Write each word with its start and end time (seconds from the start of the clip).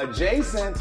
Adjacent. 0.00 0.78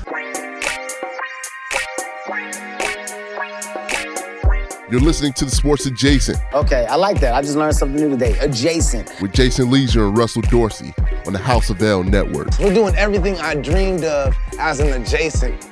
You're 4.89 5.01
listening 5.01 5.33
to 5.33 5.43
the 5.43 5.51
Sports 5.51 5.85
Adjacent 5.85 6.37
Okay, 6.53 6.85
I 6.85 6.95
like 6.95 7.19
that. 7.19 7.35
I 7.35 7.41
just 7.41 7.57
learned 7.57 7.75
something 7.75 8.01
new 8.01 8.09
today. 8.09 8.39
Adjacent. 8.39 9.11
with 9.21 9.33
Jason 9.33 9.69
Lieser 9.69 10.07
and 10.07 10.17
Russell 10.17 10.41
Dorsey 10.43 10.93
on 11.27 11.33
the 11.33 11.39
House 11.39 11.69
of 11.69 11.81
L 11.81 12.01
Network. 12.01 12.47
We're 12.59 12.73
doing 12.73 12.95
everything 12.95 13.35
I 13.39 13.55
dreamed 13.55 14.05
of 14.05 14.33
as 14.57 14.79
an 14.79 15.01
adjacent. 15.01 15.67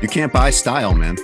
You 0.00 0.06
can't 0.06 0.32
buy 0.32 0.50
style, 0.50 0.94
man. 0.94 1.18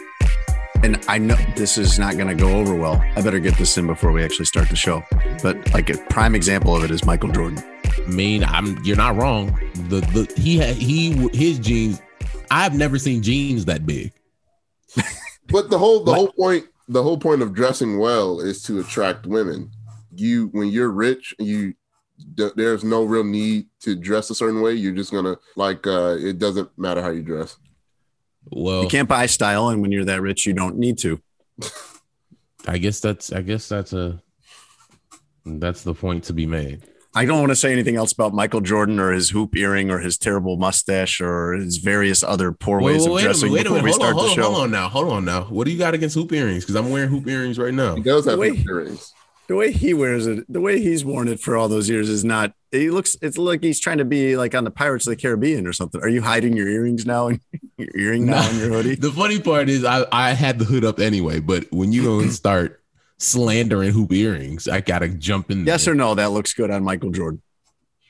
And 0.83 1.05
I 1.09 1.19
know 1.19 1.37
this 1.55 1.79
is 1.79 2.01
not 2.01 2.17
going 2.17 2.29
to 2.29 2.35
go 2.35 2.57
over 2.57 2.75
well. 2.75 3.01
I 3.15 3.23
better 3.23 3.39
get 3.39 3.57
this 3.57 3.79
in 3.79 3.87
before 3.87 4.11
we 4.11 4.25
actually 4.25 4.47
start 4.47 4.71
the 4.71 4.77
show. 4.77 5.05
But 5.41 5.73
like 5.73 5.89
a 5.89 5.97
prime 6.11 6.35
example 6.35 6.75
of 6.75 6.83
it 6.83 6.91
is 6.91 7.05
Michael 7.05 7.31
Jordan. 7.31 7.63
I 7.99 8.09
mean, 8.09 8.45
I'm 8.45 8.83
you're 8.85 8.97
not 8.97 9.17
wrong. 9.17 9.59
The 9.89 10.01
the 10.13 10.33
he 10.41 10.57
had 10.57 10.77
he 10.77 11.13
his 11.37 11.59
jeans. 11.59 12.01
I've 12.51 12.75
never 12.75 12.99
seen 12.99 13.23
jeans 13.23 13.65
that 13.67 13.87
big. 13.87 14.13
But 15.49 15.71
the 15.71 15.79
whole 15.79 16.03
the 16.03 16.13
whole 16.13 16.33
point 16.33 16.67
the 16.89 17.03
whole 17.05 17.19
point 17.19 17.41
of 17.41 17.55
dressing 17.55 17.99
well 17.99 18.41
is 18.41 18.63
to 18.65 18.81
attract 18.81 19.27
women. 19.27 19.71
You 20.13 20.49
when 20.49 20.69
you're 20.69 20.91
rich, 20.91 21.35
you 21.39 21.75
there's 22.35 22.83
no 22.83 23.05
real 23.05 23.23
need 23.23 23.67
to 23.83 23.95
dress 23.95 24.29
a 24.31 24.35
certain 24.35 24.61
way. 24.61 24.73
You're 24.75 24.95
just 24.95 25.13
gonna 25.13 25.37
like 25.55 25.87
uh 25.87 26.17
it 26.19 26.41
doesn't 26.41 26.77
matter 26.77 27.01
how 27.01 27.11
you 27.11 27.23
dress. 27.23 27.57
Well, 28.51 28.83
You 28.83 28.89
can't 28.89 29.09
buy 29.09 29.27
style, 29.27 29.69
and 29.69 29.83
when 29.83 29.93
you're 29.93 30.05
that 30.05 30.21
rich, 30.23 30.47
you 30.47 30.53
don't 30.53 30.79
need 30.79 30.99
to. 30.99 31.21
I 32.67 32.79
guess 32.79 33.01
that's 33.01 33.33
I 33.33 33.43
guess 33.43 33.69
that's 33.69 33.93
a 33.93 34.21
that's 35.45 35.83
the 35.83 35.95
point 35.95 36.25
to 36.25 36.33
be 36.33 36.47
made. 36.47 36.83
I 37.17 37.25
don't 37.25 37.41
want 37.41 37.49
to 37.51 37.57
say 37.57 37.73
anything 37.73 37.97
else 37.97 38.13
about 38.13 38.35
Michael 38.35 38.61
Jordan 38.61 39.01
or 39.01 39.11
his 39.11 39.31
hoop 39.31 39.57
earring 39.57 39.91
or 39.91 40.01
his 40.01 40.19
terrible 40.19 40.59
mustache 40.59 41.19
or 41.23 41.55
his 41.55 41.79
various 41.79 42.23
other 42.23 42.53
poor 42.53 42.79
ways 42.79 43.01
Wait, 43.01 43.07
of 43.07 43.13
wait 43.15 43.21
a 43.23 43.25
dressing 43.25 43.53
minute, 43.53 43.55
wait 43.55 43.61
a 43.61 43.83
before 43.83 43.83
we 43.83 43.91
minute. 43.91 44.03
Hold 44.03 44.03
start 44.03 44.11
on, 44.11 44.17
the 44.17 44.21
hold, 44.21 44.35
show. 44.35 44.43
on, 44.43 44.53
hold 44.53 44.65
on 44.65 44.71
now. 44.71 44.89
Hold 44.91 45.13
on 45.13 45.25
now. 45.25 45.43
What 45.45 45.65
do 45.65 45.71
you 45.71 45.79
got 45.79 45.95
against 45.95 46.15
hoop 46.15 46.31
earrings? 46.31 46.65
Because 46.65 46.75
I'm 46.75 46.91
wearing 46.91 47.09
hoop 47.09 47.27
earrings 47.27 47.59
right 47.59 47.73
now. 47.73 47.95
He 47.95 48.03
does 48.03 48.27
have 48.27 48.39
Wait. 48.39 48.67
earrings. 48.69 49.15
The 49.49 49.57
way 49.57 49.73
he 49.73 49.95
wears 49.95 50.27
it, 50.27 50.45
the 50.53 50.61
way 50.61 50.79
he's 50.83 51.07
worn 51.07 51.29
it 51.29 51.41
for 51.41 51.57
all 51.57 51.69
those 51.69 51.89
years 51.89 52.11
is 52.11 52.23
not. 52.23 52.53
He 52.71 52.91
looks. 52.91 53.17
It's 53.23 53.39
like 53.39 53.63
he's 53.63 53.81
trying 53.81 53.99
to 53.99 54.05
be 54.05 54.37
like 54.37 54.55
on 54.55 54.65
the 54.65 54.71
Pirates 54.71 55.07
of 55.07 55.13
the 55.13 55.17
Caribbean 55.17 55.67
or 55.67 55.73
something. 55.73 56.03
Are 56.03 56.09
you 56.09 56.21
hiding 56.21 56.55
your 56.55 56.69
earrings 56.69 57.07
now 57.07 57.29
and 57.29 57.41
your 57.79 57.89
earring 57.97 58.27
now 58.27 58.47
in 58.51 58.59
your 58.59 58.69
hoodie? 58.69 58.97
The 59.01 59.13
funny 59.13 59.41
part 59.41 59.71
is 59.71 59.85
I, 59.85 60.05
I 60.13 60.33
had 60.33 60.59
the 60.59 60.67
hood 60.67 60.85
up 60.85 60.99
anyway, 60.99 61.41
but 61.41 61.65
when 61.71 61.93
you 61.93 62.03
go 62.03 62.19
and 62.21 62.33
start 62.33 62.83
slandering 63.19 63.93
hoop 63.93 64.13
earrings, 64.13 64.69
I 64.69 64.81
gotta 64.81 65.09
jump 65.09 65.51
in 65.51 65.65
there. 65.65 65.75
Yes 65.75 65.89
or 65.89 65.95
no? 65.95 66.15
That 66.15 66.31
looks 66.31 66.53
good 66.53 66.71
on 66.71 66.85
Michael 66.85 67.11
Jordan. 67.11 67.43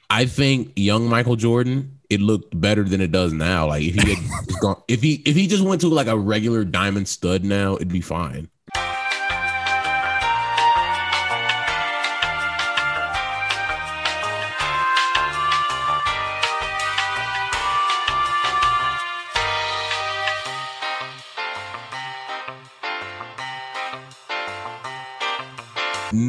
I 0.08 0.26
think 0.26 0.72
young 0.76 1.08
Michael 1.08 1.36
Jordan, 1.36 1.98
it 2.08 2.20
looked 2.20 2.58
better 2.58 2.84
than 2.84 3.00
it 3.00 3.10
does 3.10 3.32
now. 3.32 3.66
Like 3.68 3.82
if 3.82 3.94
he 3.94 4.14
had 4.14 4.24
gone, 4.60 4.82
if 4.88 5.02
he 5.02 5.22
if 5.26 5.34
he 5.34 5.46
just 5.46 5.64
went 5.64 5.80
to 5.80 5.88
like 5.88 6.06
a 6.06 6.16
regular 6.16 6.64
diamond 6.64 7.08
stud 7.08 7.44
now, 7.44 7.76
it'd 7.76 7.88
be 7.88 8.00
fine. 8.00 8.48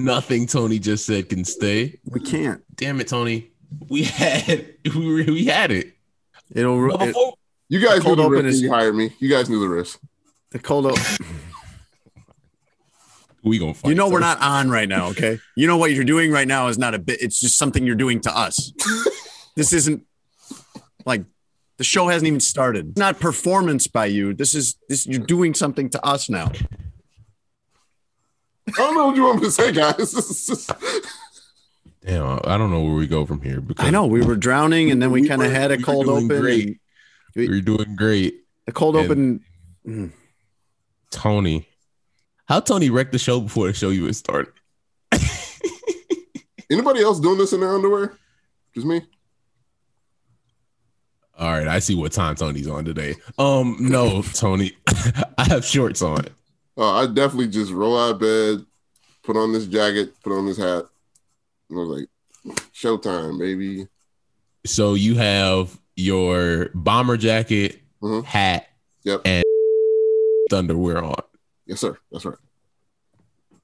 Nothing 0.07 0.47
Tony 0.47 0.79
just 0.79 1.05
said 1.05 1.29
can 1.29 1.43
stay. 1.45 1.99
We 2.05 2.19
can't. 2.21 2.63
Damn 2.75 2.99
it, 3.01 3.07
Tony. 3.07 3.51
We 3.89 4.03
had 4.03 4.65
we 4.95 5.23
we 5.25 5.45
had 5.45 5.71
it. 5.71 5.93
It'll. 6.51 6.87
But 6.89 7.01
It, 7.01 7.07
before, 7.07 7.33
You 7.69 7.79
guys 7.79 7.97
knew 7.97 8.03
Cold 8.03 8.19
the 8.19 8.23
open 8.23 8.45
risk 8.45 8.55
is- 8.55 8.61
you 8.61 8.71
hired 8.71 8.95
me. 8.95 9.13
You 9.19 9.29
guys 9.29 9.49
knew 9.49 9.59
the 9.59 9.67
risk. 9.67 9.99
the 10.51 10.59
cold. 10.59 10.85
o- 10.87 10.95
we 13.43 13.59
gonna 13.59 13.73
fight. 13.73 13.89
You 13.89 13.95
know 13.95 14.09
we're 14.09 14.19
not 14.19 14.41
on 14.41 14.69
right 14.69 14.89
now, 14.89 15.07
okay? 15.09 15.39
You 15.55 15.67
know 15.67 15.77
what 15.77 15.91
you're 15.91 16.03
doing 16.03 16.31
right 16.31 16.47
now 16.47 16.67
is 16.67 16.77
not 16.77 16.93
a 16.93 16.99
bit. 16.99 17.21
It's 17.21 17.39
just 17.39 17.57
something 17.57 17.85
you're 17.85 17.95
doing 17.95 18.19
to 18.21 18.37
us. 18.37 18.71
this 19.55 19.71
isn't 19.73 20.03
like 21.05 21.23
the 21.77 21.83
show 21.83 22.07
hasn't 22.07 22.27
even 22.27 22.39
started. 22.39 22.89
It's 22.89 22.97
not 22.97 23.19
performance 23.19 23.87
by 23.87 24.07
you. 24.07 24.33
This 24.33 24.55
is 24.55 24.75
this. 24.89 25.05
You're 25.05 25.25
doing 25.25 25.53
something 25.53 25.89
to 25.91 26.05
us 26.05 26.29
now. 26.29 26.51
I 28.67 28.71
don't 28.77 28.95
know 28.95 29.07
what 29.07 29.15
you 29.15 29.23
want 29.23 29.39
me 29.41 29.45
to 29.45 29.51
say, 29.51 29.71
guys. 29.71 29.97
This 29.97 30.13
is 30.29 30.47
just- 30.47 30.71
Damn, 32.05 32.39
I 32.45 32.57
don't 32.57 32.71
know 32.71 32.81
where 32.83 32.93
we 32.95 33.05
go 33.07 33.25
from 33.25 33.41
here. 33.41 33.59
Because 33.59 33.85
I 33.85 33.89
know 33.89 34.05
we 34.05 34.21
were 34.25 34.35
drowning, 34.37 34.91
and 34.91 35.01
then 35.01 35.11
we, 35.11 35.21
We 35.21 35.27
kind 35.27 35.41
of 35.43 35.51
had 35.51 35.71
a 35.71 35.75
we 35.75 35.79
were 35.79 35.85
cold 35.85 36.05
doing 36.05 36.25
open. 36.25 36.39
Great. 36.41 36.79
We, 37.35 37.47
are 37.49 37.61
doing 37.61 37.95
great. 37.95 38.35
A 38.67 38.71
cold 38.71 38.95
And- 38.95 39.05
open. 39.05 39.43
mm, 39.85 40.11
Tony, 41.11 41.67
how 42.45 42.59
Tony 42.61 42.89
wrecked 42.89 43.11
the 43.11 43.19
show 43.19 43.39
before 43.41 43.67
the 43.67 43.73
show 43.73 43.89
even 43.91 44.13
started? 44.13 44.53
Anybody 46.71 47.01
else 47.01 47.19
doing 47.19 47.37
this 47.37 47.53
in 47.53 47.59
their 47.61 47.73
underwear? 47.73 48.13
Just 48.73 48.85
me. 48.87 49.01
All 51.37 51.51
right, 51.51 51.67
I 51.67 51.79
see 51.79 51.93
what 51.95 52.11
time 52.13 52.35
Tony's 52.35 52.67
on 52.67 52.83
today. 52.83 53.15
Um, 53.37 53.77
no, 53.79 54.21
Tony, 54.33 54.73
I 55.37 55.43
have 55.45 55.63
shorts 55.63 56.01
on. 56.01 56.25
Uh, 56.77 56.93
I 56.93 57.07
definitely 57.07 57.47
just 57.47 57.71
roll 57.71 57.97
out 57.97 58.11
of 58.11 58.19
bed, 58.19 58.65
put 59.23 59.35
on 59.37 59.51
this 59.53 59.65
jacket, 59.65 60.13
put 60.23 60.37
on 60.37 60.45
this 60.45 60.57
hat. 60.57 60.85
And 61.69 61.79
I 61.79 61.83
was 61.83 61.89
like, 61.99 62.57
showtime, 62.73 63.39
baby. 63.39 63.87
So 64.65 64.93
you 64.93 65.15
have 65.15 65.79
your 65.95 66.69
bomber 66.75 67.17
jacket, 67.17 67.81
Mhm. 68.01 68.23
hat, 68.23 68.67
Yep. 69.03 69.21
and 69.25 69.43
underwear 70.53 71.03
on. 71.03 71.15
Yes, 71.65 71.79
sir. 71.81 71.97
That's 72.11 72.25
right. 72.25 72.37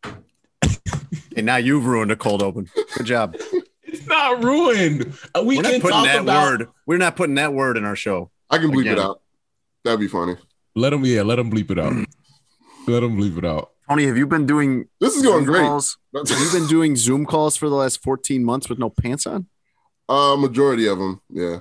And 1.35 1.47
now 1.47 1.55
you've 1.55 1.87
ruined 1.87 2.11
a 2.11 2.15
cold 2.15 2.43
open. 2.43 2.69
Good 2.95 3.07
job. 3.07 3.35
It's 3.81 4.05
not 4.05 4.43
ruined. 4.43 5.13
Uh, 5.33 5.41
We 5.43 5.55
We're 5.57 5.63
not 5.63 5.71
can 5.71 5.81
putting 5.81 5.97
talk 5.97 6.05
that 6.05 6.21
about. 6.21 6.43
word. 6.59 6.67
We're 6.85 6.97
not 6.99 7.15
putting 7.15 7.35
that 7.35 7.53
word 7.53 7.75
in 7.75 7.85
our 7.85 7.95
show. 7.95 8.29
I 8.51 8.59
can 8.59 8.69
bleep 8.71 8.81
Again. 8.81 8.93
it 8.93 8.99
out. 8.99 9.21
That'd 9.83 9.99
be 9.99 10.07
funny. 10.07 10.35
Let 10.75 10.93
him, 10.93 11.03
yeah, 11.05 11.23
let 11.23 11.39
him 11.39 11.49
bleep 11.51 11.71
it 11.71 11.79
out. 11.79 11.93
let 12.87 13.03
him 13.03 13.19
leave 13.19 13.37
it 13.37 13.45
out. 13.45 13.71
Tony, 13.89 14.05
have 14.05 14.17
you 14.17 14.25
been 14.27 14.45
doing 14.45 14.87
This 14.99 15.15
is 15.15 15.23
going 15.23 15.45
Zoom 15.45 15.53
great. 15.53 15.61
calls? 15.67 15.97
Have 16.15 16.29
you 16.29 16.51
been 16.59 16.67
doing 16.67 16.95
Zoom 16.95 17.25
calls 17.25 17.57
for 17.57 17.67
the 17.69 17.75
last 17.75 18.01
14 18.03 18.43
months 18.45 18.69
with 18.69 18.77
no 18.79 18.89
pants 18.89 19.25
on? 19.25 19.47
uh, 20.07 20.35
majority 20.37 20.87
of 20.87 20.99
them. 20.99 21.21
Yeah. 21.29 21.59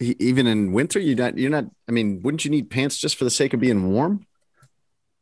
E- 0.00 0.16
Even 0.18 0.46
in 0.46 0.72
winter, 0.72 0.98
you're 0.98 1.16
not. 1.16 1.36
You're 1.38 1.50
not. 1.50 1.66
I 1.88 1.92
mean, 1.92 2.20
wouldn't 2.22 2.44
you 2.44 2.50
need 2.50 2.70
pants 2.70 2.96
just 2.96 3.16
for 3.16 3.24
the 3.24 3.30
sake 3.30 3.52
of 3.52 3.60
being 3.60 3.92
warm? 3.92 4.26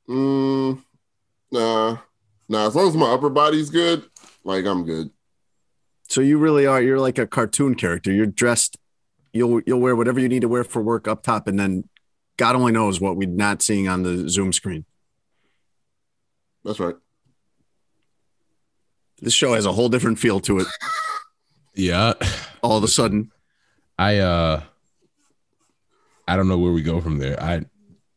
Mm, 0.09 0.83
nah, 1.51 1.99
nah. 2.49 2.67
As 2.67 2.75
long 2.77 2.89
as 2.89 2.97
my 2.97 3.11
upper 3.13 3.29
body's 3.29 3.71
good, 3.71 4.05
like 4.45 4.65
I'm 4.67 4.85
good. 4.85 5.11
So 6.09 6.21
you 6.21 6.39
really 6.39 6.65
are. 6.67 6.81
You're 6.81 7.01
like 7.01 7.19
a 7.19 7.27
cartoon 7.27 7.75
character. 7.75 8.13
You're 8.13 8.27
dressed. 8.27 8.77
You'll 9.33 9.61
you'll 9.67 9.81
wear 9.81 9.97
whatever 9.97 10.21
you 10.21 10.29
need 10.29 10.43
to 10.43 10.49
wear 10.49 10.65
for 10.65 10.81
work 10.81 11.07
up 11.09 11.23
top, 11.23 11.49
and 11.49 11.59
then 11.59 11.89
God 12.37 12.55
only 12.57 12.73
knows 12.73 13.01
what 13.01 13.17
we're 13.17 13.29
not 13.29 13.63
seeing 13.63 13.89
on 13.89 14.05
the 14.05 14.29
Zoom 14.29 14.53
screen. 14.53 14.85
That's 16.69 16.81
right. 16.81 16.95
This 19.23 19.33
show 19.33 19.55
has 19.55 19.65
a 19.65 19.73
whole 19.73 19.89
different 19.89 20.19
feel 20.19 20.39
to 20.41 20.59
it. 20.59 20.67
Yeah, 21.75 22.13
All 22.63 22.77
of 22.77 22.85
a 22.85 22.89
sudden, 22.89 23.33
I 23.99 24.19
uh, 24.19 24.63
I 26.27 26.37
don't 26.37 26.47
know 26.47 26.59
where 26.59 26.73
we 26.73 26.83
go 26.83 27.01
from 27.01 27.17
there. 27.19 27.43
I, 27.43 27.65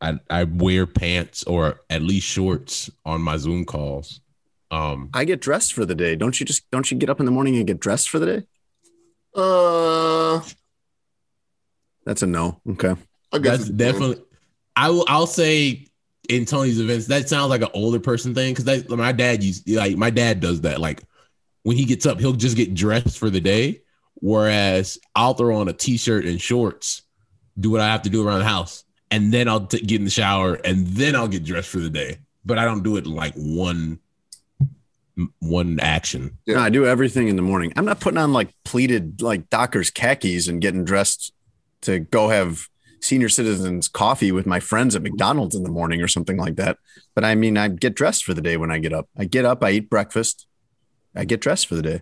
I, 0.01 0.19
I 0.29 0.43
wear 0.43 0.85
pants 0.85 1.43
or 1.43 1.79
at 1.89 2.01
least 2.01 2.27
shorts 2.27 2.89
on 3.05 3.21
my 3.21 3.37
Zoom 3.37 3.63
calls. 3.63 4.19
Um, 4.69 5.11
I 5.13 5.23
get 5.23 5.39
dressed 5.39 5.71
for 5.73 5.85
the 5.85 5.95
day. 5.95 6.17
Don't 6.17 6.37
you 6.37 6.45
just? 6.45 6.69
Don't 6.71 6.91
you 6.91 6.97
get 6.97 7.09
up 7.09 7.21
in 7.21 7.25
the 7.25 7.31
morning 7.31 7.55
and 7.55 7.65
get 7.65 7.79
dressed 7.79 8.09
for 8.09 8.19
the 8.19 8.25
day? 8.25 8.45
Uh, 9.33 10.41
That's 12.05 12.21
a 12.21 12.27
no. 12.27 12.59
Okay. 12.71 12.95
I 13.31 13.37
guess 13.37 13.59
that's 13.59 13.69
definitely. 13.69 14.21
I 14.75 14.89
will. 14.89 15.05
I'll 15.07 15.25
say 15.27 15.87
in 16.29 16.45
Tony's 16.45 16.79
events 16.79 17.07
that 17.07 17.27
sounds 17.27 17.49
like 17.49 17.61
an 17.61 17.69
older 17.73 17.99
person 17.99 18.33
thing 18.33 18.53
because 18.53 18.87
my 18.89 19.11
dad 19.11 19.43
used 19.43 19.69
like 19.69 19.97
my 19.97 20.09
dad 20.09 20.39
does 20.39 20.61
that. 20.61 20.79
Like 20.79 21.03
when 21.63 21.77
he 21.77 21.85
gets 21.85 22.05
up, 22.05 22.19
he'll 22.19 22.33
just 22.33 22.57
get 22.57 22.73
dressed 22.73 23.17
for 23.17 23.29
the 23.29 23.41
day. 23.41 23.81
Whereas 24.15 24.99
I'll 25.15 25.33
throw 25.33 25.57
on 25.57 25.67
a 25.67 25.73
t-shirt 25.73 26.25
and 26.25 26.39
shorts, 26.39 27.01
do 27.59 27.71
what 27.71 27.81
I 27.81 27.87
have 27.87 28.03
to 28.03 28.09
do 28.09 28.25
around 28.25 28.39
the 28.39 28.45
house, 28.45 28.83
and 29.09 29.33
then 29.33 29.47
I'll 29.47 29.65
t- 29.65 29.79
get 29.79 29.99
in 29.99 30.05
the 30.05 30.11
shower 30.11 30.55
and 30.63 30.85
then 30.87 31.15
I'll 31.15 31.27
get 31.27 31.43
dressed 31.43 31.69
for 31.69 31.79
the 31.79 31.89
day. 31.89 32.19
But 32.45 32.57
I 32.59 32.65
don't 32.65 32.83
do 32.83 32.97
it 32.97 33.07
like 33.07 33.33
one 33.35 33.99
one 35.39 35.79
action. 35.79 36.37
Yeah. 36.45 36.55
No, 36.55 36.61
I 36.61 36.69
do 36.69 36.85
everything 36.85 37.27
in 37.27 37.35
the 37.35 37.41
morning. 37.41 37.73
I'm 37.75 37.85
not 37.85 37.99
putting 37.99 38.17
on 38.17 38.33
like 38.33 38.53
pleated 38.63 39.21
like 39.21 39.49
Dockers 39.49 39.91
khakis 39.91 40.47
and 40.47 40.61
getting 40.61 40.85
dressed 40.85 41.33
to 41.81 41.99
go 41.99 42.29
have 42.29 42.69
senior 43.01 43.29
citizens 43.29 43.87
coffee 43.87 44.31
with 44.31 44.45
my 44.45 44.59
friends 44.59 44.95
at 44.95 45.01
McDonald's 45.01 45.55
in 45.55 45.63
the 45.63 45.69
morning 45.69 46.01
or 46.01 46.07
something 46.07 46.37
like 46.37 46.55
that. 46.57 46.77
But 47.15 47.25
I 47.25 47.35
mean, 47.35 47.57
I 47.57 47.67
get 47.67 47.95
dressed 47.95 48.23
for 48.23 48.33
the 48.33 48.41
day 48.41 48.57
when 48.57 48.71
I 48.71 48.77
get 48.79 48.93
up. 48.93 49.09
I 49.17 49.25
get 49.25 49.43
up, 49.45 49.63
I 49.63 49.71
eat 49.71 49.89
breakfast, 49.89 50.45
I 51.15 51.25
get 51.25 51.41
dressed 51.41 51.67
for 51.67 51.75
the 51.75 51.81
day. 51.81 52.01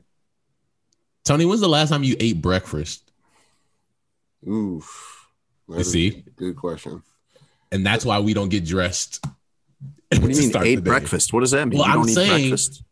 Tony, 1.25 1.45
when's 1.45 1.61
the 1.61 1.69
last 1.69 1.89
time 1.89 2.03
you 2.03 2.15
ate 2.19 2.41
breakfast? 2.41 3.11
Oof. 4.47 5.27
That 5.67 5.79
You 5.79 5.83
see? 5.83 6.23
Good 6.35 6.55
question. 6.55 7.03
And 7.71 7.85
that's 7.85 8.03
why 8.05 8.19
we 8.19 8.33
don't 8.33 8.49
get 8.49 8.65
dressed. 8.65 9.23
What 10.11 10.21
do 10.23 10.29
you 10.41 10.51
mean 10.51 10.63
ate 10.65 10.83
breakfast? 10.83 11.33
What 11.33 11.41
does 11.41 11.51
that 11.51 11.67
mean? 11.67 11.77
Well, 11.77 11.87
you 11.87 11.93
don't 11.93 12.03
I'm 12.03 12.09
eat 12.09 12.13
saying- 12.15 12.49
breakfast? 12.49 12.83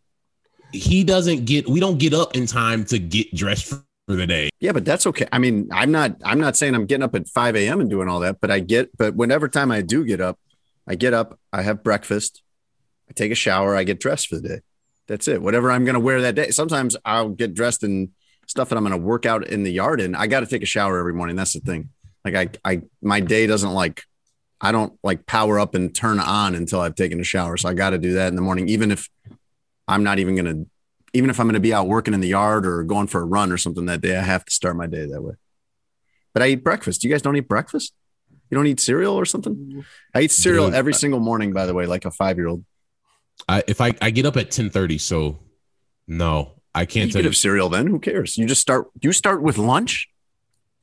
He 0.71 1.03
doesn't 1.03 1.45
get. 1.45 1.67
We 1.67 1.79
don't 1.79 1.97
get 1.97 2.13
up 2.13 2.35
in 2.35 2.45
time 2.45 2.85
to 2.85 2.99
get 2.99 3.33
dressed 3.33 3.65
for 3.65 3.83
the 4.15 4.27
day. 4.27 4.49
Yeah, 4.59 4.71
but 4.71 4.85
that's 4.85 5.05
okay. 5.07 5.27
I 5.31 5.39
mean, 5.39 5.69
I'm 5.71 5.91
not 5.91 6.15
I'm 6.23 6.39
not 6.39 6.55
saying 6.55 6.75
I'm 6.75 6.85
getting 6.85 7.03
up 7.03 7.15
at 7.15 7.27
5 7.27 7.55
a.m. 7.55 7.81
and 7.81 7.89
doing 7.89 8.07
all 8.07 8.21
that, 8.21 8.39
but 8.39 8.49
I 8.49 8.59
get 8.59 8.95
but 8.97 9.15
whenever 9.15 9.47
time 9.47 9.71
I 9.71 9.81
do 9.81 10.05
get 10.05 10.21
up, 10.21 10.39
I 10.87 10.95
get 10.95 11.13
up, 11.13 11.39
I 11.51 11.61
have 11.61 11.83
breakfast, 11.83 12.41
I 13.09 13.13
take 13.13 13.31
a 13.31 13.35
shower, 13.35 13.75
I 13.75 13.83
get 13.83 13.99
dressed 13.99 14.27
for 14.27 14.35
the 14.35 14.47
day. 14.47 14.59
That's 15.07 15.27
it. 15.27 15.41
Whatever 15.41 15.71
I'm 15.71 15.85
gonna 15.85 15.99
wear 15.99 16.21
that 16.21 16.35
day. 16.35 16.51
Sometimes 16.51 16.95
I'll 17.05 17.29
get 17.29 17.53
dressed 17.53 17.83
in 17.83 18.11
stuff 18.47 18.69
that 18.69 18.77
I'm 18.77 18.83
gonna 18.83 18.97
work 18.97 19.25
out 19.25 19.45
in 19.47 19.63
the 19.63 19.71
yard 19.71 19.99
and 19.99 20.15
I 20.15 20.27
gotta 20.27 20.45
take 20.45 20.63
a 20.63 20.67
shower 20.67 20.99
every 20.99 21.13
morning. 21.13 21.35
That's 21.35 21.53
the 21.53 21.59
thing. 21.59 21.89
Like 22.23 22.35
I 22.63 22.71
I 22.73 22.81
my 23.01 23.19
day 23.19 23.45
doesn't 23.45 23.73
like 23.73 24.03
I 24.59 24.71
don't 24.71 24.97
like 25.03 25.25
power 25.25 25.59
up 25.59 25.75
and 25.75 25.93
turn 25.93 26.19
on 26.19 26.55
until 26.55 26.81
I've 26.81 26.95
taken 26.95 27.19
a 27.19 27.23
shower. 27.23 27.57
So 27.57 27.69
I 27.69 27.73
gotta 27.73 27.97
do 27.97 28.13
that 28.13 28.29
in 28.29 28.35
the 28.35 28.41
morning, 28.41 28.69
even 28.69 28.91
if 28.91 29.09
I'm 29.87 30.03
not 30.03 30.19
even 30.19 30.35
gonna 30.35 30.65
even 31.13 31.29
if 31.29 31.39
I'm 31.39 31.45
going 31.47 31.53
to 31.55 31.59
be 31.59 31.73
out 31.73 31.87
working 31.87 32.13
in 32.13 32.19
the 32.19 32.27
yard 32.29 32.65
or 32.65 32.83
going 32.83 33.07
for 33.07 33.21
a 33.21 33.25
run 33.25 33.51
or 33.51 33.57
something 33.57 33.85
that 33.85 34.01
day, 34.01 34.17
I 34.17 34.21
have 34.21 34.45
to 34.45 34.51
start 34.53 34.75
my 34.75 34.87
day 34.87 35.05
that 35.05 35.21
way. 35.21 35.35
But 36.33 36.43
I 36.43 36.47
eat 36.49 36.63
breakfast. 36.63 37.03
You 37.03 37.09
guys 37.09 37.21
don't 37.21 37.35
eat 37.35 37.47
breakfast? 37.47 37.93
You 38.49 38.55
don't 38.57 38.67
eat 38.67 38.79
cereal 38.79 39.15
or 39.15 39.25
something? 39.25 39.83
I 40.13 40.21
eat 40.21 40.31
cereal 40.31 40.65
Dude, 40.67 40.75
every 40.75 40.93
I- 40.93 40.97
single 40.97 41.19
morning, 41.19 41.53
by 41.53 41.65
the 41.65 41.73
way, 41.73 41.85
like 41.85 42.05
a 42.05 42.11
five 42.11 42.37
year 42.37 42.47
old. 42.47 42.63
I 43.47 43.63
if 43.67 43.81
I 43.81 43.93
I 44.01 44.09
get 44.11 44.25
up 44.25 44.35
at 44.37 44.51
ten 44.51 44.69
thirty, 44.69 44.97
so 44.97 45.39
no, 46.07 46.53
I 46.73 46.85
can't 46.85 47.07
could 47.09 47.13
tell 47.13 47.21
you. 47.23 47.27
have 47.27 47.37
cereal 47.37 47.69
then. 47.69 47.87
Who 47.87 47.99
cares? 47.99 48.37
You 48.37 48.45
just 48.47 48.61
start. 48.61 48.87
You 49.01 49.11
start 49.11 49.41
with 49.43 49.57
lunch. 49.57 50.07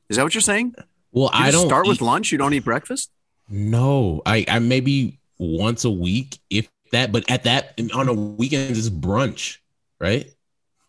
Is 0.09 0.17
that 0.17 0.23
what 0.23 0.33
you're 0.33 0.41
saying? 0.41 0.75
Well, 1.11 1.29
You 1.33 1.45
I 1.45 1.51
don't 1.51 1.65
start 1.67 1.87
with 1.87 2.01
lunch. 2.01 2.31
You 2.31 2.37
don't 2.37 2.53
eat 2.53 2.63
breakfast. 2.63 3.11
No, 3.49 4.21
I 4.25 4.45
I 4.47 4.59
maybe 4.59 5.19
once 5.37 5.83
a 5.85 5.91
week 5.91 6.39
if 6.49 6.69
that, 6.91 7.11
but 7.11 7.29
at 7.29 7.43
that 7.43 7.79
on 7.93 8.07
a 8.07 8.13
weekend 8.13 8.77
is 8.77 8.89
brunch, 8.89 9.57
right? 9.99 10.29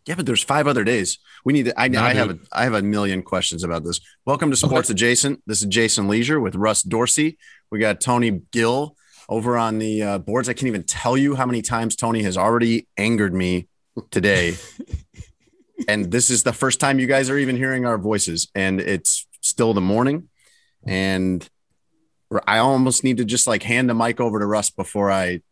Yeah, 0.07 0.15
but 0.15 0.25
there's 0.25 0.43
five 0.43 0.67
other 0.67 0.85
days. 0.85 1.19
We 1.45 1.53
need. 1.53 1.65
To, 1.65 1.81
I, 1.81 1.87
I 1.87 2.15
have 2.15 2.31
a. 2.31 2.39
I 2.53 2.65
have 2.65 2.75
a 2.75 2.83
million 2.83 3.23
questions 3.23 3.65
about 3.65 3.83
this. 3.83 4.01
Welcome 4.25 4.51
to 4.51 4.57
Sports 4.57 4.89
Adjacent. 4.89 5.43
This 5.47 5.61
is 5.61 5.67
Jason 5.67 6.07
Lieser 6.07 6.39
with 6.39 6.55
Russ 6.55 6.83
Dorsey. 6.83 7.39
We 7.71 7.81
got 7.81 8.01
Tony 8.01 8.43
Gill 8.53 8.97
over 9.29 9.59
on 9.59 9.79
the 9.79 10.03
uh, 10.03 10.19
boards. 10.19 10.49
I 10.49 10.53
can't 10.53 10.69
even 10.69 10.85
tell 10.85 11.17
you 11.17 11.35
how 11.35 11.45
many 11.45 11.61
times 11.61 11.97
Tony 11.97 12.23
has 12.23 12.37
already 12.37 12.87
angered 12.97 13.35
me 13.35 13.67
today. 14.13 14.55
and 15.89 16.11
this 16.13 16.31
is 16.31 16.45
the 16.45 16.53
first 16.53 16.79
time 16.79 17.01
you 17.01 17.09
guys 17.09 17.29
are 17.29 17.39
even 17.39 17.57
hearing 17.57 17.85
our 17.85 17.99
voices, 17.99 18.49
and 18.55 18.81
it's 18.81 19.27
still 19.41 19.75
the 19.75 19.81
morning. 19.81 20.29
And 20.87 21.49
I 22.47 22.59
almost 22.59 23.03
need 23.03 23.17
to 23.17 23.25
just 23.25 23.49
like 23.49 23.65
hand 23.65 23.91
the 23.91 23.95
mic 23.95 24.21
over 24.21 24.39
to 24.39 24.47
Russ 24.47 24.71
before 24.71 25.11
I 25.11 25.43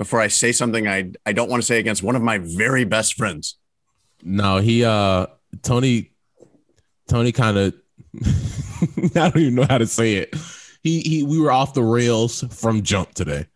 before 0.00 0.18
I 0.18 0.28
say 0.28 0.50
something 0.50 0.88
I 0.88 1.12
I 1.26 1.32
don't 1.32 1.50
want 1.50 1.62
to 1.62 1.66
say 1.66 1.78
against 1.78 2.02
one 2.02 2.16
of 2.16 2.22
my 2.22 2.38
very 2.38 2.84
best 2.84 3.14
friends. 3.14 3.58
No, 4.22 4.56
he 4.56 4.82
uh 4.82 5.26
Tony 5.62 6.12
Tony 7.06 7.32
kind 7.32 7.58
of 7.58 7.74
I 9.14 9.28
don't 9.28 9.36
even 9.36 9.54
know 9.56 9.66
how 9.68 9.76
to 9.76 9.86
say 9.86 10.14
it. 10.14 10.34
He 10.82 11.00
he 11.02 11.22
we 11.22 11.38
were 11.38 11.52
off 11.52 11.74
the 11.74 11.82
rails 11.82 12.42
from 12.50 12.82
jump 12.82 13.12
today. 13.12 13.46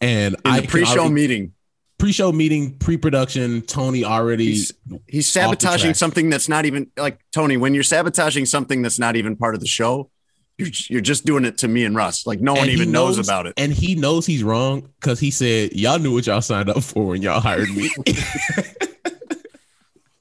And 0.00 0.34
in 0.34 0.40
I 0.44 0.66
pre-show 0.66 0.98
already- 1.02 1.14
meeting. 1.14 1.52
pre-show 1.98 2.32
meeting, 2.32 2.76
pre-production, 2.78 3.62
Tony 3.62 4.04
already 4.04 4.46
He's, 4.46 4.72
he's 5.06 5.28
sabotaging 5.28 5.94
something 5.94 6.28
that's 6.28 6.48
not 6.48 6.64
even 6.66 6.90
like 6.96 7.20
Tony. 7.30 7.56
When 7.56 7.72
you're 7.72 7.84
sabotaging 7.84 8.46
something 8.46 8.82
that's 8.82 8.98
not 8.98 9.14
even 9.14 9.36
part 9.36 9.54
of 9.54 9.60
the 9.60 9.68
show, 9.68 10.10
you're 10.58 10.68
you're 10.88 11.00
just 11.00 11.24
doing 11.24 11.44
it 11.44 11.58
to 11.58 11.68
me 11.68 11.84
and 11.84 11.96
Russ. 11.96 12.26
Like 12.26 12.40
no 12.40 12.52
one 12.52 12.62
and 12.62 12.70
even 12.70 12.92
knows, 12.92 13.18
about 13.18 13.46
it. 13.46 13.54
And 13.56 13.72
he 13.72 13.94
knows 13.94 14.24
he's 14.26 14.44
wrong 14.44 14.88
because 15.00 15.18
he 15.18 15.30
said, 15.30 15.72
Y'all 15.74 15.98
knew 15.98 16.12
what 16.12 16.26
y'all 16.26 16.40
signed 16.40 16.68
up 16.70 16.82
for 16.82 17.06
when 17.06 17.22
y'all 17.22 17.40
hired 17.40 17.70
me. 17.70 17.90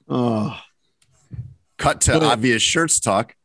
Oh. 0.09 0.59
Cut 1.77 2.01
to 2.01 2.13
But 2.13 2.23
obvious 2.23 2.61
shirts 2.61 2.99
talk. 2.99 3.35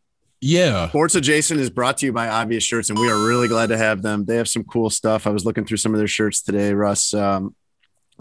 yeah. 0.41 0.89
Sports 0.89 1.15
Adjacent 1.15 1.59
is 1.61 1.71
brought 1.71 1.99
to 1.99 2.07
you 2.07 2.13
by 2.13 2.29
Obvious 2.29 2.63
Shirts, 2.63 2.91
and 2.91 2.99
we 2.99 3.09
are 3.11 3.27
really 3.27 3.49
glad 3.49 3.69
to 3.71 3.79
have 3.79 4.03
them. 4.03 4.25
They 4.27 4.37
have 4.37 4.49
some 4.49 4.65
cool 4.65 4.91
stuff. 4.91 5.27
I 5.27 5.31
was 5.31 5.45
looking 5.45 5.65
through 5.65 5.79
some 5.79 5.95
of 5.95 5.99
their 5.99 6.09
shirts 6.09 6.43
today, 6.43 6.75
Russ. 6.75 7.15
Um, 7.15 7.55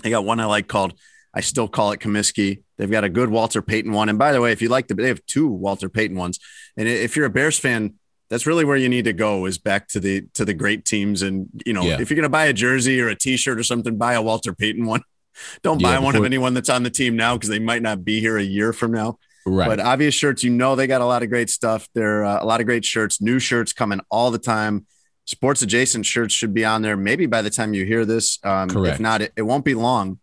they 0.02 0.10
got 0.10 0.24
one 0.24 0.40
I 0.40 0.46
like 0.46 0.68
called 0.68 0.94
I 1.34 1.42
still 1.42 1.68
call 1.68 1.92
it 1.92 2.00
Comiskey. 2.00 2.64
They've 2.78 2.90
got 2.90 3.04
a 3.04 3.10
good 3.10 3.30
Walter 3.30 3.62
Payton 3.62 3.92
one. 3.92 4.10
And 4.10 4.18
by 4.18 4.32
the 4.32 4.42
way, 4.42 4.52
if 4.52 4.62
you 4.62 4.70
like 4.70 4.88
the, 4.88 4.96
they 4.96 5.10
have 5.10 5.24
two 5.26 5.48
Walter 5.48 5.90
Payton 5.90 6.18
ones. 6.18 6.40
And 6.78 6.88
if 6.88 7.16
you're 7.16 7.26
a 7.26 7.30
Bears 7.30 7.60
fan, 7.60 7.96
that's 8.30 8.46
really 8.46 8.66
where 8.66 8.78
you 8.78 8.90
need 8.90 9.06
to 9.06 9.14
go 9.14 9.46
is 9.46 9.58
back 9.58 9.88
to 9.90 10.00
the 10.00 10.26
to 10.34 10.44
the 10.46 10.54
great 10.54 10.86
teams. 10.86 11.22
And 11.22 11.48
you 11.66 11.74
know, 11.74 11.84
Yeah. 11.84 12.00
if 12.02 12.10
you're 12.10 12.16
gonna 12.16 12.30
buy 12.30 12.46
a 12.46 12.54
jersey 12.54 13.00
or 13.02 13.08
a 13.10 13.16
T-shirt 13.16 13.58
or 13.60 13.64
something, 13.64 13.98
buy 13.98 14.14
a 14.14 14.22
Walter 14.22 14.54
Payton 14.54 14.86
one. 14.86 15.02
Don't 15.64 15.80
Yeah, 15.80 15.98
buy 15.98 16.04
one 16.04 16.16
of 16.16 16.26
anyone 16.26 16.54
that's 16.54 16.70
on 16.70 16.84
the 16.84 16.90
team 16.90 17.16
now 17.16 17.36
because 17.36 17.50
they 17.50 17.60
might 17.60 17.82
not 17.84 18.04
be 18.04 18.20
here 18.20 18.38
a 18.38 18.44
year 18.44 18.74
from 18.74 18.92
now. 18.92 19.20
Right. 19.46 19.68
But 19.68 19.80
obvious 19.80 20.14
shirts, 20.16 20.44
you 20.44 20.50
know, 20.50 20.76
they 20.76 20.88
got 20.88 21.00
a 21.02 21.06
lot 21.06 21.24
of 21.24 21.30
great 21.30 21.50
stuff. 21.50 21.88
They're 21.94 22.26
uh, 22.26 22.44
a 22.44 22.46
lot 22.46 22.60
of 22.60 22.66
great 22.66 22.84
shirts, 22.84 23.22
new 23.22 23.40
shirts 23.40 23.72
coming 23.72 24.02
all 24.10 24.32
the 24.32 24.40
time. 24.40 24.88
Sports 25.26 25.62
adjacent 25.62 26.06
shirts 26.06 26.34
should 26.34 26.54
be 26.54 26.66
on 26.66 26.82
there. 26.82 26.98
Maybe 26.98 27.28
by 27.28 27.42
the 27.42 27.50
time 27.50 27.74
you 27.74 27.86
hear 27.86 28.04
this, 28.04 28.40
um, 28.44 28.70
if 28.86 29.00
not, 29.00 29.22
it, 29.22 29.32
it 29.38 29.42
won't 29.44 29.64
be 29.64 29.74
long. 29.76 30.20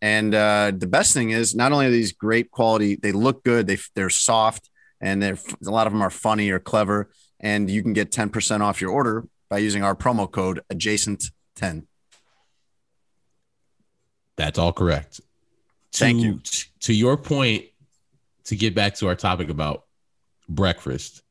And 0.00 0.34
uh, 0.34 0.72
the 0.76 0.86
best 0.86 1.12
thing 1.12 1.30
is, 1.30 1.54
not 1.56 1.72
only 1.72 1.86
are 1.86 1.90
these 1.90 2.12
great 2.12 2.50
quality, 2.50 2.94
they 2.94 3.10
look 3.12 3.42
good. 3.42 3.66
They 3.66 3.78
they're 3.94 4.10
soft, 4.10 4.67
and 5.00 5.22
a 5.22 5.36
lot 5.62 5.86
of 5.86 5.92
them 5.92 6.02
are 6.02 6.10
funny 6.10 6.50
or 6.50 6.58
clever. 6.58 7.10
And 7.40 7.70
you 7.70 7.82
can 7.82 7.92
get 7.92 8.10
ten 8.10 8.30
percent 8.30 8.62
off 8.62 8.80
your 8.80 8.90
order 8.90 9.28
by 9.48 9.58
using 9.58 9.82
our 9.82 9.94
promo 9.94 10.30
code 10.30 10.60
adjacent 10.70 11.30
ten. 11.54 11.86
That's 14.36 14.58
all 14.58 14.72
correct. 14.72 15.20
Thank 15.92 16.20
To- 16.20 16.26
you. 16.26 16.40
To 16.80 16.92
your 16.94 17.16
point, 17.16 17.64
to 18.44 18.56
get 18.56 18.74
back 18.74 18.94
to 18.96 19.08
our 19.08 19.14
topic 19.16 19.50
about 19.50 19.84
breakfast. 20.48 21.22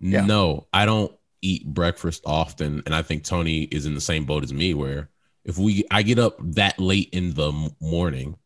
Yeah. 0.00 0.24
No, 0.26 0.66
I 0.72 0.86
don't 0.86 1.12
eat 1.42 1.66
breakfast 1.66 2.22
often, 2.26 2.82
and 2.86 2.94
I 2.94 3.02
think 3.02 3.24
Tony 3.24 3.62
is 3.64 3.86
in 3.86 3.94
the 3.94 4.00
same 4.00 4.24
boat 4.26 4.44
as 4.44 4.52
me. 4.52 4.74
Where 4.74 5.08
if 5.44 5.58
we, 5.58 5.84
I 5.90 6.02
get 6.02 6.18
up 6.18 6.36
that 6.54 6.78
late 6.78 7.08
in 7.12 7.34
the 7.34 7.52
morning, 7.80 8.36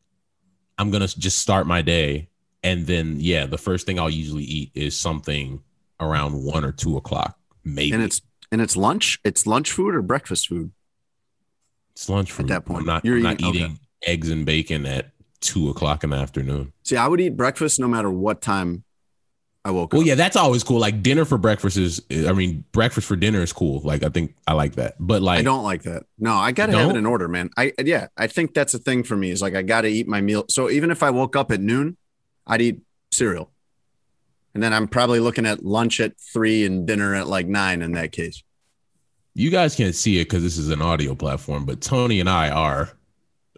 I'm 0.78 0.90
gonna 0.90 1.08
just 1.08 1.38
start 1.40 1.66
my 1.66 1.82
day, 1.82 2.29
and 2.62 2.86
then 2.86 3.16
yeah, 3.18 3.46
the 3.46 3.58
first 3.58 3.86
thing 3.86 3.98
I'll 3.98 4.10
usually 4.10 4.44
eat 4.44 4.70
is 4.74 4.98
something 4.98 5.62
around 5.98 6.44
one 6.44 6.64
or 6.64 6.72
two 6.72 6.96
o'clock, 6.96 7.38
maybe. 7.64 7.92
And 7.92 8.02
it's 8.02 8.22
and 8.52 8.60
it's 8.60 8.76
lunch. 8.76 9.18
It's 9.24 9.46
lunch 9.46 9.70
food 9.72 9.94
or 9.94 10.02
breakfast 10.02 10.48
food. 10.48 10.72
It's 11.92 12.08
lunch 12.08 12.32
food. 12.32 12.50
At 12.50 12.64
that 12.64 12.64
point, 12.66 12.80
I'm 12.80 12.86
not, 12.86 13.04
you're 13.04 13.16
I'm 13.16 13.22
not 13.22 13.40
eating- 13.40 13.64
okay. 13.64 13.74
eggs 14.06 14.30
and 14.30 14.44
bacon 14.46 14.86
at 14.86 15.12
two 15.40 15.68
o'clock 15.68 16.04
in 16.04 16.10
the 16.10 16.16
afternoon. 16.16 16.72
See, 16.84 16.96
I 16.96 17.06
would 17.08 17.20
eat 17.20 17.36
breakfast 17.36 17.80
no 17.80 17.88
matter 17.88 18.10
what 18.10 18.40
time 18.42 18.84
I 19.64 19.70
woke 19.70 19.92
Well, 19.92 20.00
up. 20.00 20.04
Well, 20.04 20.08
yeah, 20.08 20.14
that's 20.14 20.36
always 20.36 20.64
cool. 20.64 20.78
Like 20.78 21.02
dinner 21.02 21.24
for 21.24 21.36
breakfast 21.38 21.76
is, 21.76 22.00
I 22.10 22.32
mean, 22.32 22.64
breakfast 22.72 23.06
for 23.06 23.16
dinner 23.16 23.42
is 23.42 23.52
cool. 23.52 23.80
Like 23.80 24.02
I 24.02 24.08
think 24.08 24.34
I 24.46 24.54
like 24.54 24.76
that. 24.76 24.94
But 24.98 25.22
like, 25.22 25.38
I 25.38 25.42
don't 25.42 25.64
like 25.64 25.82
that. 25.82 26.04
No, 26.18 26.34
I 26.34 26.52
got 26.52 26.66
to 26.66 26.72
have 26.78 26.90
it 26.90 26.96
in 26.96 27.06
order, 27.06 27.28
man. 27.28 27.50
I 27.56 27.72
yeah, 27.82 28.08
I 28.16 28.26
think 28.26 28.54
that's 28.54 28.74
a 28.74 28.78
thing 28.78 29.02
for 29.02 29.16
me. 29.16 29.30
Is 29.30 29.42
like 29.42 29.54
I 29.54 29.62
got 29.62 29.82
to 29.82 29.88
eat 29.88 30.08
my 30.08 30.20
meal. 30.20 30.44
So 30.48 30.70
even 30.70 30.90
if 30.90 31.02
I 31.02 31.10
woke 31.10 31.36
up 31.36 31.50
at 31.52 31.60
noon, 31.60 31.96
I'd 32.50 32.60
eat 32.60 32.80
cereal, 33.12 33.50
and 34.54 34.62
then 34.62 34.72
I'm 34.74 34.88
probably 34.88 35.20
looking 35.20 35.46
at 35.46 35.64
lunch 35.64 36.00
at 36.00 36.18
three 36.20 36.66
and 36.66 36.86
dinner 36.86 37.14
at 37.14 37.28
like 37.28 37.46
nine. 37.46 37.80
In 37.80 37.92
that 37.92 38.10
case, 38.10 38.42
you 39.34 39.50
guys 39.50 39.76
can't 39.76 39.94
see 39.94 40.20
it 40.20 40.24
because 40.24 40.42
this 40.42 40.58
is 40.58 40.68
an 40.68 40.82
audio 40.82 41.14
platform. 41.14 41.64
But 41.64 41.80
Tony 41.80 42.18
and 42.18 42.28
I 42.28 42.50
are 42.50 42.90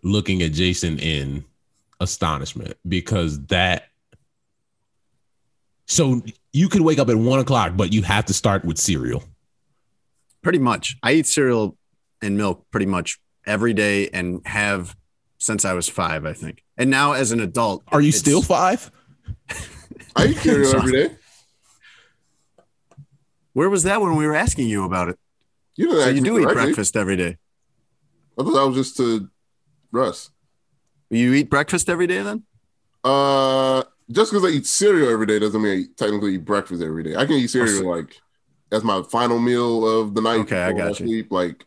looking 0.02 0.42
at 0.42 0.52
Jason 0.52 0.98
in 0.98 1.44
astonishment 2.00 2.76
because 2.86 3.40
that. 3.46 3.88
So 5.86 6.22
you 6.52 6.68
could 6.68 6.82
wake 6.82 6.98
up 6.98 7.08
at 7.08 7.16
one 7.16 7.40
o'clock, 7.40 7.72
but 7.76 7.92
you 7.92 8.02
have 8.02 8.26
to 8.26 8.34
start 8.34 8.64
with 8.64 8.78
cereal. 8.78 9.24
pretty 10.42 10.58
much, 10.58 10.96
I 11.02 11.12
eat 11.14 11.26
cereal 11.26 11.76
and 12.20 12.36
milk 12.36 12.66
pretty 12.70 12.86
much 12.86 13.18
every 13.46 13.72
day, 13.72 14.08
and 14.08 14.40
have 14.46 14.94
since 15.42 15.64
I 15.64 15.72
was 15.72 15.88
five, 15.88 16.24
I 16.24 16.32
think. 16.32 16.62
And 16.76 16.88
now 16.88 17.12
as 17.12 17.32
an 17.32 17.40
adult, 17.40 17.82
Are 17.88 18.00
you 18.00 18.08
it's- 18.10 18.20
still 18.20 18.42
five? 18.42 18.90
I 19.50 19.54
I 20.14 20.26
eat 20.26 20.36
cereal 20.38 20.76
every 20.76 20.92
day. 20.92 21.16
Where 23.54 23.68
was 23.68 23.82
that 23.82 24.00
when 24.00 24.16
we 24.16 24.26
were 24.26 24.34
asking 24.36 24.68
you 24.68 24.84
about 24.84 25.08
it? 25.08 25.18
You 25.76 25.86
didn't 25.88 26.00
So 26.02 26.06
ask 26.08 26.14
you 26.16 26.22
do 26.22 26.38
eat 26.38 26.42
directly. 26.42 26.62
breakfast 26.64 26.96
every 26.96 27.16
day. 27.16 27.36
I 28.38 28.42
thought 28.44 28.52
that 28.52 28.66
was 28.66 28.76
just 28.76 28.96
to 28.98 29.28
Russ. 29.90 30.30
You 31.10 31.32
eat 31.34 31.50
breakfast 31.50 31.90
every 31.90 32.06
day 32.06 32.22
then? 32.22 32.44
Uh, 33.04 33.82
just 34.10 34.32
because 34.32 34.44
I 34.44 34.54
eat 34.54 34.66
cereal 34.66 35.10
every 35.10 35.26
day 35.26 35.38
doesn't 35.38 35.60
mean 35.60 35.80
I 35.80 35.84
technically 35.96 36.34
eat 36.36 36.44
breakfast 36.44 36.82
every 36.82 37.02
day. 37.02 37.14
I 37.16 37.26
can 37.26 37.36
eat 37.36 37.48
cereal 37.48 37.82
so- 37.82 37.88
like 37.88 38.20
as 38.70 38.84
my 38.84 39.02
final 39.10 39.38
meal 39.38 39.86
of 40.00 40.14
the 40.14 40.22
night. 40.22 40.40
Okay, 40.40 40.62
I 40.62 40.72
got 40.72 40.98
you. 41.00 41.06
Sleep. 41.06 41.32
Like 41.32 41.66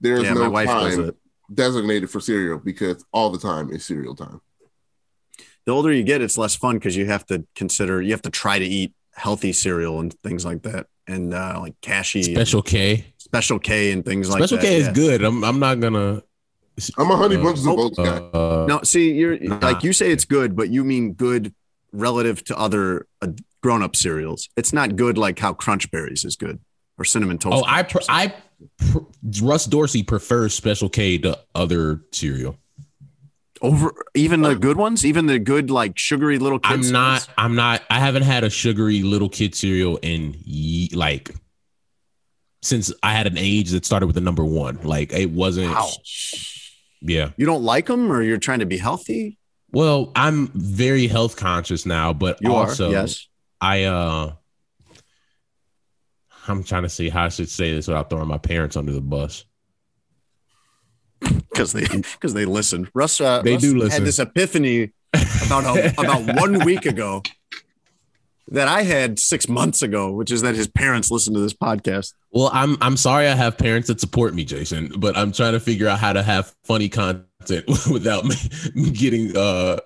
there's 0.00 0.22
yeah, 0.24 0.32
no 0.32 0.42
my 0.42 0.48
wife 0.48 0.68
does 0.68 0.98
it. 0.98 1.16
Designated 1.52 2.10
for 2.10 2.20
cereal 2.20 2.58
because 2.58 3.04
all 3.12 3.30
the 3.30 3.38
time 3.38 3.70
is 3.70 3.84
cereal 3.84 4.14
time. 4.14 4.40
The 5.64 5.72
older 5.72 5.92
you 5.92 6.02
get, 6.02 6.22
it's 6.22 6.38
less 6.38 6.54
fun 6.56 6.76
because 6.76 6.96
you 6.96 7.06
have 7.06 7.26
to 7.26 7.44
consider 7.54 8.00
you 8.00 8.12
have 8.12 8.22
to 8.22 8.30
try 8.30 8.58
to 8.58 8.64
eat 8.64 8.94
healthy 9.14 9.52
cereal 9.52 10.00
and 10.00 10.12
things 10.22 10.44
like 10.44 10.62
that, 10.62 10.86
and 11.06 11.34
uh, 11.34 11.58
like 11.60 11.74
cashy, 11.82 12.22
Special 12.22 12.62
K. 12.62 13.04
special 13.18 13.58
K, 13.58 13.92
and 13.92 14.04
things 14.04 14.30
like 14.30 14.40
that. 14.40 14.48
Special. 14.48 14.62
K 14.62 14.76
is 14.76 14.86
yeah. 14.86 14.92
good. 14.94 15.24
I'm 15.24 15.44
I'm 15.44 15.58
not 15.58 15.80
gonna. 15.80 16.22
I'm 16.96 17.10
a 17.10 17.16
honey 17.16 17.36
Uh, 17.36 17.42
bunches 17.42 17.66
of 17.66 17.72
oh, 17.78 17.82
oats 17.86 17.98
guy. 17.98 18.04
Uh, 18.06 18.64
No, 18.68 18.80
see, 18.82 19.12
you're 19.12 19.38
Nah. 19.40 19.58
like 19.60 19.82
you 19.82 19.92
say 19.92 20.10
it's 20.12 20.24
good, 20.24 20.54
but 20.56 20.70
you 20.70 20.84
mean 20.84 21.12
good 21.12 21.52
relative 21.92 22.44
to 22.44 22.56
other 22.58 23.06
uh, 23.20 23.28
grown-up 23.62 23.96
cereals. 23.96 24.48
It's 24.56 24.72
not 24.72 24.94
good 24.96 25.18
like 25.18 25.38
how 25.40 25.52
Crunch 25.54 25.90
Berries 25.90 26.24
is 26.24 26.36
good 26.36 26.60
or 26.96 27.04
cinnamon 27.04 27.38
toast. 27.38 27.56
oh, 27.58 27.64
I 27.66 27.82
Crunch 27.82 28.06
pr- 28.06 28.12
I 28.12 28.34
pr- 28.78 28.98
Russ 29.42 29.66
Dorsey 29.66 30.02
prefers 30.02 30.54
Special 30.54 30.88
K 30.88 31.18
to 31.18 31.38
other 31.54 32.00
cereal. 32.12 32.56
over 33.60 33.92
even 34.14 34.42
the 34.42 34.54
good 34.54 34.76
ones, 34.76 35.04
even 35.04 35.26
the 35.26 35.38
good 35.38 35.70
like 35.70 35.98
sugary 35.98 36.38
little 36.38 36.58
kids. 36.58 36.88
I'm 36.88 36.92
not. 36.92 37.28
I'm 37.36 37.54
not. 37.54 37.82
I 37.90 37.98
haven't 38.00 38.22
had 38.22 38.44
a 38.44 38.50
sugary 38.50 39.02
little 39.02 39.28
kid 39.28 39.54
cereal 39.54 39.98
in 40.02 40.36
ye- 40.44 40.90
like 40.94 41.34
since 42.62 42.92
I 43.02 43.12
had 43.12 43.26
an 43.26 43.38
age 43.38 43.70
that 43.70 43.84
started 43.84 44.06
with 44.06 44.14
the 44.14 44.20
number 44.20 44.44
one. 44.44 44.80
Like 44.82 45.12
it 45.12 45.30
wasn't. 45.30 45.70
Wow. 45.72 45.88
Yeah. 47.00 47.30
You 47.36 47.46
don't 47.46 47.62
like 47.62 47.86
them, 47.86 48.10
or 48.10 48.22
you're 48.22 48.38
trying 48.38 48.58
to 48.58 48.66
be 48.66 48.78
healthy. 48.78 49.38
Well, 49.70 50.10
I'm 50.16 50.48
very 50.54 51.06
health 51.06 51.36
conscious 51.36 51.84
now, 51.86 52.12
but 52.12 52.38
You 52.40 52.54
also 52.54 52.88
are, 52.88 52.92
yes. 52.92 53.28
I 53.60 53.84
uh 53.84 54.32
I'm 56.48 56.64
trying 56.64 56.82
to 56.84 56.88
see 56.88 57.08
how 57.08 57.24
I 57.24 57.28
should 57.28 57.48
say 57.48 57.72
this 57.74 57.88
without 57.88 58.10
throwing 58.10 58.28
my 58.28 58.38
parents 58.38 58.76
under 58.76 58.92
the 58.92 59.00
bus. 59.00 59.44
because 61.20 61.72
they 61.72 61.86
because 61.86 62.34
they 62.34 62.44
listen. 62.44 62.88
Russ, 62.94 63.20
uh, 63.20 63.42
They 63.42 63.54
Russ 63.54 63.62
do 63.62 63.74
listen. 63.76 63.90
Had 63.90 64.04
this 64.04 64.18
epiphany 64.18 64.92
about 65.46 65.76
a, 65.76 65.94
about 66.00 66.36
one 66.40 66.64
week 66.64 66.86
ago 66.86 67.22
that 68.50 68.68
I 68.68 68.82
had 68.82 69.18
six 69.18 69.48
months 69.48 69.82
ago, 69.82 70.12
which 70.12 70.30
is 70.30 70.42
that 70.42 70.54
his 70.54 70.68
parents 70.68 71.10
listen 71.10 71.34
to 71.34 71.40
this 71.40 71.52
podcast. 71.52 72.14
Well, 72.32 72.50
I'm 72.52 72.76
I'm 72.80 72.96
sorry 72.96 73.26
I 73.28 73.34
have 73.34 73.58
parents 73.58 73.88
that 73.88 74.00
support 74.00 74.34
me, 74.34 74.44
Jason, 74.44 74.92
but 74.98 75.16
I'm 75.16 75.32
trying 75.32 75.52
to 75.52 75.60
figure 75.60 75.88
out 75.88 75.98
how 75.98 76.12
to 76.12 76.22
have 76.22 76.54
funny 76.64 76.88
content 76.88 77.64
without 77.90 78.24
getting 78.92 79.36
uh 79.36 79.78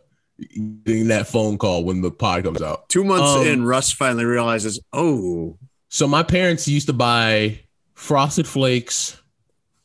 getting 0.85 1.09
that 1.09 1.29
phone 1.29 1.57
call 1.57 1.85
when 1.85 2.03
the 2.03 2.11
pod 2.11 2.45
comes 2.45 2.61
out. 2.63 2.89
Two 2.89 3.05
months 3.05 3.41
Um, 3.41 3.47
in, 3.47 3.65
Russ 3.65 3.93
finally 3.93 4.25
realizes, 4.25 4.81
oh, 4.93 5.57
So 5.93 6.09
my 6.09 6.23
parents 6.23 6.67
used 6.67 6.87
to 6.87 6.95
buy 6.95 7.61
frosted 7.93 8.47
flakes 8.47 9.21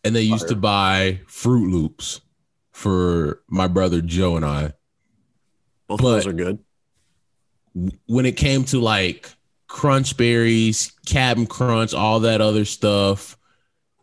and 0.05 0.15
they 0.15 0.21
used 0.21 0.47
to 0.47 0.55
buy 0.55 1.19
Froot 1.27 1.69
Loops 1.69 2.21
for 2.71 3.41
my 3.49 3.67
brother 3.67 3.99
Joe 4.01 4.37
and 4.37 4.45
I. 4.45 4.71
both 5.89 5.99
But- 6.01 6.11
those 6.15 6.27
are 6.27 6.31
good. 6.33 6.59
when 8.07 8.25
it 8.25 8.37
came 8.37 8.63
to 8.65 8.79
like 8.79 9.29
crunch 9.67 10.15
berries, 10.15 10.93
Captain 11.05 11.45
Crunch, 11.45 11.93
all 11.93 12.21
that 12.21 12.39
other 12.39 12.63
stuff, 12.63 13.37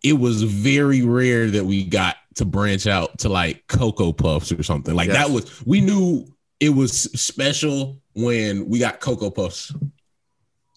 it 0.02 0.12
was 0.12 0.42
very 0.42 1.00
rare 1.02 1.50
that 1.50 1.64
we 1.64 1.84
got 1.84 2.16
to 2.34 2.44
branch 2.44 2.87
out 2.87 3.18
to 3.20 3.30
like 3.30 3.66
Cocoa 3.66 4.12
Puffs 4.12 4.52
or 4.52 4.62
something. 4.62 4.94
Like 4.94 5.08
Yes. 5.08 5.16
that 5.26 5.30
was 5.32 5.64
we 5.66 5.80
knew 5.80 6.26
it 6.61 6.68
was 6.68 7.04
special 7.18 7.99
when 8.12 8.68
we 8.68 8.78
got 8.78 9.00
Cocoa 9.00 9.30
Puffs. 9.30 9.73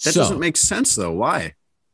That 0.03 0.13
So, 0.13 0.21
doesn't 0.21 0.39
make 0.39 0.57
sense 0.57 0.95
though. 0.95 1.11
Why? 1.13 1.53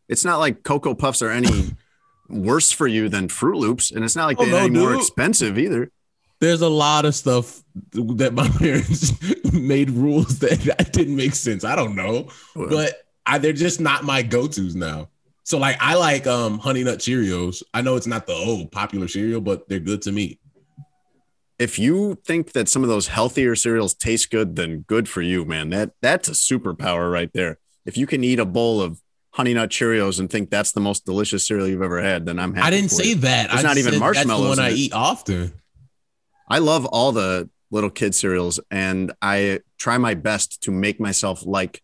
It's 0.10 0.26
not 0.26 0.40
like 0.40 0.64
Cocoa 0.64 0.94
Puffs 0.96 1.22
are 1.22 1.30
any 1.32 1.72
worse 2.30 2.72
for 2.72 2.88
you 2.88 3.10
than 3.10 3.28
Froot 3.28 3.56
Loops, 3.58 3.92
and 3.92 4.04
it's 4.04 4.16
not 4.16 4.26
like 4.26 4.38
Oh, 4.40 4.44
they're 4.46 4.52
no, 4.54 4.58
any 4.66 4.80
more 4.80 4.96
expensive 4.96 5.58
either. 5.58 5.92
there's 6.40 6.62
a 6.62 6.70
lot 6.70 7.06
of 7.06 7.16
stuff 7.16 7.64
that 7.94 8.34
my 8.34 8.48
parents 8.60 9.14
made 9.54 9.90
rules 9.92 10.40
that, 10.40 10.60
that 10.62 10.92
didn't 10.92 11.16
make 11.16 11.36
sense. 11.36 11.64
I 11.64 11.76
don't 11.76 11.96
know. 11.96 12.28
but 12.56 12.96
I, 13.26 13.38
they're 13.38 13.54
just 13.54 13.80
not 13.80 14.04
my 14.04 14.22
go-to's 14.22 14.76
now. 14.76 15.10
So 15.46 15.58
like 15.58 15.78
I 15.80 15.96
like 15.96 16.26
um 16.28 16.60
honey 16.60 16.84
nut 16.84 17.00
Cheerios. 17.00 17.64
I 17.74 17.82
know 17.82 17.96
it's 17.96 18.08
not 18.08 18.28
the 18.28 18.34
old 18.34 18.72
popular 18.72 19.08
cereal, 19.08 19.40
but 19.42 19.68
they're 19.70 19.80
good 19.80 20.02
to 20.04 20.12
me. 20.12 20.40
if 21.60 21.78
you 21.80 22.18
think 22.26 22.52
that 22.54 22.68
some 22.68 22.84
of 22.84 22.90
those 22.90 23.08
healthier 23.08 23.56
cereals 23.56 23.94
taste 23.94 24.30
good, 24.32 24.56
then 24.56 24.80
good 24.88 25.08
for 25.08 25.22
you, 25.22 25.46
man. 25.46 25.70
That 25.70 25.92
that's 26.02 26.28
a 26.28 26.32
superpower 26.32 27.12
right 27.12 27.32
there. 27.34 27.60
If 27.86 27.98
you 27.98 28.08
can 28.08 28.24
eat 28.24 28.40
a 28.40 28.46
bowl 28.46 28.82
of 28.82 29.02
Honey 29.32 29.54
Nut 29.54 29.70
Cheerios 29.70 30.20
and 30.20 30.30
think 30.30 30.50
that's 30.50 30.72
the 30.72 30.80
most 30.80 31.06
delicious 31.06 31.48
cereal 31.48 31.68
you've 31.68 31.82
ever 31.82 32.02
had, 32.02 32.25
then 32.25 32.40
I'm 32.40 32.54
happy. 32.54 32.68
I 32.68 32.70
didn't 32.70 32.92
say 32.92 33.10
you. 33.10 33.16
that. 33.16 33.50
There's 33.50 33.66
I 33.66 33.68
not 33.68 33.78
even 33.78 34.00
marshmallows 34.00 34.58
That's 34.58 34.58
the 34.58 34.63
one 34.63 34.72
I 34.72 34.75
eat 34.75 34.94
often. 34.94 35.54
I 36.50 36.60
love 36.60 36.86
all 36.86 37.12
the 37.12 37.50
little 37.72 37.90
kid 37.90 38.13
cereals, 38.13 38.60
and 38.70 39.12
I 39.22 39.62
try 39.80 39.98
my 39.98 40.13
best 40.13 40.62
to 40.63 40.72
make 40.72 41.00
myself 41.00 41.46
like 41.46 41.82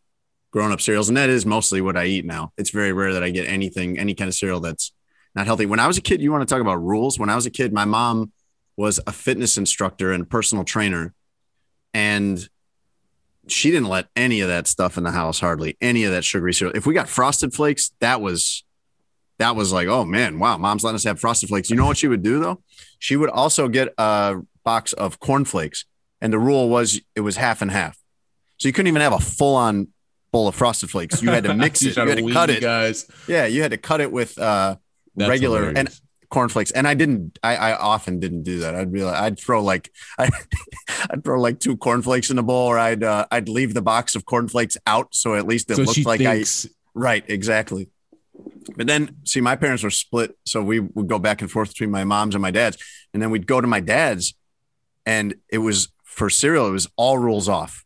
grown-up 0.52 0.82
cereals, 0.82 1.10
and 1.10 1.18
that 1.18 1.30
is 1.30 1.46
mostly 1.46 1.82
what 1.82 1.98
I 1.98 2.06
eat 2.06 2.26
now. 2.26 2.54
It's 2.58 2.70
very 2.70 2.94
rare 2.94 3.14
that 3.14 3.24
I 3.24 3.32
get 3.32 3.48
anything, 3.48 3.98
any 3.98 4.14
kind 4.14 4.28
of 4.28 4.36
cereal 4.36 4.60
that's 4.60 4.94
not 5.34 5.48
healthy. 5.48 5.66
When 5.66 5.80
I 5.80 5.88
was 5.88 5.98
a 5.98 6.02
kid, 6.02 6.22
you 6.22 6.32
want 6.32 6.48
to 6.48 6.54
talk 6.54 6.62
about 6.62 6.76
rules? 6.76 7.18
When 7.18 7.30
I 7.30 7.36
was 7.36 7.46
a 7.46 7.52
kid, 7.52 7.74
my 7.74 7.86
mom 7.86 8.32
was 8.78 9.00
a 9.08 9.12
fitness 9.12 9.58
instructor 9.58 10.12
and 10.12 10.30
personal 10.30 10.64
trainer, 10.64 11.14
and 11.94 12.48
she 13.52 13.72
didn't 13.72 13.90
let 13.90 14.08
any 14.16 14.42
of 14.42 14.48
that 14.48 14.68
stuff 14.68 14.98
in 14.98 15.04
the 15.04 15.12
house, 15.12 15.40
hardly 15.40 15.78
any 15.82 16.04
of 16.04 16.12
that 16.12 16.24
sugary 16.24 16.54
cereal. 16.54 16.76
If 16.76 16.86
we 16.86 16.94
got 16.94 17.10
frosted 17.10 17.54
flakes, 17.54 17.92
that 18.00 18.22
was 18.22 18.64
that 19.38 19.56
was 19.56 19.72
like, 19.72 19.88
oh 19.88 20.04
man, 20.06 20.40
wow, 20.40 20.58
mom's 20.58 20.84
letting 20.84 20.96
us 20.96 21.04
have 21.06 21.20
frosted 21.20 21.50
flakes. 21.50 21.70
You 21.70 21.76
know 21.76 21.86
what 21.86 21.98
she 21.98 22.08
would 22.08 22.24
do 22.24 22.40
though? 22.40 22.62
She 23.00 23.16
would 23.16 23.30
also 23.30 23.68
get 23.68 23.94
a 23.98 24.42
box 24.64 24.94
of 24.94 25.20
cornflakes, 25.20 25.86
and 26.22 26.34
the 26.34 26.40
rule 26.40 26.70
was 26.70 27.00
it 27.16 27.22
was 27.22 27.38
half 27.38 27.62
and 27.62 27.72
half. 27.72 27.98
So 28.58 28.68
you 28.68 28.74
couldn't 28.74 28.88
even 28.88 29.02
have 29.02 29.14
a 29.14 29.20
full 29.20 29.56
on 29.56 29.88
bowl 30.32 30.48
of 30.48 30.56
frosted 30.56 30.90
flakes. 30.90 31.24
You 31.24 31.32
had 31.32 31.46
to 31.46 31.54
mix 31.54 31.82
it. 31.84 31.96
You 31.96 32.08
had 32.08 32.18
to 32.18 32.32
cut 32.32 32.50
it. 32.50 32.62
guys. 32.62 33.08
Yeah, 33.28 33.46
you 33.46 33.62
had 33.62 33.72
to 33.72 33.78
cut 33.78 34.02
it 34.02 34.12
with 34.12 34.38
uh, 34.38 34.76
regular 35.16 35.70
and 35.70 35.78
hilarious. 35.78 36.02
Cornflakes. 36.30 36.72
And 36.72 36.88
I 36.88 36.94
didn't. 36.94 37.40
I, 37.44 37.56
I 37.56 37.78
often 37.78 38.20
didn't 38.20 38.44
do 38.44 38.60
that. 38.60 38.76
I'd 38.76 38.92
be 38.92 39.04
like, 39.04 39.16
I'd 39.16 39.40
throw 39.40 39.64
like, 39.64 39.92
I, 40.20 40.30
I'd 41.10 41.24
throw 41.24 41.40
like 41.40 41.60
two 41.60 41.78
cornflakes 41.78 42.30
in 42.30 42.38
a 42.38 42.44
bowl, 42.44 42.68
or 42.68 42.80
I'd 42.80 43.04
uh, 43.04 43.26
I'd 43.32 43.50
leave 43.50 43.74
the 43.74 43.82
box 43.82 44.16
of 44.16 44.26
cornflakes 44.26 44.78
out, 44.86 45.16
so 45.16 45.36
at 45.36 45.48
least 45.48 45.70
it 45.72 45.76
so 45.76 45.84
looked 45.84 46.06
like 46.06 46.22
I 46.22 46.44
Right, 46.94 47.24
exactly. 47.28 47.90
But 48.76 48.88
then, 48.88 49.18
see, 49.26 49.42
my 49.42 49.56
parents 49.56 49.84
were 49.84 49.90
split, 49.90 50.38
so 50.46 50.62
we 50.62 50.80
would 50.80 51.08
go 51.08 51.20
back 51.20 51.42
and 51.42 51.52
forth 51.52 51.70
between 51.70 51.92
my 51.92 52.04
mom's 52.04 52.36
and 52.36 52.42
my 52.42 52.52
dad's, 52.52 52.78
and 53.14 53.22
then 53.22 53.32
we'd 53.32 53.48
go 53.48 53.60
to 53.60 53.68
my 53.68 53.80
dad's, 53.80 54.34
and 55.06 55.36
it 55.50 55.60
was 55.60 55.90
for 56.04 56.30
cereal. 56.30 56.68
It 56.68 56.72
was 56.72 56.90
all 56.96 57.18
rules 57.18 57.50
off, 57.50 57.86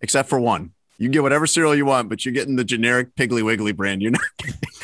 except 0.00 0.28
for 0.28 0.40
one. 0.40 0.72
You 0.98 1.08
get 1.08 1.22
whatever 1.22 1.46
cereal 1.46 1.76
you 1.76 1.86
want, 1.86 2.08
but 2.08 2.24
you're 2.24 2.34
getting 2.34 2.56
the 2.56 2.64
generic 2.64 3.14
Piggly 3.14 3.44
Wiggly 3.44 3.72
brand. 3.72 4.02
You're 4.02 4.12
not, 4.12 4.20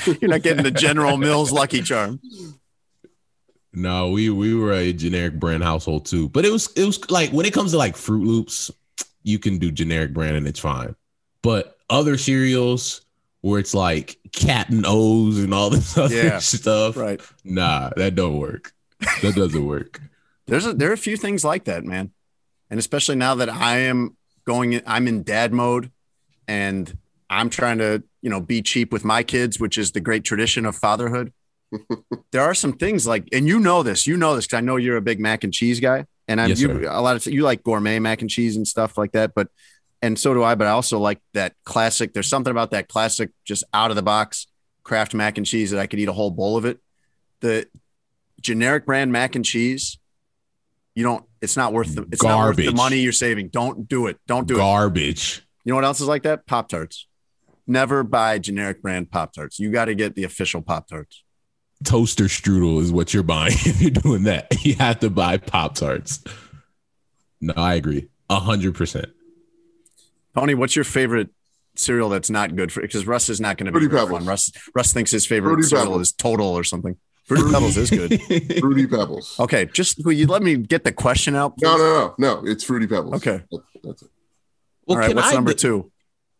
you're 0.20 0.30
not 0.30 0.42
getting 0.42 0.62
the 0.62 0.70
General 0.70 1.16
Mills 1.16 1.50
Lucky 1.50 1.82
Charm. 1.82 2.20
No, 3.74 4.10
we 4.10 4.30
we 4.30 4.54
were 4.54 4.72
a 4.72 4.92
generic 4.92 5.38
brand 5.38 5.62
household 5.62 6.06
too. 6.06 6.28
But 6.28 6.44
it 6.44 6.52
was 6.52 6.70
it 6.76 6.84
was 6.84 7.10
like 7.10 7.30
when 7.30 7.46
it 7.46 7.52
comes 7.52 7.72
to 7.72 7.78
like 7.78 7.96
Froot 7.96 8.24
Loops, 8.24 8.70
you 9.22 9.38
can 9.38 9.58
do 9.58 9.70
generic 9.70 10.12
brand 10.14 10.36
and 10.36 10.46
it's 10.46 10.60
fine. 10.60 10.94
But 11.42 11.76
other 11.90 12.16
cereals 12.16 13.02
where 13.40 13.60
it's 13.60 13.74
like 13.74 14.18
Captain 14.32 14.84
O's 14.86 15.38
and 15.38 15.52
all 15.52 15.70
this 15.70 15.98
other 15.98 16.14
Yeah, 16.14 16.38
stuff, 16.38 16.96
Right. 16.96 17.20
nah, 17.44 17.90
that 17.96 18.14
don't 18.14 18.38
work. 18.38 18.72
That 19.22 19.34
doesn't 19.34 19.66
work. 19.66 20.00
There's 20.46 20.64
a, 20.66 20.72
there 20.72 20.90
are 20.90 20.94
a 20.94 20.98
few 20.98 21.16
things 21.16 21.44
like 21.44 21.64
that, 21.64 21.84
man, 21.84 22.10
and 22.70 22.78
especially 22.78 23.16
now 23.16 23.34
that 23.36 23.48
I 23.50 23.78
am 23.78 24.16
going, 24.44 24.80
I'm 24.86 25.08
in 25.08 25.22
dad 25.22 25.52
mode, 25.54 25.90
and 26.46 26.96
I'm 27.30 27.48
trying 27.48 27.78
to, 27.78 28.02
you 28.20 28.28
know, 28.30 28.40
be 28.40 28.60
cheap 28.60 28.92
with 28.92 29.04
my 29.04 29.22
kids, 29.22 29.58
which 29.58 29.78
is 29.78 29.92
the 29.92 30.00
great 30.00 30.22
tradition 30.24 30.66
of 30.66 30.76
fatherhood. 30.76 31.32
There 32.32 32.42
are 32.42 32.54
some 32.54 32.72
things 32.74 33.06
like, 33.06 33.28
and 33.32 33.46
you 33.46 33.60
know 33.60 33.82
this, 33.82 34.06
you 34.06 34.16
know 34.16 34.34
this 34.36 34.46
because 34.46 34.58
I 34.58 34.60
know 34.60 34.76
you're 34.76 34.96
a 34.96 35.02
big 35.02 35.20
mac 35.20 35.44
and 35.44 35.52
cheese 35.52 35.80
guy, 35.80 36.06
and 36.28 36.40
I'm 36.40 36.48
Yes, 36.50 36.60
you, 36.60 36.68
sir. 36.68 36.88
a 36.88 37.00
lot 37.00 37.16
of 37.16 37.26
you 37.26 37.42
like 37.42 37.62
gourmet 37.62 37.98
mac 37.98 38.20
and 38.20 38.30
cheese 38.30 38.56
and 38.56 38.66
stuff 38.66 38.96
like 38.98 39.12
that, 39.12 39.32
but 39.34 39.48
and 40.02 40.18
so 40.18 40.34
do 40.34 40.42
I. 40.42 40.54
But 40.54 40.66
I 40.66 40.70
also 40.70 40.98
like 40.98 41.20
that 41.32 41.54
classic. 41.64 42.12
There's 42.12 42.28
something 42.28 42.50
about 42.50 42.72
that 42.72 42.88
classic, 42.88 43.30
just 43.44 43.64
out 43.72 43.90
of 43.90 43.96
the 43.96 44.02
box 44.02 44.46
Kraft 44.82 45.14
mac 45.14 45.38
and 45.38 45.46
cheese 45.46 45.70
that 45.70 45.80
I 45.80 45.86
could 45.86 45.98
eat 45.98 46.08
a 46.08 46.12
whole 46.12 46.30
bowl 46.30 46.56
of 46.58 46.64
it. 46.66 46.78
The 47.40 47.66
generic 48.40 48.84
brand 48.84 49.12
mac 49.12 49.34
and 49.34 49.44
cheese, 49.44 49.98
you 50.94 51.02
don't. 51.04 51.24
It's 51.40 51.56
not 51.56 51.72
worth 51.72 51.94
the. 51.94 52.06
It's 52.12 52.22
not 52.22 52.38
worth 52.38 52.56
the 52.56 52.64
Garbage. 52.64 52.76
money 52.76 52.98
you're 52.98 53.12
saving. 53.12 53.48
Don't 53.48 53.88
do 53.88 54.06
it. 54.06 54.18
Don't 54.26 54.46
do 54.46 54.54
it. 54.56 54.58
Garbage. 54.58 55.42
You 55.64 55.72
know 55.72 55.76
what 55.76 55.84
else 55.84 56.00
is 56.02 56.06
like 56.06 56.24
that? 56.24 56.46
Pop 56.46 56.68
Tarts. 56.68 57.06
Never 57.66 58.02
buy 58.02 58.38
generic 58.38 58.82
brand 58.82 59.10
Pop 59.10 59.32
Tarts. 59.32 59.58
You 59.58 59.70
got 59.70 59.86
to 59.86 59.94
get 59.94 60.14
the 60.14 60.24
official 60.24 60.60
Pop 60.60 60.86
Tarts. 60.86 61.23
Toaster 61.82 62.24
strudel 62.24 62.80
is 62.80 62.92
what 62.92 63.12
you're 63.12 63.22
buying 63.22 63.52
if 63.66 63.80
you're 63.80 63.90
doing 63.90 64.22
that. 64.24 64.64
You 64.64 64.74
have 64.76 65.00
to 65.00 65.10
buy 65.10 65.36
Pop 65.38 65.74
Tarts. 65.74 66.22
No, 67.40 67.52
I 67.56 67.74
agree. 67.74 68.08
A 68.30 68.40
hundred 68.40 68.74
percent. 68.74 69.06
Tony, 70.34 70.54
what's 70.54 70.74
your 70.76 70.84
favorite 70.84 71.28
cereal 71.76 72.08
that's 72.08 72.30
not 72.30 72.56
good 72.56 72.72
for? 72.72 72.80
Because 72.80 73.06
Russ 73.06 73.28
is 73.28 73.40
not 73.40 73.56
going 73.58 73.66
to 73.66 73.72
be 73.72 73.78
Fruity 73.80 73.94
very 73.94 74.06
Pebbles. 74.06 74.26
Russ 74.26 74.52
Russ 74.74 74.92
thinks 74.92 75.10
his 75.10 75.26
favorite 75.26 75.54
Fruity 75.54 75.68
cereal 75.68 75.86
Pebbles. 75.86 76.00
is 76.08 76.12
Total 76.12 76.46
or 76.46 76.64
something. 76.64 76.96
Fruity 77.26 77.50
Pebbles 77.52 77.76
is 77.76 77.90
good. 77.90 78.20
Fruity 78.60 78.86
Pebbles. 78.86 79.38
Okay, 79.40 79.66
just 79.66 80.04
will 80.04 80.12
you 80.12 80.26
let 80.26 80.42
me 80.42 80.56
get 80.56 80.84
the 80.84 80.92
question 80.92 81.34
out? 81.36 81.54
No, 81.60 81.72
please? 81.74 81.78
no, 81.78 82.14
no, 82.18 82.40
no. 82.42 82.46
It's 82.50 82.64
Fruity 82.64 82.86
Pebbles. 82.86 83.14
Okay. 83.16 83.42
That- 83.50 83.62
that's 83.82 84.02
it. 84.02 84.10
All 84.86 84.96
right, 84.98 85.14
what's 85.14 85.28
I 85.28 85.32
number 85.34 85.52
d- 85.52 85.58
two? 85.58 85.90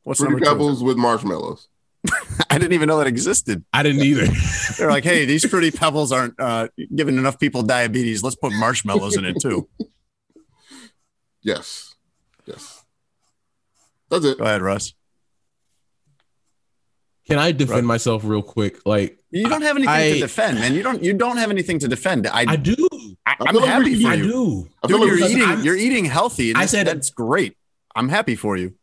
What's 0.05 0.21
Fruity 0.21 0.35
number 0.35 0.45
two? 0.47 0.51
Pebbles 0.53 0.83
with 0.83 0.97
marshmallows. 0.97 1.69
I 2.51 2.59
didn't 2.59 2.73
even 2.75 2.89
know 2.89 2.99
that 2.99 3.07
existed. 3.07 3.65
I 3.73 3.83
didn't 3.83 4.03
either. 4.03 4.27
They're 4.79 4.91
like, 4.91 5.05
hey, 5.05 5.25
these 5.25 5.45
Fruity 5.49 5.71
Pebbles 5.71 6.13
aren't 6.13 6.39
uh, 6.39 6.69
giving 6.95 7.17
enough 7.19 7.39
people 7.41 7.63
diabetes. 7.63 8.23
Let's 8.23 8.37
put 8.37 8.53
marshmallows 8.53 9.17
in 9.17 9.25
it 9.25 9.37
too. 9.41 9.69
Yes. 11.43 11.95
Yes. 12.47 12.83
That's 14.09 14.25
it. 14.25 14.39
Go 14.39 14.45
ahead, 14.45 14.63
Russ. 14.63 14.95
Can 17.27 17.39
I 17.39 17.53
defend 17.53 17.71
Right. 17.81 17.85
myself 17.85 18.23
real 18.25 18.43
quick? 18.43 18.79
Like 18.87 19.19
You 19.31 19.49
don't 19.49 19.61
have 19.63 19.77
anything 19.77 19.95
I- 19.95 20.13
to 20.13 20.21
defend, 20.21 20.59
man. 20.61 20.75
You 20.75 20.83
don't. 20.83 21.03
You 21.03 21.13
don't 21.15 21.37
have 21.39 21.51
anything 21.51 21.79
to 21.81 21.89
defend. 21.89 22.27
I, 22.27 22.45
I 22.49 22.57
do. 22.57 22.75
I, 23.27 23.35
I 23.41 23.49
am 23.49 23.53
feel 23.53 23.61
like 23.61 23.71
happy 23.71 24.03
for 24.03 24.15
you. 24.15 24.69
I 24.83 24.89
feel 24.89 24.99
Dude, 25.01 25.11
like 25.11 25.19
you're 25.21 25.29
eating. 25.31 25.43
I'm- 25.43 25.63
you're 25.65 25.77
eating 25.77 26.05
healthy. 26.07 26.51
and 26.51 26.59
I 26.59 26.65
said- 26.67 26.87
that's 26.87 27.11
great. 27.11 27.57
I'm 27.95 28.09
happy 28.09 28.37
for 28.37 28.57
you. 28.57 28.75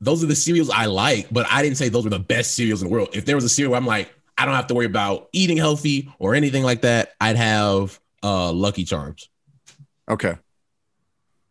Those 0.00 0.22
are 0.22 0.26
the 0.26 0.36
cereals 0.36 0.70
I 0.70 0.86
like, 0.86 1.26
but 1.32 1.46
I 1.50 1.62
didn't 1.62 1.76
say 1.76 1.88
those 1.88 2.04
were 2.04 2.10
the 2.10 2.18
best 2.20 2.54
cereals 2.54 2.82
in 2.82 2.88
the 2.88 2.92
world. 2.94 3.08
If 3.14 3.24
there 3.24 3.34
was 3.34 3.44
a 3.44 3.48
cereal, 3.48 3.72
where 3.72 3.80
I'm 3.80 3.86
like, 3.86 4.12
I 4.36 4.44
don't 4.44 4.54
have 4.54 4.68
to 4.68 4.74
worry 4.74 4.86
about 4.86 5.28
eating 5.32 5.56
healthy 5.56 6.08
or 6.20 6.34
anything 6.36 6.62
like 6.62 6.82
that. 6.82 7.14
I'd 7.20 7.36
have 7.36 7.98
uh 8.22 8.52
Lucky 8.52 8.84
Charms, 8.84 9.28
Okay. 10.08 10.36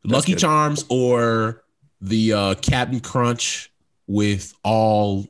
Lucky 0.04 0.34
good. 0.34 0.39
Charms, 0.39 0.86
or 0.89 1.63
the 2.00 2.32
uh 2.34 2.56
Captain 2.56 3.00
Crunch 3.01 3.72
with 4.08 4.54
all 4.63 5.27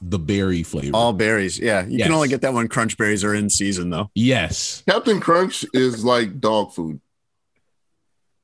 the 0.00 0.18
berry 0.20 0.62
flavor. 0.62 0.94
All 0.94 1.12
berries. 1.12 1.58
Yeah. 1.58 1.84
You 1.86 1.98
Yes. 1.98 2.06
can 2.06 2.14
only 2.14 2.28
get 2.28 2.42
that 2.42 2.52
when 2.52 2.68
crunch 2.68 2.96
berries 2.96 3.24
are 3.24 3.34
in 3.34 3.50
season, 3.50 3.90
though. 3.90 4.10
yes, 4.14 4.84
Captain 4.88 5.18
Crunch 5.20 5.64
is 5.72 6.04
like 6.04 6.38
dog 6.38 6.72
food. 6.72 7.00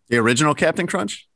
The 0.09 0.17
original 0.17 0.55
Captain 0.55 0.87
Crunch 0.89 1.29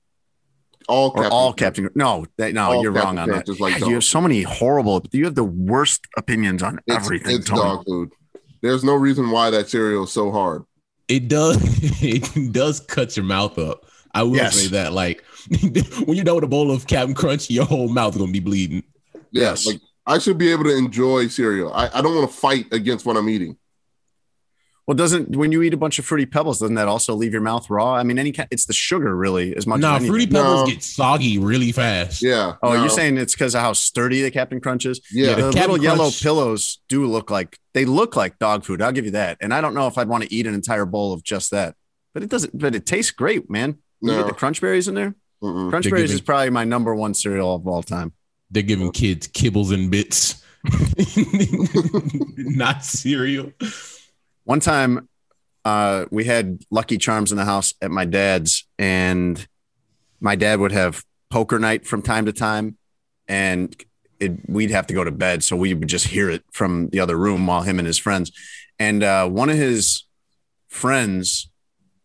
All 0.88 1.12
or 1.16 1.26
all 1.26 1.52
Captain. 1.52 1.88
No, 1.94 2.26
that, 2.36 2.54
no, 2.54 2.62
All 2.70 2.82
you're 2.82 2.92
Captain 2.92 3.06
wrong 3.16 3.18
on 3.18 3.28
Crunch 3.28 3.46
that. 3.46 3.52
is 3.52 3.60
like 3.60 3.80
God, 3.80 3.88
you 3.88 3.94
have 3.94 4.04
so 4.04 4.20
many 4.20 4.42
horrible. 4.42 5.04
You 5.12 5.24
have 5.24 5.34
the 5.34 5.44
worst 5.44 6.06
opinions 6.16 6.62
on 6.62 6.78
It's, 6.86 6.96
everything. 7.04 7.36
it's 7.36 7.46
Tony. 7.48 7.60
dog 7.62 7.84
food. 7.84 8.12
There's 8.62 8.84
no 8.84 8.94
reason 8.94 9.30
why 9.30 9.50
that 9.50 9.68
cereal 9.68 10.04
is 10.04 10.12
so 10.12 10.30
hard. 10.30 10.62
it 11.08 11.28
does. 11.28 11.56
It 12.02 12.52
does 12.52 12.80
cut 12.80 13.16
your 13.16 13.24
mouth 13.26 13.58
up. 13.58 13.86
I 14.14 14.22
will 14.22 14.36
Yes. 14.36 14.54
say 14.56 14.68
that. 14.68 14.92
Like 14.92 15.24
when 16.04 16.16
you're 16.16 16.24
done 16.24 16.36
with 16.36 16.44
a 16.44 16.48
bowl 16.48 16.70
of 16.70 16.86
Captain 16.86 17.14
Crunch, 17.14 17.50
your 17.50 17.64
whole 17.64 17.88
mouth 17.88 18.14
is 18.14 18.20
gonna 18.20 18.32
be 18.32 18.40
bleeding. 18.40 18.82
Yeah, 19.32 19.50
Yes. 19.50 19.66
like 19.66 19.80
I 20.06 20.18
should 20.18 20.38
be 20.38 20.52
able 20.52 20.64
to 20.64 20.76
enjoy 20.76 21.26
cereal. 21.28 21.72
I, 21.72 21.88
I 21.92 22.00
don't 22.00 22.14
want 22.14 22.30
to 22.30 22.36
fight 22.36 22.66
against 22.72 23.04
what 23.06 23.16
I'm 23.16 23.28
eating. 23.28 23.56
Well, 24.86 24.94
doesn't 24.94 25.34
when 25.34 25.50
you 25.50 25.62
eat 25.62 25.74
a 25.74 25.76
bunch 25.76 25.98
of 25.98 26.04
fruity 26.04 26.26
pebbles, 26.26 26.60
doesn't 26.60 26.76
that 26.76 26.86
also 26.86 27.12
leave 27.14 27.32
your 27.32 27.42
mouth 27.42 27.68
raw? 27.68 27.94
I 27.94 28.04
mean, 28.04 28.20
any 28.20 28.30
kind, 28.30 28.48
it's 28.52 28.66
the 28.66 28.72
sugar 28.72 29.16
really 29.16 29.56
as 29.56 29.66
much. 29.66 29.80
Nah, 29.80 29.96
as. 29.96 30.02
No, 30.02 30.08
fruity 30.08 30.26
pebbles 30.28 30.60
No. 30.60 30.66
get 30.72 30.82
soggy 30.84 31.38
really 31.40 31.72
fast. 31.72 32.22
Yeah. 32.22 32.54
Oh, 32.62 32.72
no. 32.74 32.80
you're 32.82 32.88
saying 32.90 33.16
it's 33.18 33.34
because 33.34 33.56
of 33.56 33.62
how 33.62 33.72
sturdy 33.72 34.22
the 34.22 34.30
Captain 34.30 34.60
Crunch 34.60 34.86
is? 34.86 35.00
Yeah. 35.10 35.30
the 35.30 35.34
the 35.34 35.46
little 35.48 35.52
Captain 35.60 35.82
yellow 35.82 36.10
pillows 36.10 36.78
do 36.88 37.04
look 37.06 37.32
like 37.32 37.58
they 37.74 37.84
look 37.84 38.14
like 38.14 38.38
dog 38.38 38.64
food. 38.64 38.80
I'll 38.80 38.92
give 38.92 39.04
you 39.06 39.10
that. 39.12 39.38
And 39.40 39.52
I 39.52 39.60
don't 39.60 39.74
know 39.74 39.88
if 39.88 39.98
I'd 39.98 40.06
want 40.08 40.22
to 40.22 40.32
eat 40.32 40.46
an 40.46 40.54
entire 40.54 40.84
bowl 40.86 41.12
of 41.12 41.24
just 41.24 41.50
that, 41.50 41.74
but 42.14 42.22
it 42.22 42.30
doesn't. 42.30 42.56
But 42.56 42.76
it 42.76 42.86
tastes 42.86 43.10
great, 43.10 43.50
man. 43.50 43.78
You 44.00 44.12
No. 44.12 44.18
get 44.18 44.28
the 44.28 44.34
crunch 44.34 44.60
berries 44.60 44.86
in 44.86 44.94
there. 44.94 45.16
Mm-mm. 45.42 45.68
Crunch 45.68 45.84
They're 45.86 45.90
berries 45.90 46.10
giving- 46.10 46.14
is 46.14 46.20
probably 46.20 46.50
my 46.50 46.62
number 46.62 46.94
one 46.94 47.12
cereal 47.12 47.56
of 47.56 47.66
all 47.66 47.82
time. 47.82 48.12
They're 48.52 48.62
giving 48.62 48.92
kids 48.92 49.26
kibbles 49.26 49.74
and 49.74 49.90
bits, 49.90 50.42
not 52.36 52.84
cereal. 52.84 53.52
One 54.46 54.60
time, 54.60 55.08
uh, 55.64 56.04
we 56.12 56.22
had 56.22 56.62
Lucky 56.70 56.98
Charms 56.98 57.32
in 57.32 57.36
the 57.36 57.44
house 57.44 57.74
at 57.82 57.90
my 57.90 58.04
dad's, 58.04 58.64
and 58.78 59.44
my 60.20 60.36
dad 60.36 60.60
would 60.60 60.70
have 60.70 61.02
poker 61.30 61.58
night 61.58 61.84
from 61.84 62.00
time 62.00 62.26
to 62.26 62.32
time, 62.32 62.78
and 63.26 63.74
it, 64.20 64.48
we'd 64.48 64.70
have 64.70 64.86
to 64.86 64.94
go 64.94 65.02
to 65.02 65.10
bed, 65.10 65.42
so 65.42 65.56
we 65.56 65.74
would 65.74 65.88
just 65.88 66.06
hear 66.06 66.30
it 66.30 66.44
from 66.52 66.90
the 66.90 67.00
other 67.00 67.16
room 67.16 67.44
while 67.44 67.62
him 67.62 67.80
and 67.80 67.88
his 67.88 67.98
friends. 67.98 68.30
And 68.78 69.02
uh, 69.02 69.28
one 69.28 69.50
of 69.50 69.56
his 69.56 70.04
friends, 70.68 71.50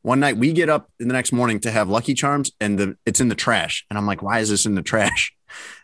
one 0.02 0.20
night 0.20 0.38
we 0.38 0.52
get 0.52 0.68
up 0.68 0.90
in 1.00 1.08
the 1.08 1.14
next 1.14 1.32
morning 1.32 1.60
to 1.60 1.70
have 1.70 1.90
Lucky 1.90 2.16
Charms, 2.16 2.52
and 2.60 2.80
the 2.80 2.98
it's 3.06 3.22
in 3.22 3.28
the 3.28 3.36
trash, 3.36 3.86
and 3.92 4.00
I'm 4.00 4.08
like, 4.08 4.24
why 4.24 4.40
is 4.40 4.50
this 4.50 4.66
in 4.66 4.74
the 4.74 4.82
trash? 4.82 5.32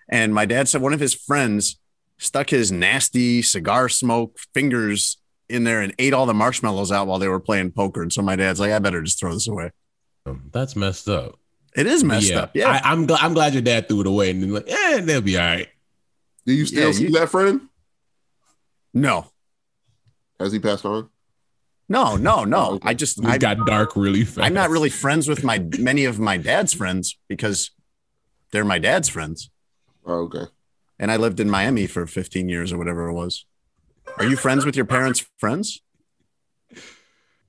And 0.09 0.33
my 0.33 0.45
dad 0.45 0.69
said 0.69 0.81
one 0.81 0.93
of 0.93 1.01
his 1.01 1.13
friends 1.13 1.81
stuck 2.17 2.49
his 2.49 2.71
nasty 2.71 3.41
cigar 3.41 3.89
smoke 3.89 4.39
fingers 4.53 5.17
in 5.49 5.63
there 5.63 5.81
and 5.81 5.93
ate 5.99 6.13
all 6.13 6.25
the 6.25 6.33
marshmallows 6.33 6.91
out 6.91 7.07
while 7.07 7.19
they 7.19 7.27
were 7.27 7.39
playing 7.39 7.71
poker. 7.71 8.01
And 8.01 8.11
so 8.11 8.21
my 8.21 8.35
dad's 8.35 8.59
like, 8.59 8.71
I 8.71 8.79
better 8.79 9.01
just 9.01 9.19
throw 9.19 9.33
this 9.33 9.47
away. 9.47 9.71
That's 10.51 10.75
messed 10.75 11.07
up. 11.07 11.39
It 11.75 11.85
is 11.85 12.03
messed 12.03 12.31
yeah, 12.31 12.39
up. 12.39 12.51
Yeah. 12.55 12.69
I, 12.69 12.91
I'm 12.91 13.05
glad. 13.05 13.21
I'm 13.21 13.33
glad 13.33 13.53
your 13.53 13.61
dad 13.61 13.87
threw 13.87 14.01
it 14.01 14.07
away 14.07 14.31
and 14.31 14.41
then 14.43 14.51
like, 14.51 14.69
eh, 14.69 15.01
they'll 15.01 15.21
be 15.21 15.37
all 15.37 15.45
right. 15.45 15.67
Do 16.45 16.53
you 16.53 16.65
still 16.65 16.87
Yeah, 16.87 16.91
see 16.91 17.03
you- 17.03 17.11
that 17.11 17.29
friend? 17.29 17.61
no, 18.93 19.27
Has 20.39 20.51
he 20.51 20.59
passed 20.59 20.85
on? 20.85 21.09
no, 21.87 22.15
no, 22.15 22.43
no. 22.45 22.79
I 22.83 22.93
just, 22.93 23.23
I, 23.23 23.37
got 23.37 23.65
dark 23.67 23.95
really 23.95 24.25
fast. 24.25 24.45
I'm 24.45 24.53
not 24.53 24.69
really 24.69 24.89
friends 24.89 25.27
with 25.27 25.43
my, 25.43 25.59
many 25.77 26.05
of 26.05 26.19
my 26.19 26.37
dad's 26.37 26.73
friends 26.73 27.17
because 27.27 27.71
they're 28.51 28.65
my 28.65 28.79
dad's 28.79 29.07
friends. 29.07 29.49
Oh, 30.05 30.23
okay. 30.23 30.45
And 30.99 31.11
I 31.11 31.17
lived 31.17 31.39
in 31.39 31.49
Miami 31.49 31.85
for 31.85 32.07
15 32.07 32.49
years 32.49 32.73
or 32.73 32.77
whatever 32.77 33.07
it 33.07 33.13
was. 33.13 33.45
Are 34.17 34.25
you 34.25 34.35
friends 34.35 34.65
with 34.65 34.75
your 34.75 34.85
parents' 34.85 35.25
friends? 35.37 35.81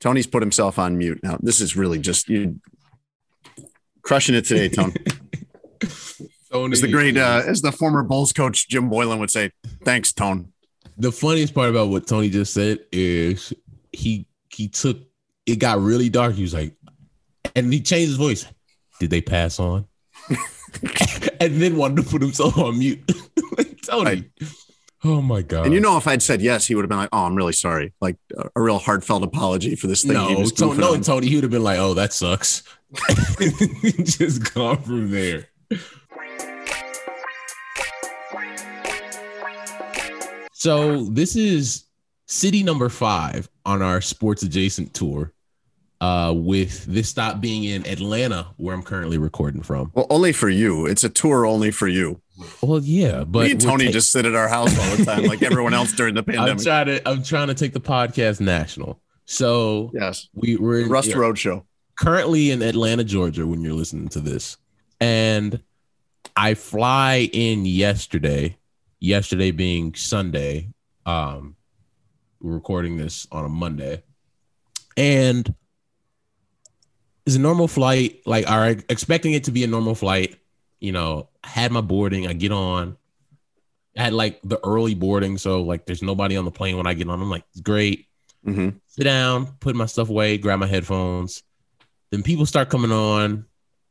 Tony's 0.00 0.26
put 0.26 0.42
himself 0.42 0.78
on 0.78 0.96
mute 0.96 1.20
now. 1.22 1.38
This 1.40 1.60
is 1.60 1.76
really 1.76 1.98
just 1.98 2.28
you 2.28 2.60
crushing 4.02 4.34
it 4.34 4.44
today, 4.44 4.68
Tony. 4.68 4.94
Tony, 6.52 6.72
As 6.72 6.80
the 6.80 6.88
great, 6.88 7.16
uh, 7.16 7.42
as 7.46 7.62
the 7.62 7.72
former 7.72 8.02
Bulls 8.02 8.32
coach 8.32 8.68
Jim 8.68 8.88
Boylan 8.88 9.18
would 9.18 9.30
say, 9.30 9.50
"Thanks, 9.84 10.12
Tone." 10.12 10.52
the 10.98 11.12
funniest 11.12 11.54
part 11.54 11.70
about 11.70 11.88
what 11.88 12.06
Tony 12.06 12.28
just 12.28 12.52
said 12.52 12.80
is 12.90 13.52
he 13.92 14.26
he 14.50 14.68
took 14.68 14.98
it 15.46 15.56
got 15.56 15.80
really 15.80 16.08
dark. 16.08 16.34
He 16.34 16.42
was 16.42 16.52
like, 16.52 16.74
and 17.54 17.72
he 17.72 17.80
changed 17.80 18.08
his 18.08 18.16
voice. 18.16 18.46
Did 19.00 19.10
they 19.10 19.20
pass 19.20 19.58
on? 19.58 19.86
and 21.40 21.62
then 21.62 21.76
wanted 21.76 22.02
to 22.04 22.10
put 22.10 22.20
himself 22.20 22.58
on 22.58 22.78
mute. 22.78 23.00
like, 23.56 23.80
Tony. 23.82 24.04
Right. 24.04 24.30
Oh 25.04 25.22
my 25.22 25.42
god. 25.42 25.66
And 25.66 25.74
you 25.74 25.80
know, 25.80 25.96
if 25.96 26.08
I'd 26.08 26.22
said 26.22 26.42
yes, 26.42 26.66
he 26.66 26.74
would 26.74 26.82
have 26.82 26.88
been 26.88 26.98
like, 26.98 27.10
"Oh, 27.12 27.24
I'm 27.24 27.36
really 27.36 27.52
sorry," 27.52 27.92
like 28.00 28.16
a, 28.36 28.50
a 28.56 28.60
real 28.60 28.78
heartfelt 28.78 29.22
apology 29.22 29.76
for 29.76 29.86
this 29.86 30.02
thing. 30.02 30.12
he 30.12 30.34
no, 30.60 30.72
no, 30.72 30.94
on. 30.94 31.02
Tony, 31.02 31.28
he 31.28 31.36
would 31.36 31.44
have 31.44 31.52
been 31.52 31.62
like, 31.62 31.78
"Oh, 31.78 31.94
that 31.94 32.12
sucks." 32.12 32.64
Just 33.38 34.52
gone 34.54 34.82
from 34.82 35.10
there. 35.10 35.48
So 40.52 41.04
this 41.04 41.36
is 41.36 41.84
city 42.26 42.64
number 42.64 42.88
five 42.88 43.48
on 43.64 43.80
our 43.80 44.00
sports 44.00 44.42
adjacent 44.42 44.94
tour. 44.94 45.32
Uh, 46.00 46.32
with 46.32 46.84
this 46.84 47.08
stop 47.08 47.40
being 47.40 47.64
in 47.64 47.84
Atlanta, 47.84 48.46
where 48.56 48.72
I'm 48.72 48.84
currently 48.84 49.18
recording 49.18 49.62
from. 49.62 49.90
Well, 49.94 50.06
only 50.10 50.30
for 50.32 50.48
you. 50.48 50.86
It's 50.86 51.02
a 51.02 51.08
tour 51.08 51.44
only 51.44 51.72
for 51.72 51.88
you. 51.88 52.20
Well, 52.62 52.78
yeah, 52.80 53.24
but 53.24 53.46
Me 53.46 53.50
and 53.50 53.60
Tony 53.60 53.86
ta- 53.86 53.90
just 53.90 54.12
sit 54.12 54.24
at 54.24 54.36
our 54.36 54.46
house 54.46 54.78
all 54.78 54.96
the 54.96 55.04
time, 55.04 55.24
like 55.24 55.42
everyone 55.42 55.74
else 55.74 55.92
during 55.92 56.14
the 56.14 56.20
I'm 56.28 56.36
pandemic. 56.36 56.62
trying 56.62 56.86
to 56.86 57.08
I'm 57.08 57.22
trying 57.24 57.48
to 57.48 57.54
take 57.54 57.72
the 57.72 57.80
podcast 57.80 58.38
national. 58.38 59.00
So 59.24 59.90
yes, 59.92 60.28
we 60.34 60.54
we're 60.56 60.82
in- 60.82 60.88
Rust 60.88 61.08
yeah. 61.08 61.16
Road 61.16 61.36
Show. 61.36 61.66
currently 61.98 62.52
in 62.52 62.62
Atlanta, 62.62 63.02
Georgia, 63.02 63.44
when 63.44 63.62
you're 63.62 63.74
listening 63.74 64.08
to 64.10 64.20
this. 64.20 64.56
And 65.00 65.60
I 66.36 66.54
fly 66.54 67.28
in 67.32 67.66
yesterday, 67.66 68.56
yesterday 69.00 69.50
being 69.50 69.96
Sunday. 69.96 70.68
Um, 71.06 71.56
we're 72.40 72.52
recording 72.54 72.98
this 72.98 73.26
on 73.32 73.44
a 73.44 73.48
Monday. 73.48 74.04
And 74.96 75.52
it's 77.28 77.36
a 77.36 77.40
normal 77.40 77.68
flight, 77.68 78.22
like 78.26 78.50
are 78.50 78.70
expecting 78.88 79.34
it 79.34 79.44
to 79.44 79.50
be 79.52 79.62
a 79.62 79.66
normal 79.66 79.94
flight. 79.94 80.36
You 80.80 80.92
know, 80.92 81.28
I 81.44 81.48
had 81.48 81.72
my 81.72 81.82
boarding, 81.82 82.26
I 82.26 82.32
get 82.32 82.52
on. 82.52 82.96
I 83.96 84.04
had 84.04 84.14
like 84.14 84.40
the 84.42 84.58
early 84.64 84.94
boarding, 84.94 85.36
so 85.36 85.60
like 85.62 85.84
there's 85.84 86.02
nobody 86.02 86.36
on 86.38 86.46
the 86.46 86.50
plane 86.50 86.76
when 86.78 86.86
I 86.86 86.94
get 86.94 87.08
on. 87.08 87.20
I'm 87.20 87.30
like, 87.30 87.44
it's 87.52 87.60
great 87.60 88.06
hmm 88.44 88.70
sit 88.86 89.04
down, 89.04 89.46
put 89.60 89.76
my 89.76 89.84
stuff 89.86 90.08
away, 90.08 90.38
grab 90.38 90.58
my 90.60 90.66
headphones. 90.66 91.42
Then 92.10 92.22
people 92.22 92.46
start 92.46 92.70
coming 92.70 92.92
on. 92.92 93.44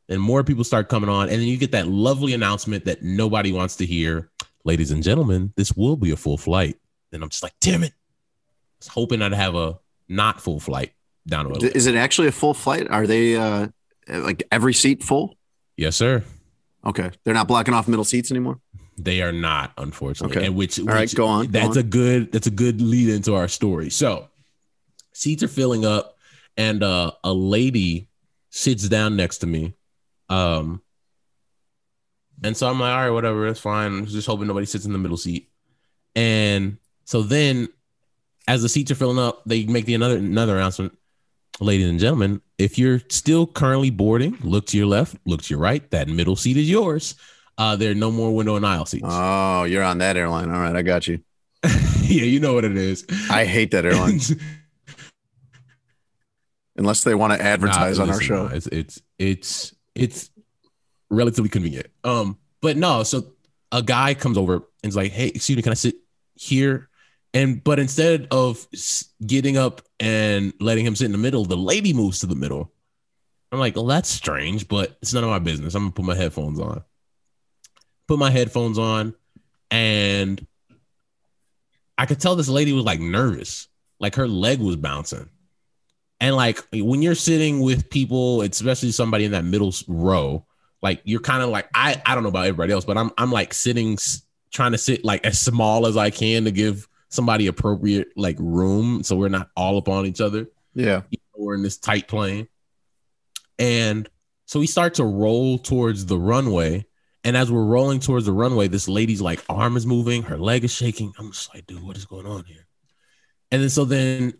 and 0.08 0.20
more 0.20 0.42
people 0.42 0.64
start 0.64 0.88
coming 0.88 1.10
on, 1.10 1.28
and 1.28 1.38
then 1.40 1.46
you 1.46 1.58
get 1.58 1.72
that 1.72 1.86
lovely 1.86 2.32
announcement 2.34 2.86
that 2.86 3.02
nobody 3.02 3.52
wants 3.52 3.76
to 3.76 3.86
hear. 3.86 4.30
Ladies 4.64 4.90
and 4.90 5.02
gentlemen, 5.02 5.52
this 5.56 5.74
will 5.74 5.96
be 5.96 6.10
a 6.10 6.16
full 6.16 6.38
flight. 6.38 6.76
And 7.12 7.22
I'm 7.22 7.28
just 7.28 7.42
like, 7.42 7.54
damn 7.60 7.84
it. 7.84 7.92
I 7.92 8.80
was 8.80 8.88
hoping 8.88 9.22
I'd 9.22 9.32
have 9.32 9.54
a 9.54 9.78
not 10.08 10.40
full 10.40 10.60
flight 10.60 10.92
down. 11.28 11.52
Is 11.64 11.86
it 11.86 11.94
actually 11.94 12.28
a 12.28 12.32
full 12.32 12.54
flight? 12.54 12.88
Are 12.90 13.06
they 13.06 13.36
uh 13.36 13.68
like 14.08 14.42
every 14.50 14.74
seat 14.74 15.02
full? 15.02 15.36
Yes, 15.76 15.96
sir. 15.96 16.24
Okay, 16.84 17.10
they're 17.24 17.34
not 17.34 17.48
blocking 17.48 17.74
off 17.74 17.86
middle 17.88 18.04
seats 18.04 18.30
anymore. 18.30 18.58
They 18.96 19.22
are 19.22 19.32
not, 19.32 19.72
unfortunately. 19.78 20.36
Okay. 20.36 20.46
And 20.46 20.56
which, 20.56 20.78
All 20.80 20.86
right, 20.86 21.02
which- 21.02 21.14
go 21.14 21.26
on, 21.26 21.46
go 21.46 21.52
That's 21.52 21.76
on. 21.76 21.78
a 21.78 21.82
good. 21.82 22.32
That's 22.32 22.46
a 22.48 22.52
good 22.52 22.80
lead 22.80 23.10
into 23.10 23.34
our 23.34 23.46
story. 23.46 23.90
So, 23.90 24.28
seats 25.12 25.42
are 25.42 25.48
filling 25.48 25.84
up, 25.84 26.16
and 26.56 26.82
uh, 26.82 27.12
a 27.22 27.32
lady 27.32 28.08
sits 28.50 28.88
down 28.88 29.14
next 29.16 29.38
to 29.38 29.46
me. 29.46 29.74
Um, 30.28 30.82
and 32.42 32.56
so 32.56 32.68
I'm 32.68 32.78
like, 32.80 32.92
all 32.92 33.00
right, 33.02 33.10
whatever, 33.10 33.46
that's 33.46 33.60
fine. 33.60 33.92
I'm 33.98 34.06
just 34.06 34.26
hoping 34.26 34.46
nobody 34.46 34.66
sits 34.66 34.84
in 34.84 34.92
the 34.92 34.98
middle 34.98 35.16
seat. 35.16 35.48
And 36.14 36.78
so 37.04 37.22
then, 37.22 37.68
as 38.46 38.62
the 38.62 38.68
seats 38.68 38.90
are 38.90 38.94
filling 38.96 39.18
up, 39.18 39.42
they 39.46 39.64
make 39.64 39.84
the 39.86 39.94
another 39.94 40.16
another 40.18 40.56
announcement. 40.56 40.96
Ladies 41.60 41.88
and 41.88 41.98
gentlemen, 41.98 42.40
if 42.56 42.78
you're 42.78 43.00
still 43.08 43.46
currently 43.46 43.90
boarding, 43.90 44.38
look 44.42 44.66
to 44.66 44.76
your 44.76 44.86
left, 44.86 45.16
look 45.26 45.42
to 45.42 45.50
your 45.54 45.58
right. 45.58 45.88
That 45.90 46.08
middle 46.08 46.36
seat 46.36 46.56
is 46.56 46.70
yours. 46.70 47.16
Uh, 47.56 47.74
there 47.74 47.90
are 47.90 47.94
no 47.96 48.12
more 48.12 48.32
window 48.34 48.54
and 48.54 48.64
aisle 48.64 48.86
seats. 48.86 49.04
Oh, 49.06 49.64
you're 49.64 49.82
on 49.82 49.98
that 49.98 50.16
airline. 50.16 50.50
All 50.52 50.60
right, 50.60 50.76
I 50.76 50.82
got 50.82 51.08
you. 51.08 51.20
yeah, 51.64 52.22
you 52.22 52.38
know 52.38 52.54
what 52.54 52.64
it 52.64 52.76
is. 52.76 53.04
I 53.28 53.44
hate 53.44 53.72
that 53.72 53.84
airline 53.84 54.20
unless 56.76 57.02
they 57.02 57.16
want 57.16 57.32
to 57.32 57.42
advertise 57.44 57.98
Nah, 57.98 58.04
on 58.04 58.10
our 58.10 58.20
show. 58.20 58.46
nah, 58.46 58.54
It's 58.54 58.68
it's 58.68 59.02
it's 59.18 59.74
it's 59.96 60.30
relatively 61.10 61.48
convenient. 61.48 61.88
Um, 62.04 62.38
but 62.60 62.76
no, 62.76 63.02
so 63.02 63.32
a 63.72 63.82
guy 63.82 64.14
comes 64.14 64.38
over 64.38 64.62
and 64.84 64.88
is 64.90 64.94
like, 64.94 65.10
"Hey, 65.10 65.26
excuse 65.34 65.56
me, 65.56 65.62
can 65.62 65.72
I 65.72 65.74
sit 65.74 65.96
here?" 66.36 66.87
And 67.34 67.62
but 67.62 67.78
instead 67.78 68.28
of 68.30 68.66
getting 69.24 69.56
up 69.56 69.82
and 70.00 70.52
letting 70.60 70.86
him 70.86 70.96
sit 70.96 71.06
in 71.06 71.12
the 71.12 71.18
middle, 71.18 71.44
the 71.44 71.56
lady 71.56 71.92
moves 71.92 72.20
to 72.20 72.26
the 72.26 72.34
middle. 72.34 72.72
I'm 73.50 73.58
like, 73.58 73.76
well, 73.76 73.86
that's 73.86 74.10
strange, 74.10 74.68
but 74.68 74.96
it's 75.00 75.14
none 75.14 75.24
of 75.24 75.30
my 75.30 75.38
business. 75.38 75.74
I'm 75.74 75.84
gonna 75.84 75.92
put 75.92 76.04
my 76.04 76.14
headphones 76.14 76.60
on. 76.60 76.82
Put 78.06 78.18
my 78.18 78.30
headphones 78.30 78.78
on, 78.78 79.14
and 79.70 80.46
I 81.96 82.06
could 82.06 82.20
tell 82.20 82.36
this 82.36 82.48
lady 82.48 82.72
was 82.72 82.84
like 82.84 83.00
nervous, 83.00 83.68
like 83.98 84.14
her 84.14 84.28
leg 84.28 84.60
was 84.60 84.76
bouncing. 84.76 85.28
And 86.20 86.34
like 86.34 86.60
when 86.72 87.02
you're 87.02 87.14
sitting 87.14 87.60
with 87.60 87.90
people, 87.90 88.42
especially 88.42 88.92
somebody 88.92 89.24
in 89.24 89.32
that 89.32 89.44
middle 89.44 89.72
row, 89.86 90.44
like 90.82 91.00
you're 91.04 91.20
kind 91.20 91.42
of 91.42 91.50
like 91.50 91.68
I 91.74 92.00
I 92.04 92.14
don't 92.14 92.22
know 92.22 92.30
about 92.30 92.46
everybody 92.46 92.72
else, 92.72 92.84
but 92.84 92.96
I'm 92.96 93.10
I'm 93.18 93.32
like 93.32 93.54
sitting 93.54 93.98
trying 94.50 94.72
to 94.72 94.78
sit 94.78 95.04
like 95.04 95.24
as 95.24 95.38
small 95.38 95.86
as 95.86 95.96
I 95.96 96.10
can 96.10 96.44
to 96.44 96.50
give 96.50 96.88
somebody 97.08 97.46
appropriate 97.46 98.08
like 98.16 98.36
room 98.38 99.02
so 99.02 99.16
we're 99.16 99.28
not 99.28 99.50
all 99.56 99.78
upon 99.78 100.06
each 100.06 100.20
other. 100.20 100.46
Yeah. 100.74 101.02
We're 101.36 101.54
in 101.54 101.62
this 101.62 101.78
tight 101.78 102.08
plane. 102.08 102.48
And 103.58 104.08
so 104.46 104.60
we 104.60 104.66
start 104.66 104.94
to 104.94 105.04
roll 105.04 105.58
towards 105.58 106.06
the 106.06 106.18
runway. 106.18 106.86
And 107.24 107.36
as 107.36 107.50
we're 107.50 107.64
rolling 107.64 108.00
towards 108.00 108.26
the 108.26 108.32
runway, 108.32 108.68
this 108.68 108.88
lady's 108.88 109.20
like 109.20 109.42
arm 109.48 109.76
is 109.76 109.86
moving, 109.86 110.22
her 110.24 110.38
leg 110.38 110.64
is 110.64 110.72
shaking. 110.72 111.12
I'm 111.18 111.32
just 111.32 111.52
like, 111.54 111.66
dude, 111.66 111.82
what 111.82 111.96
is 111.96 112.04
going 112.04 112.26
on 112.26 112.44
here? 112.44 112.66
And 113.50 113.62
then 113.62 113.70
so 113.70 113.84
then 113.84 114.34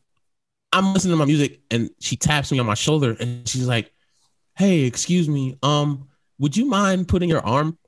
I'm 0.72 0.92
listening 0.92 1.12
to 1.12 1.18
my 1.18 1.24
music 1.24 1.60
and 1.70 1.90
she 2.00 2.16
taps 2.16 2.52
me 2.52 2.58
on 2.58 2.66
my 2.66 2.74
shoulder 2.74 3.16
and 3.18 3.48
she's 3.48 3.66
like, 3.66 3.92
Hey, 4.56 4.80
excuse 4.80 5.28
me. 5.28 5.56
Um, 5.62 6.08
would 6.38 6.56
you 6.56 6.66
mind 6.66 7.08
putting 7.08 7.28
your 7.28 7.44
arm 7.44 7.78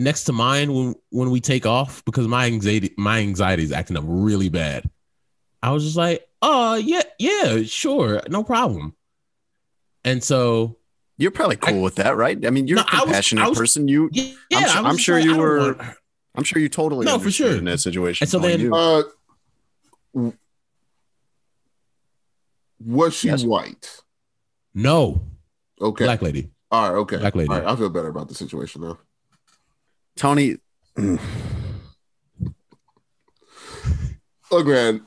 next 0.00 0.24
to 0.24 0.32
mine 0.32 0.72
when 0.74 0.94
when 1.10 1.30
we 1.30 1.40
take 1.40 1.66
off? 1.66 2.04
Because 2.04 2.26
my 2.26 2.46
anxiety, 2.46 2.92
my 2.98 3.20
anxiety 3.20 3.62
is 3.62 3.70
acting 3.72 3.96
up 3.96 4.04
really 4.06 4.48
bad. 4.48 4.90
I 5.62 5.70
was 5.70 5.84
just 5.84 5.96
like, 5.96 6.26
oh 6.42 6.74
yeah, 6.76 7.02
yeah, 7.18 7.62
sure, 7.62 8.20
no 8.28 8.42
problem. 8.42 8.94
And 10.04 10.24
so 10.24 10.76
You're 11.18 11.30
probably 11.30 11.56
cool 11.56 11.82
with 11.82 11.96
that, 11.96 12.16
right? 12.16 12.44
I 12.46 12.50
mean, 12.50 12.66
you're 12.66 12.76
No, 12.76 12.82
a 12.82 12.86
I 12.90 12.94
was- 12.96 13.04
compassionate 13.04 13.44
I 13.44 13.48
was- 13.50 13.58
person. 13.58 13.86
You, 13.88 14.08
yeah, 14.12 14.32
I'm, 14.54 14.64
I 14.64 14.66
su- 14.66 14.82
was 14.82 14.86
I'm 14.86 14.96
sure 14.96 15.16
like, 15.16 15.24
you 15.26 15.36
were. 15.36 15.58
want- 15.74 15.80
I'm 16.34 16.44
sure 16.44 16.62
you 16.62 16.68
totally 16.70 17.04
No, 17.04 17.18
for 17.18 17.30
sure. 17.30 17.56
in 17.56 17.64
that 17.66 17.80
situation. 17.80 18.24
And 18.24 18.30
so 18.30 18.38
then- 18.38 18.72
Uh, 18.72 19.02
w- 20.14 20.32
was 22.82 23.14
she 23.14 23.28
Yes. 23.28 23.44
white? 23.44 24.00
no 24.72 25.20
Okay. 25.80 26.04
black 26.04 26.22
lady. 26.22 26.50
All 26.70 26.88
right. 26.90 26.98
Okay. 27.00 27.16
Black 27.18 27.34
lady. 27.34 27.50
All 27.50 27.58
right. 27.58 27.66
I 27.68 27.76
feel 27.76 27.90
better 27.90 28.08
about 28.08 28.28
the 28.28 28.34
situation 28.34 28.80
now. 28.82 28.98
Tony, 30.20 30.56
Look, 34.50 34.66
man. 34.66 35.06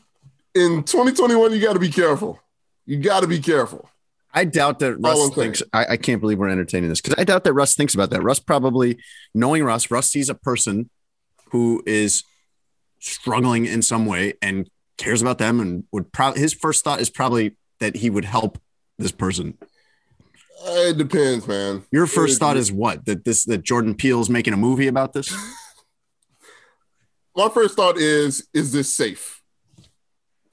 In 0.55 0.83
2021, 0.83 1.53
you 1.53 1.61
got 1.61 1.73
to 1.73 1.79
be 1.79 1.89
careful. 1.89 2.39
You 2.87 2.97
got 2.97 3.19
to 3.19 3.27
be 3.27 3.39
careful. 3.39 3.87
I 4.33 4.45
doubt 4.45 4.79
that 4.79 4.95
Russ 4.95 5.13
I'm 5.13 5.15
saying. 5.15 5.33
thinks. 5.33 5.61
I, 5.71 5.85
I 5.91 5.97
can't 5.97 6.19
believe 6.19 6.39
we're 6.39 6.49
entertaining 6.49 6.89
this 6.89 6.99
because 6.99 7.13
I 7.19 7.25
doubt 7.25 7.43
that 7.43 7.53
Russ 7.53 7.75
thinks 7.75 7.93
about 7.93 8.09
that. 8.09 8.23
Russ 8.23 8.39
probably, 8.39 8.97
knowing 9.35 9.63
Russ, 9.63 9.91
Russ 9.91 10.09
sees 10.09 10.29
a 10.29 10.35
person 10.35 10.89
who 11.51 11.83
is 11.85 12.23
struggling 12.97 13.67
in 13.67 13.83
some 13.83 14.07
way 14.07 14.33
and 14.41 14.67
cares 14.97 15.21
about 15.21 15.37
them, 15.37 15.59
and 15.59 15.83
would 15.91 16.11
probably 16.11 16.41
his 16.41 16.53
first 16.53 16.83
thought 16.83 16.99
is 16.99 17.11
probably 17.11 17.55
that 17.79 17.97
he 17.97 18.09
would 18.09 18.25
help 18.25 18.59
this 18.97 19.11
person. 19.11 19.59
Uh, 20.65 20.71
It 20.89 20.97
depends, 20.97 21.47
man. 21.47 21.83
Your 21.91 22.07
first 22.07 22.35
It- 22.35 22.39
thought 22.39 22.57
is 22.57 22.71
what? 22.71 23.05
That 23.05 23.25
this 23.25 23.43
that 23.45 23.63
Jordan 23.63 23.95
Peele's 23.95 24.29
making 24.29 24.53
a 24.53 24.57
movie 24.57 24.87
about 24.87 25.13
this? 25.13 25.33
my 27.35 27.49
first 27.49 27.75
thought 27.75 27.97
is: 27.97 28.47
Is 28.53 28.71
this 28.71 28.91
safe 28.93 29.41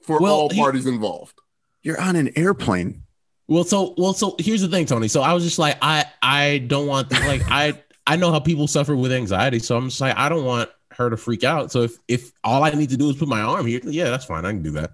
for 0.03 0.19
Well, 0.19 0.33
all 0.33 0.49
he- 0.49 0.59
parties 0.59 0.85
involved? 0.85 1.35
You're 1.83 1.99
on 1.99 2.15
an 2.15 2.31
airplane. 2.37 3.03
Well, 3.47 3.63
so 3.63 3.93
well, 3.97 4.13
so 4.13 4.35
here's 4.39 4.61
the 4.61 4.67
thing, 4.67 4.85
Tony. 4.85 5.07
So 5.07 5.21
I 5.21 5.33
was 5.33 5.43
just 5.43 5.59
like, 5.59 5.77
I 5.81 6.05
I 6.21 6.59
don't 6.67 6.87
want 6.87 7.09
this. 7.09 7.19
Like 7.21 7.41
I 7.49 7.81
I 8.07 8.15
know 8.15 8.31
how 8.31 8.39
people 8.39 8.67
suffer 8.67 8.95
with 8.95 9.11
anxiety, 9.11 9.59
so 9.59 9.77
I'm 9.77 9.89
just 9.89 10.01
like, 10.01 10.15
I 10.17 10.29
don't 10.29 10.45
want 10.45 10.69
her 10.91 11.09
to 11.09 11.17
freak 11.17 11.43
out. 11.43 11.71
So 11.71 11.81
if 11.83 11.97
if 12.07 12.31
all 12.43 12.63
I 12.63 12.71
need 12.71 12.89
to 12.91 12.97
do 12.97 13.09
is 13.09 13.15
put 13.17 13.27
my 13.27 13.41
arm 13.41 13.65
here, 13.65 13.79
yeah, 13.83 14.09
that's 14.09 14.25
fine. 14.25 14.45
I 14.45 14.51
can 14.51 14.61
do 14.63 14.71
that. 14.71 14.91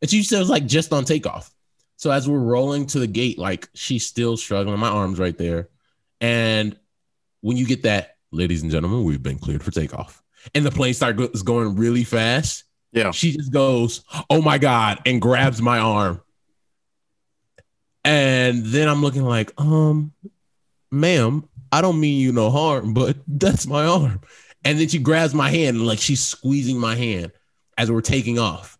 And 0.00 0.10
she 0.10 0.22
said 0.22 0.36
it 0.36 0.40
was 0.40 0.50
like 0.50 0.66
just 0.66 0.92
on 0.92 1.04
takeoff. 1.04 1.50
So 1.98 2.12
as 2.12 2.28
we're 2.28 2.38
rolling 2.38 2.86
to 2.86 3.00
the 3.00 3.08
gate, 3.08 3.38
like 3.38 3.68
she's 3.74 4.06
still 4.06 4.36
struggling. 4.36 4.78
My 4.78 4.88
arm's 4.88 5.18
right 5.18 5.36
there. 5.36 5.68
And 6.20 6.78
when 7.40 7.56
you 7.56 7.66
get 7.66 7.82
that, 7.82 8.16
ladies 8.30 8.62
and 8.62 8.70
gentlemen, 8.70 9.02
we've 9.02 9.22
been 9.22 9.38
cleared 9.38 9.64
for 9.64 9.72
takeoff. 9.72 10.22
And 10.54 10.64
the 10.64 10.70
plane 10.70 10.94
starts 10.94 11.42
going 11.42 11.74
really 11.74 12.04
fast. 12.04 12.62
Yeah. 12.92 13.10
She 13.10 13.32
just 13.32 13.52
goes, 13.52 14.04
"Oh 14.30 14.40
my 14.40 14.58
god!" 14.58 15.00
and 15.06 15.20
grabs 15.20 15.60
my 15.60 15.80
arm. 15.80 16.22
And 18.04 18.64
then 18.64 18.88
I'm 18.88 19.02
looking 19.02 19.24
like, 19.24 19.52
um, 19.60 20.12
ma'am, 20.92 21.48
I 21.72 21.82
don't 21.82 22.00
mean 22.00 22.20
you 22.20 22.32
no 22.32 22.48
harm, 22.50 22.94
but 22.94 23.16
that's 23.26 23.66
my 23.66 23.84
arm. 23.84 24.20
And 24.64 24.78
then 24.78 24.88
she 24.88 25.00
grabs 25.00 25.34
my 25.34 25.50
hand 25.50 25.76
and 25.76 25.86
like 25.86 25.98
she's 25.98 26.22
squeezing 26.22 26.78
my 26.78 26.94
hand 26.94 27.32
as 27.76 27.90
we're 27.90 28.00
taking 28.00 28.38
off. 28.38 28.77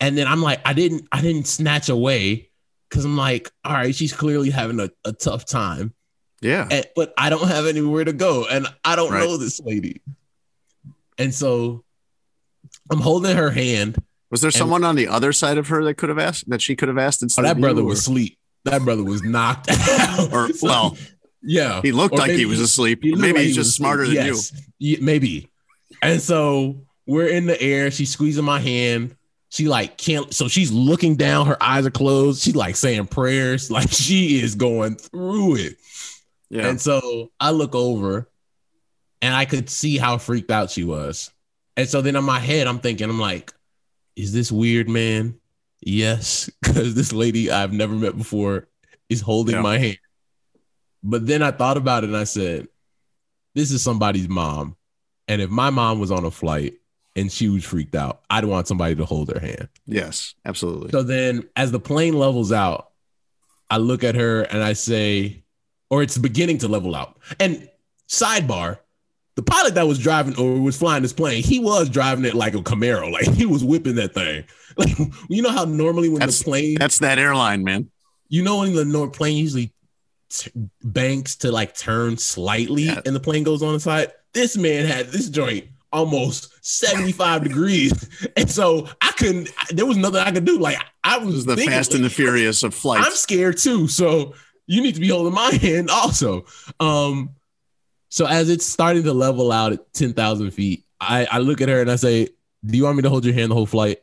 And 0.00 0.16
then 0.16 0.26
I'm 0.26 0.42
like, 0.42 0.60
I 0.64 0.72
didn't, 0.72 1.06
I 1.12 1.20
didn't 1.20 1.46
snatch 1.46 1.88
away 1.88 2.50
because 2.88 3.04
I'm 3.04 3.16
like, 3.16 3.50
all 3.64 3.72
right, 3.74 3.94
she's 3.94 4.12
clearly 4.12 4.50
having 4.50 4.80
a, 4.80 4.90
a 5.04 5.12
tough 5.12 5.44
time. 5.44 5.92
Yeah. 6.40 6.66
And, 6.70 6.86
but 6.96 7.12
I 7.18 7.28
don't 7.28 7.46
have 7.48 7.66
anywhere 7.66 8.04
to 8.04 8.12
go, 8.14 8.46
and 8.50 8.66
I 8.84 8.96
don't 8.96 9.12
Right. 9.12 9.20
know 9.28 9.36
this 9.36 9.60
lady. 9.60 10.00
And 11.18 11.34
so 11.34 11.84
I'm 12.90 13.00
holding 13.00 13.36
her 13.36 13.50
hand. 13.50 13.98
Was 14.30 14.40
there 14.40 14.50
someone 14.50 14.84
on 14.84 14.96
the 14.96 15.08
other 15.08 15.32
side 15.32 15.58
of 15.58 15.68
her 15.68 15.84
that 15.84 15.94
could 15.94 16.08
have 16.08 16.18
asked 16.18 16.48
that 16.48 16.62
she 16.62 16.76
could 16.76 16.88
have 16.88 16.98
asked 16.98 17.22
Oh, 17.22 17.26
instead? 17.26 17.44
that 17.44 17.50
of 17.52 17.58
you, 17.58 17.62
brother 17.62 17.82
or- 17.82 17.86
was 17.86 17.98
asleep. 18.00 18.38
That 18.64 18.82
brother 18.82 19.04
was 19.04 19.22
knocked 19.22 19.68
out. 19.90 20.32
Or- 20.32 20.48
So- 20.54 20.66
well, 20.66 20.96
yeah, 21.42 21.80
He 21.82 21.92
looked 21.92 22.14
Or 22.14 22.18
like 22.18 22.30
he 22.32 22.46
was 22.46 22.60
asleep. 22.60 23.00
he 23.02 23.14
Maybe 23.14 23.32
like 23.32 23.36
he's 23.42 23.56
he 23.56 23.62
just 23.62 23.74
smarter 23.76 24.02
asleep. 24.04 24.18
than 24.18 24.26
you. 24.26 24.32
Yes. 24.34 24.52
Yeah, 24.78 24.98
maybe. 25.02 25.50
And 26.02 26.20
so 26.22 26.82
we're 27.06 27.28
in 27.28 27.46
the 27.46 27.60
air. 27.60 27.90
She's 27.90 28.12
squeezing 28.12 28.44
my 28.44 28.60
hand. 28.60 29.16
She 29.50 29.68
like 29.68 29.96
can't. 29.98 30.32
So 30.32 30.48
she's 30.48 30.70
looking 30.72 31.16
down. 31.16 31.46
Her 31.46 31.60
eyes 31.62 31.84
are 31.84 31.90
closed. 31.90 32.42
She's 32.42 32.56
like 32.56 32.76
saying 32.76 33.06
prayers. 33.08 33.70
Like 33.70 33.90
she 33.90 34.40
is 34.40 34.54
going 34.54 34.94
through 34.96 35.56
it. 35.56 35.76
Yeah. 36.48 36.68
And 36.68 36.80
so 36.80 37.30
I 37.38 37.50
look 37.50 37.74
over 37.74 38.28
and 39.22 39.34
I 39.34 39.44
could 39.44 39.68
see 39.68 39.98
how 39.98 40.18
freaked 40.18 40.50
out 40.50 40.70
she 40.70 40.84
was. 40.84 41.30
And 41.76 41.88
so 41.88 42.00
then 42.00 42.16
in 42.16 42.24
my 42.24 42.38
head, 42.38 42.66
I'm 42.66 42.78
thinking, 42.78 43.08
I'm 43.10 43.20
like, 43.20 43.52
is 44.16 44.32
this 44.32 44.50
weird, 44.52 44.88
man? 44.88 45.38
Yes, 45.80 46.50
because 46.62 46.94
this 46.94 47.12
lady 47.12 47.50
I've 47.50 47.72
never 47.72 47.94
met 47.94 48.16
before 48.16 48.68
is 49.08 49.20
holding 49.20 49.56
Yeah. 49.56 49.62
my 49.62 49.78
hand. 49.78 49.98
But 51.02 51.26
then 51.26 51.42
I 51.42 51.50
thought 51.50 51.76
about 51.76 52.04
it 52.04 52.08
and 52.08 52.16
I 52.16 52.24
said, 52.24 52.68
this 53.54 53.70
is 53.70 53.82
somebody's 53.82 54.28
mom. 54.28 54.76
And 55.26 55.40
if 55.40 55.50
my 55.50 55.70
mom 55.70 55.98
was 56.00 56.10
on 56.10 56.24
a 56.24 56.30
flight 56.30 56.74
and 57.16 57.30
she 57.30 57.48
was 57.48 57.64
freaked 57.64 57.94
out, 57.94 58.22
I'd 58.30 58.44
want 58.44 58.68
somebody 58.68 58.94
to 58.96 59.04
hold 59.04 59.30
her 59.32 59.40
hand. 59.40 59.68
yes, 59.86 60.34
absolutely. 60.44 60.90
So 60.90 61.02
then, 61.02 61.48
as 61.56 61.72
the 61.72 61.80
plane 61.80 62.14
levels 62.14 62.52
out, 62.52 62.90
I 63.68 63.76
look 63.78 64.04
at 64.04 64.14
her 64.14 64.42
and 64.42 64.62
I 64.62 64.72
say, 64.74 65.42
or 65.90 66.02
it's 66.02 66.18
beginning 66.18 66.58
to 66.58 66.68
level 66.68 66.94
out. 66.94 67.18
And 67.38 67.68
sidebar, 68.08 68.78
the 69.36 69.42
pilot 69.42 69.74
that 69.74 69.86
was 69.86 69.98
driving 69.98 70.36
or 70.36 70.60
was 70.60 70.76
flying 70.76 71.02
this 71.02 71.12
plane, 71.12 71.42
he 71.42 71.58
was 71.60 71.88
driving 71.88 72.24
it 72.24 72.34
like 72.34 72.54
a 72.54 72.58
Camaro, 72.58 73.10
like 73.12 73.26
he 73.28 73.46
was 73.46 73.64
whipping 73.64 73.94
that 73.96 74.14
thing. 74.14 74.44
Like 74.76 74.90
you 75.28 75.42
know 75.42 75.50
how 75.50 75.64
normally 75.64 76.08
when 76.08 76.20
That's- 76.20 76.38
the 76.38 76.44
plane, 76.44 76.76
That's 76.78 76.98
that 77.00 77.18
airline, 77.18 77.64
man. 77.64 77.90
you 78.28 78.42
know 78.42 78.58
when 78.58 78.74
the 78.74 78.84
nor- 78.84 79.10
plane 79.10 79.36
usually 79.36 79.72
t- 80.30 80.50
banks 80.84 81.34
to 81.36 81.50
like 81.50 81.76
turn 81.76 82.16
slightly 82.18 82.84
Yeah. 82.84 83.00
and 83.04 83.14
the 83.14 83.20
plane 83.20 83.42
goes 83.42 83.62
on 83.62 83.72
the 83.74 83.80
side. 83.80 84.12
This 84.32 84.56
man 84.56 84.86
had 84.86 85.08
this 85.08 85.28
joint 85.28 85.66
almost 85.92 86.52
75 86.64 87.44
degrees. 87.44 88.08
And 88.36 88.50
so 88.50 88.88
I 89.00 89.12
couldn't, 89.12 89.50
there 89.70 89.86
was 89.86 89.96
nothing 89.96 90.20
I 90.20 90.30
could 90.30 90.44
do. 90.44 90.58
Like 90.58 90.78
I 91.04 91.18
This 91.18 91.26
was 91.26 91.44
the 91.46 91.56
thinking, 91.56 91.72
fast 91.72 91.94
and 91.94 92.04
the 92.04 92.10
furious 92.10 92.62
of 92.62 92.74
flight. 92.74 93.02
I'm 93.04 93.12
scared 93.12 93.58
too. 93.58 93.88
So 93.88 94.34
you 94.66 94.82
need 94.82 94.94
to 94.94 95.00
be 95.00 95.08
holding 95.08 95.34
my 95.34 95.50
hand 95.60 95.90
also. 95.90 96.44
Um, 96.78 97.30
so 98.08 98.26
as 98.26 98.48
it's 98.50 98.66
starting 98.66 99.02
to 99.04 99.12
level 99.12 99.52
out 99.52 99.72
at 99.72 99.92
10,000 99.94 100.50
feet, 100.50 100.84
I, 101.00 101.26
I 101.30 101.38
look 101.38 101.60
at 101.60 101.68
her 101.68 101.80
and 101.80 101.90
I 101.90 101.96
say, 101.96 102.28
Do 102.64 102.76
you 102.76 102.84
want 102.84 102.96
me 102.96 103.02
to 103.02 103.10
hold 103.10 103.24
your 103.24 103.34
hand 103.34 103.50
the 103.50 103.54
whole 103.54 103.66
flight? 103.66 103.98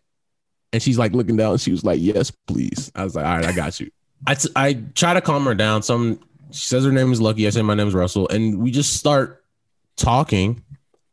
And 0.73 0.82
she's 0.82 0.97
like 0.97 1.13
looking 1.13 1.38
down. 1.38 1.58
She 1.58 1.71
was 1.71 1.84
like, 1.84 2.00
Yes, 2.02 2.32
please. 2.32 2.91
I 2.95 3.04
was 3.04 3.15
like, 3.15 3.26
All 3.26 3.36
right, 3.38 3.45
I 3.45 3.52
got 3.54 3.80
you. 3.80 3.89
I, 4.26 4.34
t- 4.34 4.50
I 4.56 4.73
try 4.95 5.13
to 5.13 5.21
calm 5.21 5.45
her 5.45 5.56
down. 5.56 5.84
Some 5.84 6.19
she 6.52 6.65
says 6.65 6.86
her 6.86 6.91
name 6.91 7.12
is 7.12 7.21
Lucky. 7.21 7.45
I 7.45 7.50
say 7.50 7.62
my 7.62 7.76
name 7.76 7.88
is 7.88 7.93
Russell. 7.93 8.28
And 8.30 8.60
we 8.60 8.71
just 8.71 8.93
start 8.95 9.43
talking 9.95 10.63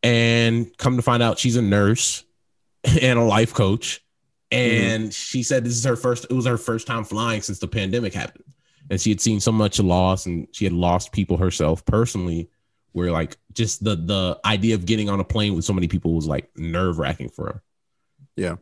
and 0.04 0.76
come 0.76 0.96
to 0.96 1.02
find 1.02 1.22
out 1.22 1.38
she's 1.38 1.56
a 1.56 1.62
nurse 1.62 2.24
and 3.02 3.18
a 3.18 3.22
life 3.22 3.54
coach. 3.54 4.04
Mm-hmm. 4.52 4.84
And 4.84 5.14
she 5.14 5.42
said 5.42 5.64
this 5.64 5.72
is 5.72 5.84
her 5.84 5.96
first, 5.96 6.26
it 6.30 6.34
was 6.34 6.46
her 6.46 6.58
first 6.58 6.86
time 6.86 7.02
flying 7.02 7.40
since 7.40 7.58
the 7.58 7.66
pandemic 7.66 8.14
happened. 8.14 8.44
And 8.90 9.00
she 9.00 9.10
had 9.10 9.20
seen 9.20 9.40
so 9.40 9.50
much 9.50 9.80
loss 9.80 10.26
and 10.26 10.46
she 10.52 10.64
had 10.64 10.74
lost 10.74 11.10
people 11.10 11.38
herself 11.38 11.84
personally, 11.86 12.50
where 12.92 13.10
like 13.10 13.38
just 13.54 13.82
the 13.82 13.96
the 13.96 14.38
idea 14.44 14.74
of 14.74 14.84
getting 14.84 15.08
on 15.08 15.18
a 15.18 15.24
plane 15.24 15.54
with 15.54 15.64
so 15.64 15.72
many 15.72 15.88
people 15.88 16.14
was 16.14 16.26
like 16.26 16.50
nerve 16.54 16.98
wracking 16.98 17.30
for 17.30 17.46
her. 17.46 17.62
Yeah. 18.36 18.56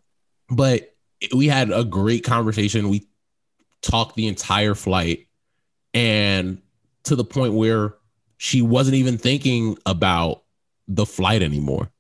But 0.49 0.95
we 1.35 1.49
had 1.49 1.73
a 1.73 1.83
great 1.83 2.23
conversation. 2.23 2.89
We 2.89 3.09
talked 3.83 4.15
the 4.15 4.29
entire 4.29 4.77
flight 4.77 5.27
and 5.93 6.63
to 7.05 7.17
the 7.17 7.25
point 7.25 7.55
where 7.55 7.97
she 8.39 8.63
wasn't 8.63 8.95
even 8.95 9.19
thinking 9.19 9.77
about 9.85 10.42
the 10.95 11.07
flight 11.07 11.43
anymore, 11.43 11.91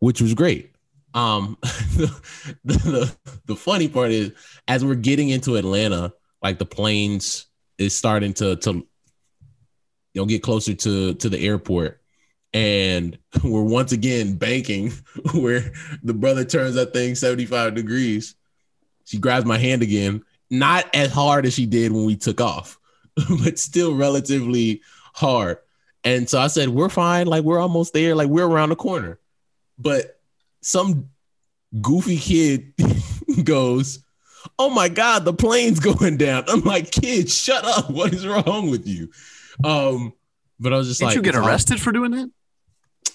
which 0.00 0.20
was 0.20 0.34
great. 0.34 0.72
Um, 1.14 1.56
the, 1.62 2.20
the, 2.64 3.16
the 3.46 3.56
funny 3.56 3.88
part 3.88 4.10
is, 4.10 4.32
as 4.66 4.84
we're 4.84 4.94
getting 4.94 5.30
into 5.30 5.56
Atlanta, 5.56 6.12
like 6.42 6.58
the 6.58 6.66
planes 6.66 7.46
is 7.78 7.96
starting 7.96 8.34
to 8.34 8.56
to 8.56 8.72
you 8.72 8.86
know 10.14 10.26
get 10.26 10.42
closer 10.42 10.74
to 10.74 11.14
to 11.14 11.28
the 11.28 11.38
airport, 11.38 12.00
and 12.52 13.18
we're 13.44 13.62
once 13.62 13.92
again 13.92 14.36
banking 14.36 14.92
where 15.34 15.72
the 16.02 16.14
brother 16.14 16.44
turns 16.44 16.74
that 16.74 16.92
thing 16.92 17.14
75 17.14 17.74
degrees. 17.74 18.34
She 19.04 19.18
grabs 19.18 19.46
my 19.46 19.56
hand 19.56 19.82
again, 19.82 20.22
not 20.50 20.94
as 20.94 21.10
hard 21.10 21.46
as 21.46 21.54
she 21.54 21.64
did 21.64 21.92
when 21.92 22.04
we 22.04 22.14
took 22.14 22.42
off, 22.42 22.78
but 23.42 23.58
still 23.58 23.94
relatively 23.94 24.82
hard. 25.14 25.58
And 26.04 26.28
so 26.28 26.40
I 26.40 26.46
said, 26.46 26.68
We're 26.70 26.88
fine. 26.88 27.26
Like, 27.26 27.44
we're 27.44 27.58
almost 27.58 27.92
there. 27.92 28.14
Like, 28.14 28.28
we're 28.28 28.46
around 28.46 28.68
the 28.70 28.76
corner. 28.76 29.18
But 29.78 30.18
some 30.62 31.10
goofy 31.80 32.16
kid 32.18 32.72
goes, 33.44 34.04
Oh 34.58 34.70
my 34.70 34.88
God, 34.88 35.24
the 35.24 35.32
plane's 35.34 35.80
going 35.80 36.16
down. 36.16 36.44
I'm 36.48 36.62
like, 36.62 36.90
Kid, 36.90 37.30
shut 37.30 37.64
up. 37.64 37.90
What 37.98 38.12
is 38.14 38.26
wrong 38.26 38.70
with 38.70 38.86
you? 38.86 39.10
Um, 39.64 40.12
but 40.60 40.72
I 40.72 40.76
was 40.76 40.88
just 40.88 41.00
Did 41.00 41.06
like, 41.06 41.16
you 41.16 41.22
get 41.22 41.34
arrested 41.34 41.80
for 41.80 41.92
doing 41.92 42.12
that? 42.12 42.30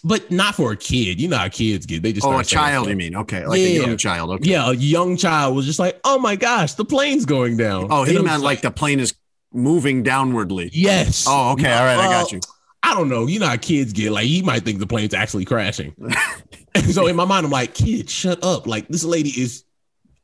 But 0.06 0.32
not 0.32 0.56
for 0.56 0.74
a 0.74 0.78
kid. 0.78 1.22
You 1.22 1.30
know 1.30 1.38
how 1.38 1.48
kids 1.48 1.86
get. 1.86 2.04
They 2.04 2.12
just 2.12 2.26
Oh, 2.28 2.38
a 2.38 2.44
child, 2.44 2.86
stuff. 2.86 2.90
you 2.92 2.96
mean? 2.98 3.16
Okay, 3.16 3.46
like 3.46 3.60
a 3.60 3.70
young 3.70 3.96
child. 3.96 4.32
Okay. 4.32 4.50
Yeah, 4.50 4.70
a 4.70 4.74
young 4.74 5.16
child 5.16 5.56
was 5.56 5.66
just 5.66 5.80
like, 5.80 5.98
"Oh 6.04 6.20
my 6.20 6.36
gosh, 6.36 6.74
the 6.74 6.84
plane's 6.84 7.26
going 7.26 7.56
down." 7.56 7.88
Oh, 7.90 8.04
he 8.04 8.16
meant 8.16 8.28
just 8.28 8.44
like 8.44 8.62
the 8.62 8.72
plane 8.72 9.00
is 9.00 9.14
moving 9.54 10.04
downwardly. 10.04 10.70
yes. 10.74 11.26
Oh, 11.26 11.54
okay. 11.54 11.72
All 11.72 11.86
right, 11.86 11.98
I 11.98 12.08
got 12.10 12.34
you. 12.34 12.42
I 12.84 12.94
don't 12.94 13.10
know. 13.10 13.28
You 13.28 13.40
know 13.40 13.48
how 13.48 13.58
kids 13.58 13.94
get. 13.94 14.12
Like, 14.12 14.26
he 14.26 14.42
might 14.42 14.64
think 14.64 14.80
the 14.80 14.88
plane's 14.88 15.14
actually 15.14 15.46
crashing. 15.46 15.96
so 16.92 17.08
in 17.08 17.16
my 17.16 17.26
mind, 17.26 17.46
I'm 17.46 17.52
like, 17.52 17.74
"Kid, 17.74 18.10
shut 18.10 18.44
up!" 18.44 18.68
Like 18.68 18.88
this 18.90 19.04
lady 19.04 19.30
is. 19.30 19.64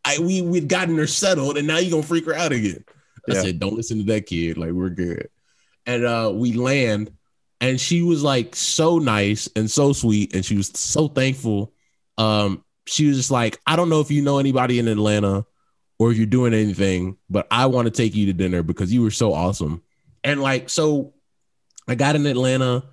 I 0.06 0.20
we 0.20 0.42
we'd 0.42 0.68
gotten 0.68 0.98
her 0.98 1.08
settled, 1.08 1.58
and 1.58 1.68
now 1.68 1.78
you're 1.78 1.92
gonna 1.92 2.04
freak 2.04 2.26
her 2.26 2.34
out 2.34 2.52
again. 2.52 2.84
I 3.30 3.34
Yeah. 3.34 3.42
said, 3.42 3.60
"Don't 3.60 3.76
listen 3.76 4.00
to 4.00 4.04
that 4.06 4.26
kid. 4.26 4.58
Like 4.58 4.72
we're 4.72 4.90
good." 4.90 5.30
And 5.86 6.04
uh 6.06 6.32
we 6.34 6.54
land, 6.54 7.12
and 7.62 7.80
she 7.80 8.02
was 8.02 8.24
like 8.24 8.56
so 8.56 9.00
nice 9.00 9.50
and 9.56 9.70
so 9.70 9.94
sweet, 9.94 10.36
and 10.36 10.46
she 10.46 10.56
was 10.58 10.68
so 10.78 11.08
thankful. 11.08 11.74
Um, 12.18 12.64
she 12.88 13.08
was 13.08 13.18
just 13.18 13.32
like, 13.32 13.60
"I 13.66 13.76
don't 13.76 13.90
know 13.90 14.02
if 14.02 14.12
you 14.12 14.22
know 14.22 14.38
anybody 14.40 14.80
in 14.80 14.88
Atlanta." 14.88 15.46
Or 16.02 16.12
if 16.14 16.18
you're 16.18 16.28
doing 16.28 16.54
anything, 16.54 17.18
but 17.30 17.46
I 17.52 17.66
want 17.66 17.88
to 17.88 17.92
take 17.92 18.16
you 18.16 18.28
to 18.28 18.32
dinner 18.34 18.64
because 18.64 18.94
you 18.94 19.02
were 19.02 19.12
so 19.12 19.34
awesome. 19.34 19.84
And 20.24 20.42
like, 20.42 20.70
so 20.70 21.14
I 21.90 21.96
got 21.96 22.16
in 22.16 22.26
Atlanta, 22.26 22.84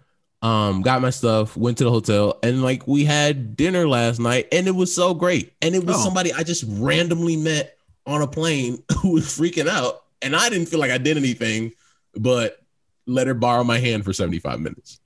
um, 0.43 0.83
got 0.83 1.03
my 1.03 1.11
stuff, 1.11 1.57
went 1.57 1.79
to 1.79 1.85
the 1.85 1.91
hotel, 1.91 2.39
and 2.43 2.63
like 2.63 2.87
we 2.87 3.05
had 3.05 3.57
dinner 3.57 3.87
last 3.89 4.19
night, 4.19 4.49
and 4.53 4.67
it 4.67 4.75
was 4.75 4.95
so 4.95 5.15
great. 5.15 5.53
And 5.63 5.75
it 5.75 5.85
was 5.85 5.97
Oh. 5.97 6.05
somebody 6.05 6.33
I 6.33 6.43
just 6.43 6.65
randomly 6.69 7.37
met 7.37 7.77
on 8.07 8.23
a 8.23 8.27
plane 8.27 8.83
who 9.03 9.13
was 9.13 9.25
freaking 9.27 9.69
out, 9.69 10.03
and 10.23 10.35
I 10.35 10.49
didn't 10.49 10.67
feel 10.69 10.81
like 10.81 10.91
I 10.91 10.99
did 10.99 11.17
anything, 11.17 11.73
but 12.15 12.59
let 13.07 13.27
her 13.27 13.35
borrow 13.35 13.65
my 13.65 13.79
hand 13.79 14.05
for 14.05 14.13
75 14.13 14.61
minutes. 14.61 14.99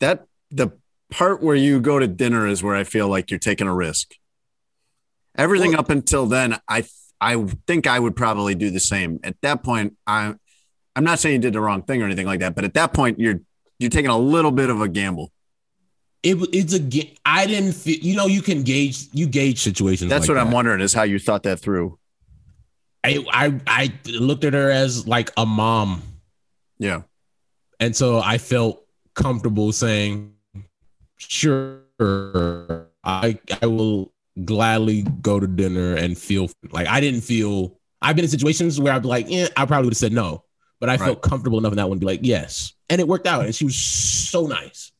That 0.00 0.26
the 0.50 0.70
part 1.10 1.42
where 1.42 1.56
you 1.56 1.80
go 1.80 1.98
to 1.98 2.06
dinner 2.06 2.46
is 2.46 2.62
where 2.62 2.74
I 2.76 2.84
feel 2.84 3.08
like 3.08 3.30
you're 3.30 3.38
taking 3.40 3.66
a 3.66 3.74
risk. 3.74 4.14
Everything 5.36 5.72
Well- 5.72 5.80
up 5.80 5.90
until 5.90 6.26
then, 6.26 6.58
I 6.68 6.84
I 7.20 7.42
think 7.66 7.86
I 7.86 7.98
would 7.98 8.16
probably 8.16 8.54
do 8.54 8.70
the 8.70 8.80
same. 8.80 9.18
At 9.24 9.40
that 9.42 9.62
point, 9.62 9.96
I 10.06 10.34
I'm 10.96 11.04
not 11.04 11.18
saying 11.18 11.34
you 11.34 11.40
did 11.40 11.52
the 11.52 11.60
wrong 11.60 11.82
thing 11.82 12.02
or 12.02 12.04
anything 12.04 12.26
like 12.26 12.40
that, 12.40 12.54
but 12.54 12.64
at 12.64 12.74
that 12.74 12.92
point, 12.92 13.18
you're 13.18 13.40
you're 13.78 13.90
taking 13.90 14.10
a 14.10 14.18
little 14.18 14.52
bit 14.52 14.70
of 14.70 14.80
a 14.80 14.88
gamble. 14.88 15.32
It, 16.22 16.36
it's 16.52 16.74
a 16.74 17.16
I 17.26 17.46
didn't 17.46 17.72
feel 17.72 17.98
you 17.98 18.16
know 18.16 18.26
you 18.26 18.42
can 18.42 18.62
gauge 18.62 19.08
you 19.12 19.26
gauge 19.26 19.60
situations. 19.60 20.08
That's 20.08 20.28
like 20.28 20.36
what 20.36 20.46
I'm 20.46 20.52
wondering 20.52 20.80
is 20.80 20.94
how 20.94 21.02
you 21.02 21.18
thought 21.18 21.42
that 21.42 21.58
through. 21.58 21.98
I, 23.04 23.24
I 23.30 23.60
I 23.66 23.92
looked 24.06 24.44
at 24.44 24.54
her 24.54 24.70
as 24.70 25.06
like 25.06 25.30
a 25.36 25.44
mom 25.44 26.02
Yeah. 26.78 27.02
And 27.80 27.94
so 27.94 28.20
I 28.20 28.38
felt 28.38 28.86
comfortable 29.14 29.72
saying, 29.72 30.32
sure, 31.18 31.82
I 33.04 33.38
I 33.60 33.66
will 33.66 34.12
gladly 34.44 35.02
go 35.20 35.38
to 35.38 35.46
dinner 35.46 35.94
and 35.94 36.16
feel 36.16 36.50
like 36.70 36.86
I 36.88 37.00
didn't 37.00 37.20
feel 37.20 37.78
I've 38.00 38.16
been 38.16 38.24
in 38.24 38.30
situations 38.30 38.80
where 38.80 38.92
I'd 38.92 39.02
be 39.02 39.08
like, 39.08 39.26
yeah, 39.28 39.48
I 39.56 39.66
probably 39.66 39.86
would 39.86 39.92
have 39.92 39.98
said 39.98 40.12
no. 40.12 40.43
But 40.84 40.90
I 40.90 40.98
felt 40.98 41.22
comfortable 41.22 41.58
enough 41.58 41.72
in 41.72 41.78
that 41.78 41.88
one 41.88 41.96
to 41.96 42.00
be 42.00 42.04
like, 42.04 42.20
yes. 42.22 42.74
And 42.90 43.00
it 43.00 43.08
worked 43.08 43.26
out. 43.26 43.46
And 43.46 43.54
she 43.54 43.64
was 43.64 43.74
so 43.74 44.46
nice. 44.46 44.92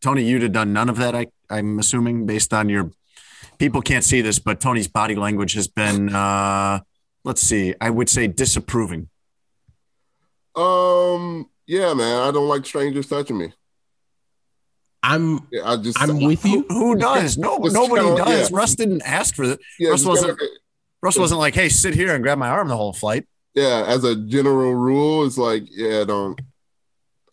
Tony, 0.00 0.22
you'd 0.24 0.40
have 0.40 0.52
done 0.52 0.72
none 0.72 0.88
of 0.88 0.96
that. 0.96 1.14
I, 1.14 1.26
I'm 1.50 1.78
assuming 1.78 2.24
based 2.24 2.54
on 2.54 2.70
your 2.70 2.90
people 3.58 3.82
can't 3.82 4.02
see 4.02 4.22
this, 4.22 4.38
but 4.38 4.58
Tony's 4.58 4.88
body 4.88 5.14
language 5.14 5.52
has 5.52 5.68
been, 5.68 6.08
uh, 6.14 6.80
let's 7.22 7.42
see, 7.42 7.74
I 7.82 7.90
would 7.90 8.08
say 8.08 8.28
disapproving. 8.28 9.10
Um, 10.54 11.50
yeah, 11.66 11.92
man, 11.92 12.22
I 12.22 12.30
don't 12.30 12.48
like 12.48 12.64
strangers 12.64 13.08
touching 13.08 13.36
me. 13.36 13.52
I'm 15.02 15.46
Yeah, 15.52 15.70
I 15.70 15.76
just 15.76 16.00
I'm 16.00 16.18
with 16.18 16.46
you. 16.46 16.64
Who, 16.70 16.94
who 16.94 16.96
does? 16.96 17.36
No, 17.36 17.62
Just 17.62 17.74
nobody 17.74 18.06
kinda- 18.06 18.24
does. 18.24 18.50
yeah. 18.50 18.56
Russ 18.56 18.74
didn't 18.74 19.02
ask 19.02 19.34
for 19.34 19.48
that. 19.48 19.60
yeah, 19.78 19.90
Russ 19.90 20.02
wasn't- 20.06 20.38
kinda- 20.38 20.52
Russ 21.02 21.18
wasn't 21.18 21.40
like, 21.40 21.54
hey, 21.54 21.68
sit 21.68 21.92
here 21.94 22.14
and 22.14 22.22
grab 22.22 22.38
my 22.38 22.48
arm 22.48 22.68
the 22.68 22.76
whole 22.78 22.94
flight. 22.94 23.26
Yeah, 23.56 23.84
as 23.88 24.04
a 24.04 24.14
general 24.14 24.74
rule, 24.74 25.24
it's 25.26 25.38
like, 25.38 25.64
yeah, 25.70 26.04
don't. 26.04 26.40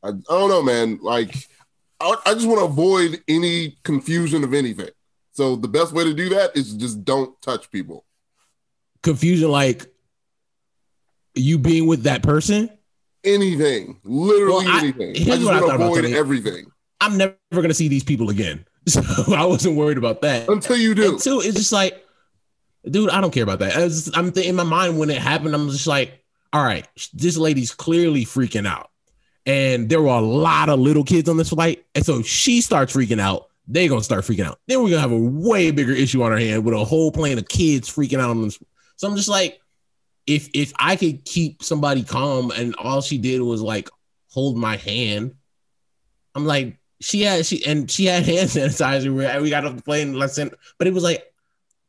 I, 0.02 0.10
I 0.10 0.12
don't 0.12 0.50
know, 0.50 0.64
man. 0.64 1.00
Like, 1.02 1.36
I, 2.00 2.16
I 2.26 2.34
just 2.34 2.48
want 2.48 2.60
to 2.60 2.66
avoid 2.66 3.22
any 3.28 3.78
confusion 3.84 4.44
of 4.44 4.54
anything. 4.54 4.90
So 5.34 5.56
the 5.56 5.68
best 5.68 5.92
way 5.94 6.04
to 6.06 6.14
do 6.14 6.30
that 6.30 6.56
is 6.56 6.74
just 6.74 7.04
don't 7.06 7.40
touch 7.42 7.70
people. 7.72 8.06
Confusion 9.04 9.50
like 9.52 9.86
you 11.36 11.58
being 11.60 11.88
with 11.88 12.04
that 12.04 12.24
person. 12.24 12.70
Anything, 13.24 14.00
literally 14.04 14.66
Well, 14.66 14.76
I- 14.76 14.80
anything. 14.80 15.16
I 15.16 15.20
here's 15.20 15.40
just 15.40 15.52
I 15.52 15.62
want 15.62 15.80
to 15.80 15.86
avoid 15.86 16.06
everything 16.06 16.66
I'm 17.02 17.18
never 17.18 17.36
gonna 17.52 17.74
see 17.74 17.88
these 17.90 18.04
people 18.04 18.30
again. 18.30 18.66
So 18.86 19.02
I 19.34 19.46
wasn't 19.46 19.78
worried 19.78 19.98
about 19.98 20.22
that. 20.24 20.50
until 20.50 20.76
you 20.76 20.94
do. 20.94 21.14
Until 21.14 21.40
it's 21.40 21.56
just 21.56 21.72
like, 21.72 22.03
dude, 22.90 23.10
I 23.10 23.22
don't 23.22 23.32
care 23.32 23.44
about 23.44 23.60
that. 23.60 24.12
I'm 24.16 24.32
th- 24.32 24.46
in 24.46 24.56
my 24.56 24.64
mind 24.64 24.98
when 24.98 25.10
it 25.10 25.18
happened. 25.18 25.56
I'm 25.56 25.70
just 25.70 25.88
like, 25.88 26.24
all 26.52 26.64
right, 26.64 26.88
this 27.14 27.38
lady's 27.38 27.72
clearly 27.72 28.26
freaking 28.26 28.68
out, 28.68 28.90
and 29.46 29.90
there 29.90 30.02
were 30.02 30.10
a 30.10 30.22
lot 30.22 30.70
of 30.70 30.80
little 30.80 31.04
kids 31.04 31.30
on 31.30 31.38
this 31.38 31.50
flight, 31.50 31.86
and 31.96 32.06
so 32.06 32.22
she 32.22 32.62
starts 32.62 32.94
freaking 32.94 33.20
out. 33.22 33.48
They're 33.68 33.90
gonna 33.90 34.04
start 34.04 34.26
freaking 34.26 34.46
out. 34.46 34.60
Then 34.68 34.84
we're 34.84 34.90
gonna 34.90 35.02
have 35.02 35.12
a 35.12 35.18
way 35.18 35.72
bigger 35.72 35.94
issue 35.94 36.22
on 36.24 36.32
our 36.32 36.38
hand 36.38 36.66
with 36.66 36.74
a 36.74 36.84
whole 36.84 37.12
plane 37.12 37.38
of 37.38 37.48
kids 37.48 37.90
freaking 37.90 38.20
out 38.20 38.30
on 38.30 38.42
this. 38.42 38.60
So 38.98 39.08
I'm 39.08 39.16
just 39.16 39.30
like, 39.30 39.60
if 40.28 40.50
if 40.54 40.74
I 40.78 40.96
could 40.96 41.26
keep 41.26 41.64
somebody 41.64 42.04
calm 42.04 42.52
and 42.52 42.76
all 42.76 43.02
she 43.02 43.18
did 43.18 43.42
was 43.42 43.62
like 43.62 43.90
hold 44.30 44.58
my 44.58 44.78
hand, 44.78 45.36
I'm 46.36 46.46
like 46.46 46.78
she 47.00 47.22
had 47.22 47.46
she 47.46 47.66
and 47.66 47.90
she 47.90 48.06
had 48.06 48.24
hand 48.26 48.50
sanitizer. 48.50 49.14
We 49.14 49.42
we 49.42 49.50
got 49.50 49.66
off 49.66 49.76
the 49.76 49.82
plane 49.82 50.14
lesson, 50.14 50.52
but 50.78 50.88
it 50.88 50.94
was 50.94 51.04
like 51.04 51.33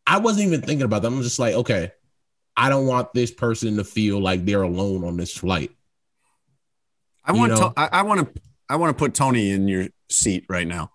I 0.07 0.19
wasn't 0.19 0.47
even 0.49 0.61
thinking 0.62 0.85
about 0.85 1.03
that. 1.03 1.09
I'm 1.09 1.23
just 1.23 1.38
like, 1.38 1.55
okay, 1.55 1.93
I 2.57 2.69
don't 2.69 2.87
want 2.87 3.12
this 3.14 3.31
person 3.31 3.77
to 3.79 3.85
feel 3.85 4.21
like 4.21 4.45
they're 4.45 4.62
alone 4.62 5.05
on 5.05 5.17
this 5.17 5.37
flight. 5.37 5.71
I 7.25 7.33
You 7.33 7.38
want 7.38 7.53
know? 7.53 7.71
to. 7.71 7.73
I, 7.77 7.88
I 8.01 8.03
want 8.03 8.35
to. 8.35 8.40
I 8.69 8.77
want 8.77 8.97
to 8.97 9.03
put 9.03 9.14
Tony 9.14 9.51
in 9.51 9.69
your 9.69 9.88
seat 10.11 10.45
right 10.49 10.67
now. 10.67 10.90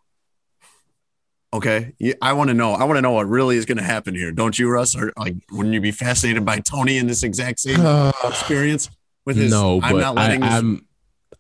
Okay, 1.52 1.94
I 2.22 2.34
want 2.34 2.50
to 2.50 2.54
know. 2.54 2.74
I 2.74 2.84
want 2.84 2.98
to 2.98 3.02
know 3.02 3.12
what 3.14 3.28
really 3.28 3.58
is 3.58 3.66
going 3.66 3.80
to 3.80 3.84
happen 3.84 4.14
here. 4.14 4.32
Don't 4.32 4.58
you, 4.60 4.70
Russ? 4.70 4.96
Or 4.96 5.12
like, 5.18 5.36
wouldn't 5.52 5.74
you 5.74 5.82
be 5.82 5.92
fascinated 5.92 6.46
by 6.46 6.60
Tony 6.60 6.98
in 7.00 7.08
this 7.08 7.24
exact 7.24 7.60
same 7.60 7.80
experience 8.24 8.90
with 9.26 9.38
his? 9.38 9.52
no, 9.52 9.80
I'm 9.82 9.94
but 9.96 10.00
not 10.02 10.16
letting. 10.16 10.44
I, 10.44 10.48
this- 10.50 10.56
I'm 10.60 10.86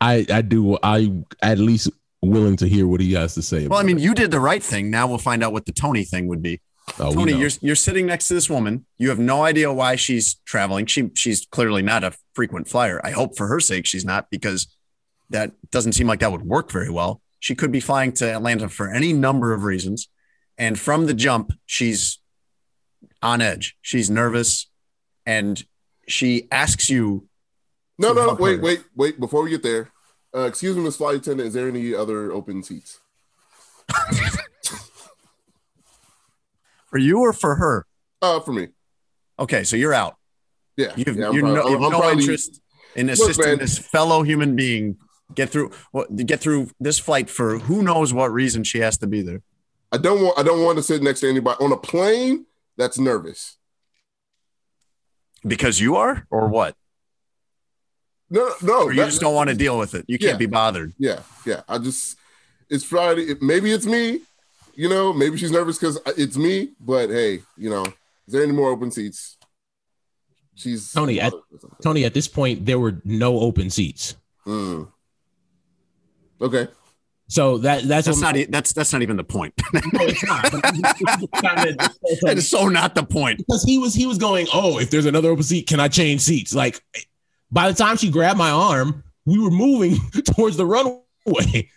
I 0.01 0.25
I 0.31 0.41
do 0.41 0.79
I 0.81 1.11
at 1.43 1.59
least 1.59 1.89
willing 2.23 2.55
to 2.57 2.67
hear 2.67 2.87
what 2.87 3.01
he 3.01 3.13
has 3.13 3.35
to 3.35 3.43
say. 3.43 3.67
well, 3.67 3.79
I 3.79 3.83
mean, 3.83 3.97
it. 3.99 4.01
you 4.01 4.15
did 4.15 4.31
the 4.31 4.39
right 4.39 4.63
thing. 4.63 4.89
Now 4.89 5.05
we'll 5.07 5.19
find 5.19 5.43
out 5.43 5.53
what 5.53 5.67
the 5.67 5.71
Tony 5.71 6.03
thing 6.03 6.27
would 6.27 6.41
be. 6.41 6.59
Oh, 6.99 7.13
Tony, 7.13 7.33
you're 7.33 7.49
you're 7.61 7.75
sitting 7.75 8.05
next 8.05 8.27
to 8.27 8.33
this 8.33 8.49
woman. 8.49 8.85
You 8.97 9.09
have 9.09 9.19
no 9.19 9.43
idea 9.43 9.71
why 9.71 9.95
she's 9.95 10.35
traveling. 10.45 10.85
She 10.85 11.11
she's 11.15 11.45
clearly 11.51 11.81
not 11.81 12.03
a 12.03 12.13
frequent 12.33 12.67
flyer. 12.67 13.01
I 13.03 13.11
hope 13.11 13.37
for 13.37 13.47
her 13.47 13.59
sake 13.59 13.85
she's 13.85 14.05
not 14.05 14.29
because 14.29 14.67
that 15.29 15.51
doesn't 15.71 15.93
seem 15.93 16.07
like 16.07 16.19
that 16.19 16.31
would 16.31 16.43
work 16.43 16.71
very 16.71 16.89
well. 16.89 17.21
She 17.39 17.55
could 17.55 17.71
be 17.71 17.79
flying 17.79 18.11
to 18.13 18.33
Atlanta 18.33 18.69
for 18.69 18.89
any 18.89 19.13
number 19.13 19.53
of 19.53 19.63
reasons, 19.63 20.09
and 20.57 20.77
from 20.79 21.05
the 21.05 21.13
jump, 21.13 21.51
she's 21.65 22.19
on 23.21 23.41
edge. 23.41 23.77
She's 23.81 24.09
nervous, 24.09 24.67
and 25.25 25.63
she 26.07 26.47
asks 26.51 26.89
you. 26.89 27.27
No, 27.97 28.13
no, 28.13 28.33
wait, 28.39 28.57
her. 28.57 28.61
wait, 28.61 28.83
wait. 28.95 29.19
Before 29.19 29.43
we 29.43 29.49
get 29.49 29.63
there, 29.63 29.91
uh, 30.35 30.41
excuse 30.41 30.75
me, 30.75 30.83
Miss 30.83 30.97
Flight 30.97 31.17
Attendant. 31.17 31.47
Is 31.47 31.53
there 31.53 31.67
any 31.67 31.93
other 31.93 32.31
open 32.31 32.63
seats? 32.63 32.99
For 36.89 36.97
you 36.97 37.19
or 37.19 37.33
for 37.33 37.55
her? 37.55 37.85
Uh, 38.21 38.39
for 38.39 38.51
me. 38.53 38.69
Okay, 39.37 39.63
so 39.63 39.75
you're 39.75 39.93
out. 39.93 40.15
Yeah, 40.75 40.93
You've, 40.95 41.15
yeah, 41.17 41.31
you're 41.31 41.41
probably- 41.41 41.55
no, 41.55 41.65
you 41.67 41.71
have 41.73 41.81
no 41.81 41.89
probably- 41.99 42.21
interest 42.23 42.61
in 42.95 43.09
assisting 43.09 43.45
man. 43.45 43.57
this 43.59 43.77
fellow 43.77 44.23
human 44.23 44.55
being 44.55 44.97
get 45.35 45.49
through 45.49 45.71
get 46.25 46.39
through 46.39 46.69
this 46.79 46.97
flight 46.97 47.29
for 47.29 47.59
who 47.59 47.83
knows 47.83 48.13
what 48.13 48.31
reason 48.31 48.63
she 48.63 48.79
has 48.79 48.97
to 48.97 49.07
be 49.07 49.21
there. 49.21 49.41
I 49.91 49.97
don't 49.97 50.21
want. 50.21 50.39
I 50.39 50.43
don't 50.43 50.63
want 50.63 50.77
to 50.77 50.83
sit 50.83 51.01
next 51.03 51.19
to 51.21 51.29
anybody 51.29 51.63
on 51.63 51.71
a 51.71 51.77
plane 51.77 52.45
that's 52.77 52.97
nervous. 52.97 53.57
Because 55.45 55.79
you 55.79 55.95
are, 55.95 56.25
or 56.29 56.47
what? 56.47 56.75
No, 58.29 58.51
no. 58.61 58.83
Or 58.83 58.91
you 58.91 59.03
just 59.05 59.21
don't 59.21 59.33
want 59.33 59.49
to 59.49 59.55
deal 59.55 59.77
with 59.77 59.93
it. 59.95 60.05
You 60.07 60.17
can't 60.19 60.33
Yeah. 60.33 60.37
be 60.37 60.45
bothered. 60.47 60.93
Yeah, 60.97 61.21
yeah. 61.45 61.61
I 61.67 61.77
just. 61.77 62.17
It's 62.69 62.83
Friday. 62.83 63.35
Maybe 63.41 63.71
it's 63.71 63.85
me. 63.85 64.21
You 64.79 64.87
know, 64.87 65.11
maybe 65.11 65.35
she's 65.37 65.51
nervous 65.51 65.77
because 65.77 65.99
it's 66.17 66.37
me. 66.37 66.69
But 66.79 67.09
hey, 67.09 67.41
you 67.57 67.69
know, 67.69 67.83
is 67.83 67.93
there 68.33 68.43
any 68.43 68.53
more 68.53 68.69
open 68.69 68.91
seats? 68.91 69.35
She's 70.55 70.93
Tony, 70.93 71.19
at- 71.19 71.33
Tony, 71.83 72.05
at 72.05 72.13
this 72.13 72.29
point, 72.29 72.65
there 72.65 72.79
were 72.79 73.01
no 73.03 73.39
open 73.41 73.69
seats. 73.69 74.15
Mm. 74.47 74.87
Okay. 76.41 76.69
So 77.27 77.57
that 77.57 77.83
that's, 77.89 78.07
That's 78.07 78.21
not. 78.21 78.37
That's 78.47 78.71
that's 78.71 78.93
not 78.93 79.01
even 79.01 79.17
the 79.17 79.23
point. 79.25 79.53
No, 79.73 79.81
it's 80.05 80.23
not. 80.25 80.49
But 80.49 80.65
I'm 80.65 80.75
just- 80.81 80.95
it's 81.01 81.17
just 81.19 81.31
kinda- 81.33 81.75
that 82.21 82.37
is 82.37 82.49
so 82.49 82.69
not 82.69 82.95
the 82.95 83.03
point. 83.03 83.39
because 83.39 83.63
he 83.63 83.77
was 83.79 83.93
he 83.93 84.05
was 84.05 84.17
going, 84.17 84.47
oh, 84.53 84.79
if 84.79 84.91
there's 84.91 85.05
another 85.05 85.27
open 85.29 85.43
seat, 85.43 85.67
can 85.67 85.81
I 85.81 85.89
change 85.89 86.21
seats? 86.21 86.55
Like 86.55 86.81
by 87.51 87.69
the 87.69 87.75
time 87.77 87.97
she 87.97 88.09
grabbed 88.09 88.37
my 88.37 88.49
arm, 88.51 89.03
we 89.25 89.39
were 89.39 89.51
moving 89.51 89.97
towards 90.35 90.55
the 90.55 90.65
runway. 90.65 91.69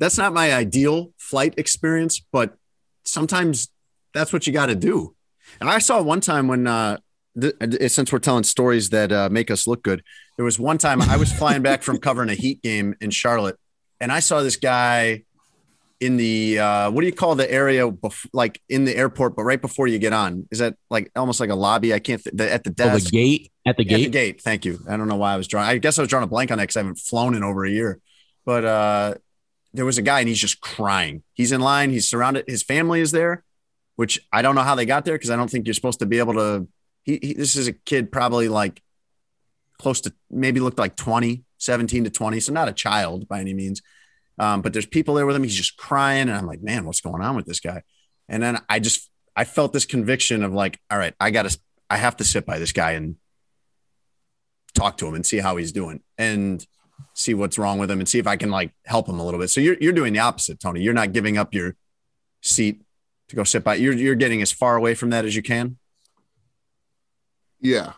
That's 0.00 0.18
not 0.18 0.32
my 0.32 0.54
ideal 0.54 1.12
flight 1.30 1.54
experience, 1.56 2.20
but 2.32 2.56
sometimes 3.04 3.68
that's 4.14 4.32
what 4.32 4.46
you 4.46 4.52
got 4.52 4.66
to 4.66 4.74
do. 4.74 5.14
And 5.60 5.68
I 5.70 5.78
saw 5.78 6.02
one 6.02 6.20
time 6.20 6.48
when, 6.48 6.66
uh, 6.66 6.98
th- 7.40 7.54
uh, 7.60 7.88
since 7.88 8.12
we're 8.12 8.18
telling 8.18 8.44
stories 8.44 8.90
that 8.90 9.10
uh, 9.12 9.28
make 9.30 9.50
us 9.50 9.66
look 9.66 9.82
good, 9.82 10.02
there 10.36 10.44
was 10.44 10.58
one 10.58 10.78
time 10.78 11.00
I 11.02 11.16
was 11.16 11.32
flying 11.32 11.62
back 11.62 11.82
from 11.82 11.98
covering 11.98 12.30
a 12.30 12.34
Heat 12.34 12.62
game 12.62 12.94
in 13.00 13.10
Charlotte, 13.10 13.56
and 14.00 14.10
I 14.10 14.20
saw 14.20 14.42
this 14.42 14.56
guy 14.56 15.24
in 16.00 16.16
the 16.16 16.58
uh, 16.58 16.90
what 16.90 17.02
do 17.02 17.06
you 17.06 17.12
call 17.12 17.34
the 17.34 17.50
area 17.52 17.90
bef- 17.90 18.26
like 18.32 18.60
in 18.70 18.84
the 18.86 18.96
airport, 18.96 19.36
but 19.36 19.42
right 19.44 19.60
before 19.60 19.86
you 19.86 19.98
get 19.98 20.14
on? 20.14 20.46
Is 20.50 20.58
that 20.60 20.76
like 20.88 21.10
almost 21.14 21.40
like 21.40 21.50
a 21.50 21.54
lobby? 21.54 21.92
I 21.92 21.98
can't 21.98 22.22
th- 22.24 22.34
the, 22.34 22.50
at 22.50 22.64
the 22.64 22.70
Oh, 22.70 22.84
the 22.88 22.98
desk. 23.00 23.10
gate 23.12 23.52
at 23.66 23.76
the 23.76 23.84
gate. 23.84 23.94
At 23.94 23.98
the 23.98 24.04
gate. 24.04 24.12
gate. 24.12 24.40
Thank 24.42 24.64
you. 24.64 24.78
I 24.88 24.96
don't 24.96 25.08
know 25.08 25.16
why 25.16 25.34
I 25.34 25.36
was 25.36 25.46
drawing. 25.46 25.68
I 25.68 25.76
guess 25.78 25.98
I 25.98 26.02
was 26.02 26.08
drawing 26.08 26.24
a 26.24 26.26
blank 26.26 26.50
on 26.50 26.56
that 26.58 26.62
because 26.64 26.76
I 26.76 26.80
haven't 26.80 26.98
flown 27.00 27.34
in 27.34 27.42
over 27.44 27.64
a 27.66 27.70
year. 27.70 28.00
But 28.46 28.64
uh, 28.64 29.14
there 29.72 29.84
was 29.84 29.98
a 29.98 30.02
guy 30.02 30.20
and 30.20 30.28
he's 30.28 30.38
just 30.38 30.60
crying. 30.60 31.22
He's 31.32 31.52
in 31.52 31.60
line. 31.60 31.90
He's 31.90 32.08
surrounded. 32.08 32.44
His 32.48 32.62
family 32.62 33.00
is 33.00 33.12
there, 33.12 33.44
which 33.96 34.20
I 34.32 34.42
don't 34.42 34.54
know 34.54 34.62
how 34.62 34.74
they 34.74 34.86
got 34.86 35.04
there 35.04 35.14
because 35.14 35.30
I 35.30 35.36
don't 35.36 35.50
think 35.50 35.66
you're 35.66 35.74
supposed 35.74 36.00
to 36.00 36.06
be 36.06 36.18
able 36.18 36.34
to. 36.34 36.68
He, 37.02 37.18
he, 37.22 37.34
this 37.34 37.56
is 37.56 37.68
a 37.68 37.72
kid 37.72 38.12
probably 38.12 38.48
like 38.48 38.82
close 39.78 40.00
to 40.02 40.12
maybe 40.30 40.60
looked 40.60 40.78
like 40.78 40.96
20, 40.96 41.44
17 41.58 42.04
to 42.04 42.10
20. 42.10 42.40
So 42.40 42.52
not 42.52 42.68
a 42.68 42.72
child 42.72 43.28
by 43.28 43.40
any 43.40 43.54
means. 43.54 43.80
Um, 44.38 44.62
but 44.62 44.72
there's 44.72 44.86
people 44.86 45.14
there 45.14 45.26
with 45.26 45.36
him. 45.36 45.42
He's 45.42 45.54
just 45.54 45.76
crying. 45.76 46.28
And 46.28 46.36
I'm 46.36 46.46
like, 46.46 46.62
man, 46.62 46.84
what's 46.84 47.00
going 47.00 47.22
on 47.22 47.36
with 47.36 47.46
this 47.46 47.60
guy? 47.60 47.82
And 48.28 48.42
then 48.42 48.58
I 48.68 48.78
just, 48.78 49.10
I 49.36 49.44
felt 49.44 49.72
this 49.72 49.84
conviction 49.84 50.42
of 50.42 50.52
like, 50.52 50.80
all 50.90 50.98
right, 50.98 51.14
I 51.20 51.30
got 51.30 51.48
to, 51.48 51.58
I 51.88 51.96
have 51.96 52.16
to 52.18 52.24
sit 52.24 52.46
by 52.46 52.58
this 52.58 52.72
guy 52.72 52.92
and 52.92 53.16
talk 54.74 54.96
to 54.98 55.06
him 55.06 55.14
and 55.14 55.26
see 55.26 55.38
how 55.38 55.56
he's 55.56 55.72
doing 55.72 56.00
and 56.16 56.64
see 57.14 57.34
what's 57.34 57.58
wrong 57.58 57.78
with 57.78 57.90
him 57.90 57.98
and 58.00 58.08
see 58.08 58.18
if 58.18 58.26
I 58.26 58.36
can 58.36 58.50
like 58.50 58.72
help 58.84 59.08
him 59.08 59.18
a 59.18 59.24
little 59.24 59.40
bit. 59.40 59.48
So 59.50 59.60
you're 59.60 59.76
you're 59.80 59.92
doing 59.92 60.12
the 60.12 60.18
opposite, 60.20 60.60
Tony. 60.60 60.82
You're 60.82 60.94
not 60.94 61.12
giving 61.12 61.38
up 61.38 61.54
your 61.54 61.76
seat 62.42 62.82
to 63.28 63.36
go 63.36 63.44
sit 63.44 63.64
by. 63.64 63.76
You're 63.76 63.92
you're 63.94 64.14
getting 64.14 64.42
as 64.42 64.52
far 64.52 64.76
away 64.76 64.94
from 64.94 65.10
that 65.10 65.24
as 65.24 65.34
you 65.36 65.42
can. 65.42 65.78
Yeah, 67.60 67.92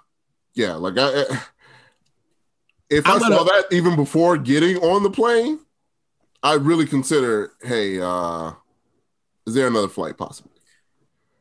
yeah. 0.54 0.74
Like 0.74 0.98
I, 0.98 1.22
I- 1.22 1.42
if 2.90 3.06
i 3.06 3.18
gonna- 3.18 3.36
saw 3.36 3.44
that 3.44 3.64
even 3.70 3.96
before 3.96 4.36
getting 4.36 4.76
on 4.78 5.02
the 5.02 5.10
plane, 5.10 5.60
I 6.42 6.54
really 6.54 6.86
consider, 6.86 7.52
hey, 7.62 7.98
uh, 8.00 8.52
is 9.46 9.54
there 9.54 9.66
another 9.66 9.88
flight 9.88 10.18
possible? 10.18 10.50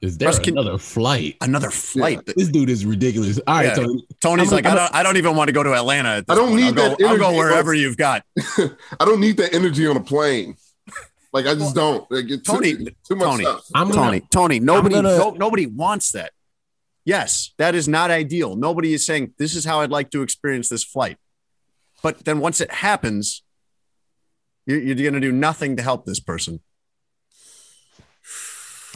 Is 0.01 0.17
there 0.17 0.29
Russ, 0.29 0.39
can- 0.39 0.57
another 0.57 0.77
flight? 0.79 1.37
Another 1.41 1.69
flight. 1.69 2.25
This 2.25 2.47
dude 2.49 2.69
is 2.71 2.85
ridiculous. 2.85 3.39
All 3.45 3.55
right, 3.55 3.65
Yeah. 3.67 3.75
Tony. 3.75 4.07
Tony's 4.19 4.47
I'm 4.49 4.55
like, 4.55 4.63
gonna- 4.63 4.79
I 4.81 4.83
don't 4.85 4.95
I 4.95 5.03
don't 5.03 5.17
even 5.17 5.35
want 5.35 5.49
to 5.49 5.53
go 5.53 5.61
to 5.63 5.73
Atlanta. 5.73 6.09
At 6.09 6.27
this 6.27 6.33
I 6.33 6.39
don't 6.39 6.49
point. 6.49 6.61
need 6.61 6.67
I'll 6.67 6.73
go, 6.73 6.89
that 6.97 7.01
I'll 7.07 7.17
go 7.17 7.25
energy. 7.27 7.37
wherever 7.37 7.73
you've 7.73 7.97
got. 7.97 8.23
I 8.57 9.05
don't 9.05 9.19
need 9.19 9.37
that 9.37 9.53
energy 9.53 9.85
on 9.87 9.97
a 9.97 10.01
plane. 10.01 10.55
Like 11.33 11.45
I 11.45 11.53
just 11.55 11.75
don't. 11.75 12.09
Like, 12.11 12.29
it's 12.29 12.43
Tony, 12.43 12.75
too, 12.75 12.87
too 13.07 13.15
much 13.15 13.27
Tony, 13.27 13.43
stuff. 13.45 13.65
I'm 13.75 13.89
gonna, 13.89 14.01
Tony, 14.01 14.19
Tony, 14.31 14.59
nobody, 14.59 14.95
gonna- 14.95 15.17
no, 15.17 15.29
nobody 15.31 15.65
wants 15.67 16.11
that. 16.13 16.31
Yes, 17.05 17.53
that 17.57 17.73
is 17.73 17.87
not 17.87 18.11
ideal. 18.11 18.55
Nobody 18.55 18.93
is 18.93 19.05
saying 19.05 19.33
this 19.37 19.55
is 19.55 19.65
how 19.65 19.81
I'd 19.81 19.91
like 19.91 20.09
to 20.11 20.21
experience 20.23 20.67
this 20.69 20.83
flight. 20.83 21.17
But 22.03 22.25
then 22.25 22.39
once 22.39 22.59
it 22.61 22.71
happens, 22.71 23.43
you're, 24.65 24.79
you're 24.81 24.95
going 24.95 25.13
to 25.13 25.19
do 25.19 25.31
nothing 25.31 25.75
to 25.77 25.83
help 25.83 26.05
this 26.05 26.19
person. 26.19 26.59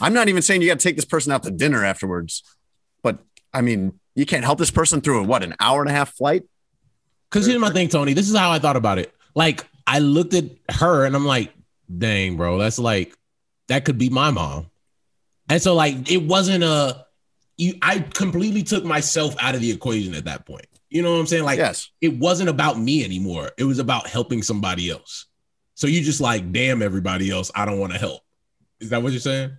I'm 0.00 0.12
not 0.12 0.28
even 0.28 0.42
saying 0.42 0.62
you 0.62 0.68
got 0.68 0.78
to 0.78 0.82
take 0.82 0.96
this 0.96 1.04
person 1.04 1.32
out 1.32 1.42
to 1.44 1.50
dinner 1.50 1.84
afterwards, 1.84 2.42
but 3.02 3.18
I 3.52 3.62
mean, 3.62 3.98
you 4.14 4.26
can't 4.26 4.44
help 4.44 4.58
this 4.58 4.70
person 4.70 5.00
through 5.00 5.20
a 5.20 5.22
what 5.22 5.42
an 5.42 5.54
hour 5.60 5.80
and 5.80 5.90
a 5.90 5.92
half 5.92 6.14
flight. 6.14 6.44
Because 7.30 7.46
here's 7.46 7.60
my 7.60 7.70
thing, 7.70 7.88
Tony. 7.88 8.12
This 8.12 8.28
is 8.28 8.36
how 8.36 8.50
I 8.50 8.58
thought 8.58 8.76
about 8.76 8.98
it. 8.98 9.12
Like, 9.34 9.66
I 9.86 9.98
looked 9.98 10.34
at 10.34 10.44
her 10.70 11.04
and 11.04 11.14
I'm 11.14 11.26
like, 11.26 11.52
dang, 11.96 12.36
bro, 12.36 12.58
that's 12.58 12.78
like, 12.78 13.14
that 13.68 13.84
could 13.84 13.98
be 13.98 14.08
my 14.08 14.30
mom. 14.30 14.70
And 15.48 15.60
so, 15.60 15.74
like, 15.74 16.10
it 16.10 16.18
wasn't 16.18 16.64
a, 16.64 17.04
you, 17.56 17.74
I 17.82 18.00
completely 18.00 18.62
took 18.62 18.84
myself 18.84 19.34
out 19.38 19.54
of 19.54 19.60
the 19.60 19.70
equation 19.70 20.14
at 20.14 20.24
that 20.24 20.46
point. 20.46 20.66
You 20.88 21.02
know 21.02 21.12
what 21.12 21.20
I'm 21.20 21.26
saying? 21.26 21.44
Like, 21.44 21.58
yes, 21.58 21.90
it 22.00 22.16
wasn't 22.16 22.48
about 22.48 22.78
me 22.78 23.04
anymore. 23.04 23.50
It 23.58 23.64
was 23.64 23.78
about 23.78 24.06
helping 24.06 24.42
somebody 24.42 24.90
else. 24.90 25.26
So 25.74 25.86
you 25.86 26.00
just 26.00 26.20
like, 26.20 26.52
damn, 26.52 26.80
everybody 26.80 27.30
else, 27.30 27.50
I 27.54 27.64
don't 27.66 27.78
want 27.78 27.92
to 27.92 27.98
help. 27.98 28.22
Is 28.80 28.90
that 28.90 29.02
what 29.02 29.12
you're 29.12 29.20
saying? 29.20 29.56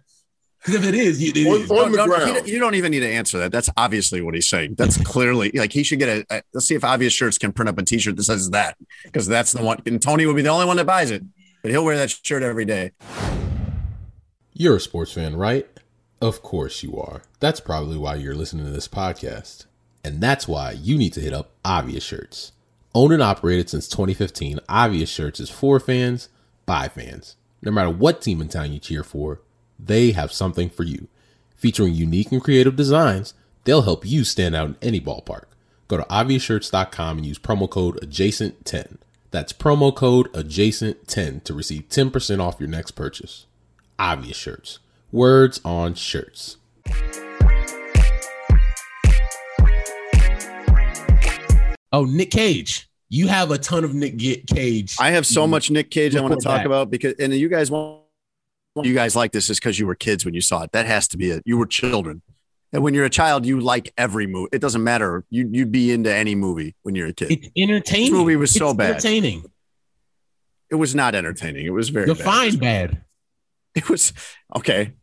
Because 0.66 0.76
if 0.84 0.86
it 0.88 0.96
is, 0.96 1.22
you, 1.22 1.32
it 1.36 1.48
On- 1.48 1.62
is. 1.62 1.72
on- 1.72 1.92
the 1.92 1.98
No, 1.98 2.06
no, 2.06 2.16
ground. 2.16 2.34
don't- 2.36 2.48
you 2.48 2.60
don't 2.60 2.76
even 2.76 2.92
need 2.92 3.00
to 3.02 3.08
answer 3.10 3.38
that. 3.40 3.52
That's 3.52 3.70
obviously 3.78 4.22
what 4.22 4.34
he's 4.34 4.50
saying. 4.50 4.76
That's 4.78 4.98
clearly 5.04 5.52
like 5.54 5.72
he 5.72 5.84
should 5.84 6.00
get 6.00 6.10
a. 6.10 6.26
a- 6.38 6.42
let's 6.54 6.68
see 6.68 6.76
if 6.76 6.84
obvious 6.84 7.14
shirts 7.14 7.38
can 7.38 7.52
print 7.54 7.70
up 7.70 7.78
a 7.78 7.84
T-shirt 7.84 8.16
that 8.18 8.24
says 8.24 8.50
that 8.50 8.76
because 9.04 9.28
that's 9.28 9.52
the 9.54 9.62
one. 9.64 9.82
And 9.86 10.02
Tony 10.02 10.26
will 10.26 10.34
be 10.34 10.42
the 10.42 10.50
only 10.50 10.66
one 10.66 10.78
that 10.78 10.86
buys 10.86 11.12
it, 11.12 11.24
but 11.62 11.72
he'll 11.72 11.86
wear 11.86 11.98
that 11.98 12.10
shirt 12.10 12.44
every 12.44 12.66
day. 12.66 12.92
You're 14.54 14.78
a 14.78 14.80
sports 14.80 15.12
fan, 15.12 15.36
right? 15.36 15.68
Of 16.22 16.42
course 16.42 16.82
you 16.82 16.98
are. 16.98 17.22
That's 17.40 17.60
probably 17.60 17.98
why 17.98 18.16
you're 18.16 18.34
listening 18.36 18.66
to 18.66 18.72
this 18.72 18.88
podcast. 18.88 19.66
And 20.04 20.20
that's 20.22 20.48
why 20.48 20.72
you 20.72 20.98
need 20.98 21.14
to 21.14 21.20
hit 21.22 21.34
up 21.34 21.52
Obvious 21.64 22.04
Shirts. 22.04 22.54
Owned 22.96 23.14
and 23.14 23.22
operated 23.22 23.70
since 23.70 23.88
2015, 23.88 24.60
Obvious 24.68 25.10
Shirts 25.10 25.40
is 25.40 25.50
for 25.52 25.80
fans, 25.80 26.30
by 26.66 26.88
fans. 26.88 27.36
No 27.62 27.72
matter 27.72 27.90
what 27.90 28.22
team 28.22 28.42
in 28.42 28.48
town 28.48 28.72
you 28.74 28.80
cheer 28.80 29.04
for, 29.04 29.42
they 29.80 30.12
have 30.12 30.32
something 30.32 30.70
for 30.70 30.84
you. 30.84 31.08
Featuring 31.56 31.94
unique 31.94 32.32
and 32.32 32.44
creative 32.44 32.76
designs, 32.76 33.34
They'll 33.68 33.82
help 33.82 34.06
you 34.06 34.24
stand 34.24 34.56
out 34.56 34.70
in 34.70 34.76
any 34.82 35.02
ballpark. 35.02 35.44
Go 35.90 35.98
to 35.98 36.04
obviousshirts.com 36.04 37.18
and 37.18 37.26
use 37.26 37.38
promo 37.38 37.70
code 37.70 38.00
adjacent10. 38.00 38.96
That's 39.32 39.52
promo 39.52 39.94
code 39.94 40.32
adjacent10 40.32 41.44
to 41.44 41.54
receive 41.54 41.90
10% 41.90 42.40
off 42.40 42.62
your 42.62 42.70
next 42.70 42.92
purchase. 42.92 43.46
Obvious 44.00 44.38
Shirts. 44.38 44.80
Words 45.12 45.60
on 45.66 45.96
shirts. 45.96 46.56
Oh, 51.92 52.06
Nick 52.06 52.32
Cage. 52.32 52.90
You 53.10 53.28
have 53.28 53.52
a 53.52 53.58
ton 53.58 53.84
of 53.84 53.94
Nick 53.94 54.16
Ge- 54.16 54.46
Cage. 54.48 54.96
I 54.98 55.12
have 55.12 55.26
so 55.26 55.46
much 55.46 55.70
Nick 55.72 55.92
Cage 55.92 56.16
I 56.16 56.22
want 56.22 56.40
to 56.40 56.42
talk 56.42 56.60
back. 56.60 56.66
about 56.66 56.90
because, 56.90 57.16
and 57.20 57.34
you 57.34 57.50
guys 57.50 57.70
won't, 57.70 58.04
you 58.86 58.94
guys 58.94 59.16
like 59.16 59.32
this 59.32 59.50
is 59.50 59.60
because 59.60 59.80
you 59.80 59.88
were 59.88 59.96
kids 59.96 60.26
when 60.26 60.34
you 60.34 60.42
saw 60.42 60.64
it. 60.64 60.72
That 60.72 60.86
has 60.86 61.08
to 61.10 61.18
be 61.18 61.32
it. 61.32 61.44
You 61.46 61.58
were 61.58 61.66
children. 61.66 62.22
And 62.74 62.84
when 62.84 62.94
you're 62.94 63.06
a 63.06 63.10
child, 63.10 63.46
you 63.46 63.60
like 63.62 63.94
every 63.98 64.28
movie. 64.28 64.50
It 64.52 64.60
doesn't 64.60 64.84
matter. 64.84 65.24
You, 65.30 65.50
you'd 65.52 65.72
be 65.72 65.92
into 65.92 66.14
any 66.14 66.36
movie 66.36 66.76
when 66.84 66.96
you're 66.96 67.08
a 67.08 67.14
kid. 67.14 67.32
It's 67.32 67.50
entertaining. 67.56 68.12
This 68.12 68.20
movie 68.20 68.36
was 68.36 68.52
so 68.52 68.70
It's 68.70 68.78
bad. 68.78 68.90
Entertaining. 68.92 69.46
It 70.70 70.76
was 70.76 70.94
not 70.94 71.16
entertaining. 71.16 71.66
It 71.66 71.72
was 71.72 71.90
very 71.90 72.14
bad. 72.14 72.60
Bad. 72.60 73.02
It 73.74 73.90
was 73.90 74.12
okay. 74.56 74.94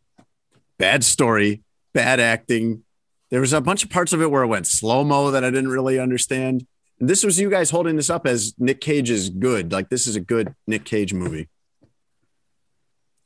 Bad 0.77 1.03
story, 1.03 1.63
bad 1.93 2.19
acting. 2.19 2.83
There 3.31 3.41
was 3.41 3.53
a 3.53 3.61
bunch 3.61 3.83
of 3.83 3.89
parts 3.89 4.13
of 4.13 4.21
it 4.21 4.29
where 4.29 4.43
it 4.43 4.47
went 4.47 4.67
slow 4.67 5.03
mo 5.03 5.31
that 5.31 5.43
I 5.43 5.49
didn't 5.49 5.69
really 5.69 5.97
understand. 5.99 6.67
And 6.99 7.09
this 7.09 7.23
was 7.23 7.39
you 7.39 7.49
guys 7.49 7.71
holding 7.71 7.95
this 7.95 8.09
up 8.09 8.27
as 8.27 8.53
Nick 8.59 8.81
Cage 8.81 9.09
is 9.09 9.29
good. 9.29 9.71
Like 9.71 9.89
this 9.89 10.05
is 10.05 10.15
a 10.15 10.19
good 10.19 10.53
Nick 10.67 10.85
Cage 10.85 11.13
movie. 11.13 11.49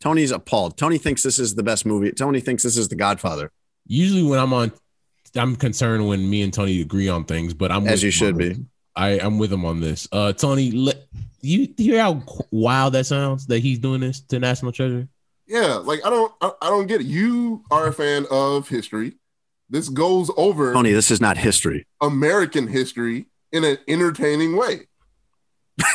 Tony's 0.02 0.32
appalled. 0.32 0.78
Tony 0.78 0.98
thinks 0.98 1.24
this 1.24 1.40
is 1.40 1.56
the 1.56 1.64
best 1.64 1.86
movie. 1.86 2.12
Tony 2.12 2.40
thinks 2.40 2.64
this 2.64 2.78
is 2.78 2.88
The 2.88 2.96
Godfather, 2.96 3.52
Usually 3.86 4.24
when 4.24 4.40
I'm 4.40 4.54
on, 4.54 4.72
I'm 5.36 5.56
concerned 5.56 6.08
when 6.08 6.30
me 6.30 6.42
and 6.44 6.54
Tony 6.54 6.80
agree 6.80 7.10
on 7.10 7.26
things, 7.26 7.54
but 7.54 7.72
I'm 7.72 7.88
as 7.88 7.94
with 7.94 8.04
you 8.04 8.08
him 8.08 8.12
should 8.12 8.34
on 8.34 8.38
be. 8.38 8.50
this. 8.50 8.58
I, 8.96 9.08
I'm 9.20 9.40
with 9.40 9.52
him 9.52 9.66
on 9.66 9.82
this. 9.82 10.08
Uh, 10.12 10.32
Tony, 10.34 10.72
let, 10.72 11.08
you 11.42 11.74
hear 11.76 12.00
how 12.00 12.22
wild 12.52 12.94
that 12.94 13.06
sounds 13.06 13.48
that 13.48 13.60
he's 13.60 13.80
doing 13.80 14.02
this 14.02 14.22
to 14.22 14.40
National 14.40 14.72
Treasure? 14.72 15.08
Yeah, 15.48 15.76
like 15.76 16.06
I 16.06 16.10
don't, 16.12 16.32
I, 16.42 16.52
I 16.62 16.70
don't 16.70 16.86
get 16.86 17.02
it. 17.02 17.08
You 17.08 17.64
are 17.72 17.88
a 17.88 17.94
fan 17.94 18.28
of 18.30 18.70
history. 18.70 19.14
This 19.72 19.90
goes 19.90 20.30
over 20.38 20.74
Tony, 20.74 20.92
this 20.92 21.10
is 21.12 21.20
not 21.22 21.38
history. 21.38 21.88
American 22.02 22.68
history 22.68 23.26
in 23.52 23.64
an 23.64 23.78
entertaining 23.88 24.56
way. 24.56 24.82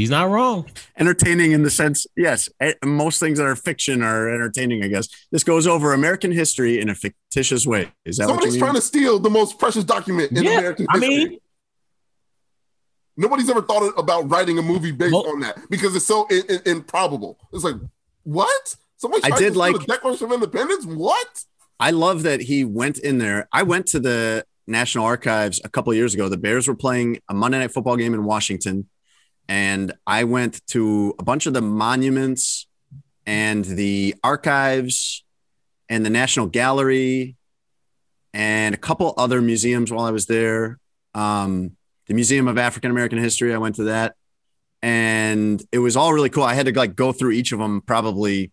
He's 0.00 0.08
not 0.08 0.30
wrong. 0.30 0.64
entertaining 0.98 1.52
in 1.52 1.62
the 1.62 1.70
sense, 1.70 2.06
yes, 2.16 2.48
eh, 2.58 2.72
most 2.84 3.20
things 3.20 3.36
that 3.38 3.44
are 3.44 3.54
fiction 3.54 4.02
are 4.02 4.30
entertaining, 4.32 4.82
I 4.82 4.88
guess. 4.88 5.08
This 5.30 5.44
goes 5.44 5.66
over 5.66 5.92
American 5.92 6.32
history 6.32 6.80
in 6.80 6.88
a 6.88 6.94
fictitious 6.94 7.66
way. 7.66 7.92
Is 8.06 8.16
that 8.16 8.24
what 8.24 8.30
Somebody's 8.36 8.54
you 8.54 8.60
trying 8.60 8.74
to 8.76 8.80
steal 8.80 9.18
the 9.18 9.28
most 9.28 9.58
precious 9.58 9.84
document 9.84 10.32
in 10.32 10.42
Yeah, 10.44 10.58
American 10.58 10.86
history? 10.90 11.06
I 11.06 11.08
mean, 11.28 11.38
Nobody's 13.16 13.50
ever 13.50 13.60
thought 13.60 13.92
about 13.98 14.30
writing 14.30 14.58
a 14.58 14.62
movie 14.62 14.92
based 14.92 15.12
Well- 15.12 15.28
on 15.28 15.40
that 15.40 15.58
because 15.68 15.94
it's 15.94 16.06
so 16.06 16.26
in, 16.28 16.42
in- 16.48 16.62
improbable. 16.64 17.36
It's 17.52 17.64
like, 17.64 17.74
what? 18.22 18.76
Somebody 18.96 19.22
I 19.24 19.28
did 19.30 19.36
to 19.38 19.44
steal 19.50 19.54
like- 19.58 19.74
the 19.74 19.84
Declaration 19.84 20.26
of 20.26 20.32
Independence? 20.32 20.86
What? 20.86 21.44
I 21.78 21.90
love 21.90 22.22
that 22.22 22.40
he 22.40 22.64
went 22.64 22.98
in 22.98 23.18
there. 23.18 23.48
I 23.52 23.62
went 23.64 23.86
to 23.88 24.00
the 24.00 24.46
National 24.66 25.04
Archives 25.04 25.60
a 25.64 25.68
couple 25.68 25.90
of 25.90 25.96
years 25.98 26.14
ago. 26.14 26.30
The 26.30 26.38
Bears 26.38 26.66
were 26.68 26.74
playing 26.74 27.18
a 27.28 27.34
Monday 27.34 27.58
night 27.58 27.72
football 27.72 27.96
game 27.96 28.14
in 28.14 28.24
Washington. 28.24 28.88
And 29.50 29.94
I 30.06 30.22
went 30.24 30.64
to 30.68 31.12
a 31.18 31.24
bunch 31.24 31.46
of 31.46 31.54
the 31.54 31.60
monuments 31.60 32.68
and 33.26 33.64
the 33.64 34.14
archives 34.22 35.24
and 35.88 36.06
the 36.06 36.10
National 36.10 36.46
Gallery 36.46 37.34
and 38.32 38.76
a 38.76 38.78
couple 38.78 39.12
other 39.16 39.42
museums 39.42 39.90
while 39.90 40.04
I 40.04 40.12
was 40.12 40.26
there. 40.26 40.78
Um, 41.16 41.76
the 42.06 42.14
Museum 42.14 42.46
of 42.46 42.58
African 42.58 42.92
American 42.92 43.18
History, 43.18 43.52
I 43.52 43.58
went 43.58 43.74
to 43.74 43.84
that. 43.84 44.14
And 44.82 45.60
it 45.72 45.80
was 45.80 45.96
all 45.96 46.12
really 46.12 46.30
cool. 46.30 46.44
I 46.44 46.54
had 46.54 46.66
to 46.66 46.72
like 46.72 46.94
go 46.94 47.10
through 47.10 47.32
each 47.32 47.50
of 47.50 47.58
them 47.58 47.80
probably 47.80 48.52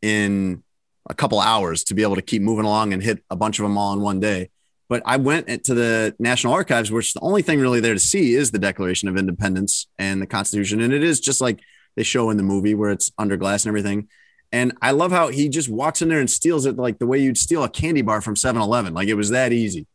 in 0.00 0.62
a 1.10 1.14
couple 1.14 1.40
hours 1.40 1.82
to 1.84 1.94
be 1.94 2.02
able 2.02 2.14
to 2.14 2.22
keep 2.22 2.40
moving 2.40 2.64
along 2.64 2.92
and 2.92 3.02
hit 3.02 3.18
a 3.30 3.36
bunch 3.36 3.58
of 3.58 3.64
them 3.64 3.76
all 3.76 3.92
in 3.94 4.00
one 4.00 4.20
day. 4.20 4.50
But 4.88 5.02
I 5.04 5.16
went 5.16 5.64
to 5.64 5.74
the 5.74 6.14
National 6.18 6.52
Archives, 6.52 6.90
which 6.92 7.12
the 7.12 7.20
only 7.20 7.42
thing 7.42 7.58
really 7.60 7.80
there 7.80 7.94
to 7.94 7.98
see 8.00 8.34
is 8.34 8.52
the 8.52 8.58
Declaration 8.58 9.08
of 9.08 9.16
Independence 9.16 9.88
and 9.98 10.22
the 10.22 10.26
Constitution. 10.26 10.80
And 10.80 10.92
it 10.92 11.02
is 11.02 11.18
just 11.18 11.40
like 11.40 11.58
they 11.96 12.02
show 12.04 12.30
in 12.30 12.36
the 12.36 12.42
movie 12.44 12.74
where 12.74 12.90
it's 12.90 13.10
under 13.18 13.36
glass 13.36 13.64
and 13.64 13.70
everything. 13.70 14.08
And 14.52 14.72
I 14.80 14.92
love 14.92 15.10
how 15.10 15.28
he 15.28 15.48
just 15.48 15.68
walks 15.68 16.02
in 16.02 16.08
there 16.08 16.20
and 16.20 16.30
steals 16.30 16.66
it 16.66 16.76
like 16.76 17.00
the 17.00 17.06
way 17.06 17.18
you'd 17.18 17.36
steal 17.36 17.64
a 17.64 17.68
candy 17.68 18.02
bar 18.02 18.20
from 18.20 18.36
7 18.36 18.62
Eleven. 18.62 18.94
Like 18.94 19.08
it 19.08 19.14
was 19.14 19.30
that 19.30 19.52
easy. 19.52 19.86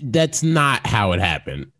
that's 0.00 0.42
not 0.42 0.86
how 0.86 1.12
it 1.12 1.20
happened. 1.20 1.72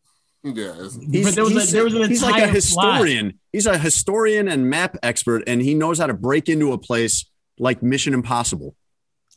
Yeah. 0.42 0.74
He's, 1.10 1.24
But 1.24 1.34
there 1.34 1.44
was 1.44 1.70
a- 1.70 1.72
there 1.72 1.84
was 1.84 1.94
an 1.94 2.08
he's 2.08 2.22
like 2.22 2.34
a 2.34 2.48
entire 2.48 2.60
plot. 2.60 2.94
historian. 3.00 3.38
He's 3.52 3.66
a 3.66 3.78
historian 3.78 4.48
and 4.48 4.68
map 4.68 4.96
expert, 5.02 5.44
and 5.46 5.62
he 5.62 5.74
knows 5.74 5.98
how 5.98 6.06
to 6.06 6.14
break 6.14 6.48
into 6.48 6.72
a 6.72 6.78
place 6.78 7.24
like 7.58 7.82
Mission 7.82 8.14
Impossible. 8.14 8.76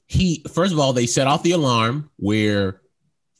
He 0.10 0.44
first 0.52 0.74
of 0.74 0.80
all, 0.80 0.92
they 0.92 1.06
set 1.06 1.28
off 1.28 1.44
the 1.44 1.52
alarm 1.52 2.10
where 2.18 2.82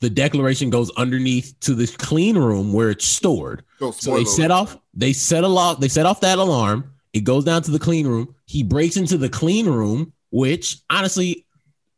the 0.00 0.08
declaration 0.08 0.70
goes 0.70 0.90
underneath 0.92 1.54
to 1.60 1.74
the 1.74 1.86
clean 1.98 2.38
room 2.38 2.72
where 2.72 2.90
it's 2.90 3.04
stored. 3.04 3.64
go 3.78 3.90
So 3.90 4.14
they 4.16 4.24
set 4.24 4.52
off, 4.52 4.78
they 4.94 5.12
set 5.12 5.44
a 5.44 5.48
lock, 5.48 5.80
they 5.80 5.88
set 5.88 6.06
off 6.06 6.20
that 6.20 6.38
alarm. 6.38 6.92
It 7.12 7.24
goes 7.24 7.44
down 7.44 7.62
to 7.62 7.72
the 7.72 7.78
clean 7.80 8.06
room. 8.06 8.36
He 8.46 8.62
breaks 8.62 8.96
into 8.96 9.18
the 9.18 9.28
clean 9.28 9.66
room, 9.66 10.12
which 10.30 10.78
honestly, 10.88 11.44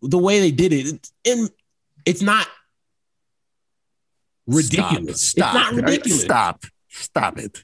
the 0.00 0.18
way 0.18 0.40
they 0.40 0.50
did 0.50 0.72
it, 0.72 0.86
it's, 0.88 1.12
in, 1.22 1.48
it's 2.06 2.22
not 2.22 2.48
ridiculous. 4.46 5.22
Stop. 5.22 5.54
It's 5.54 5.54
not 5.54 5.74
ridiculous. 5.74 6.22
Stop. 6.22 6.64
Stop 6.88 7.38
it. 7.38 7.62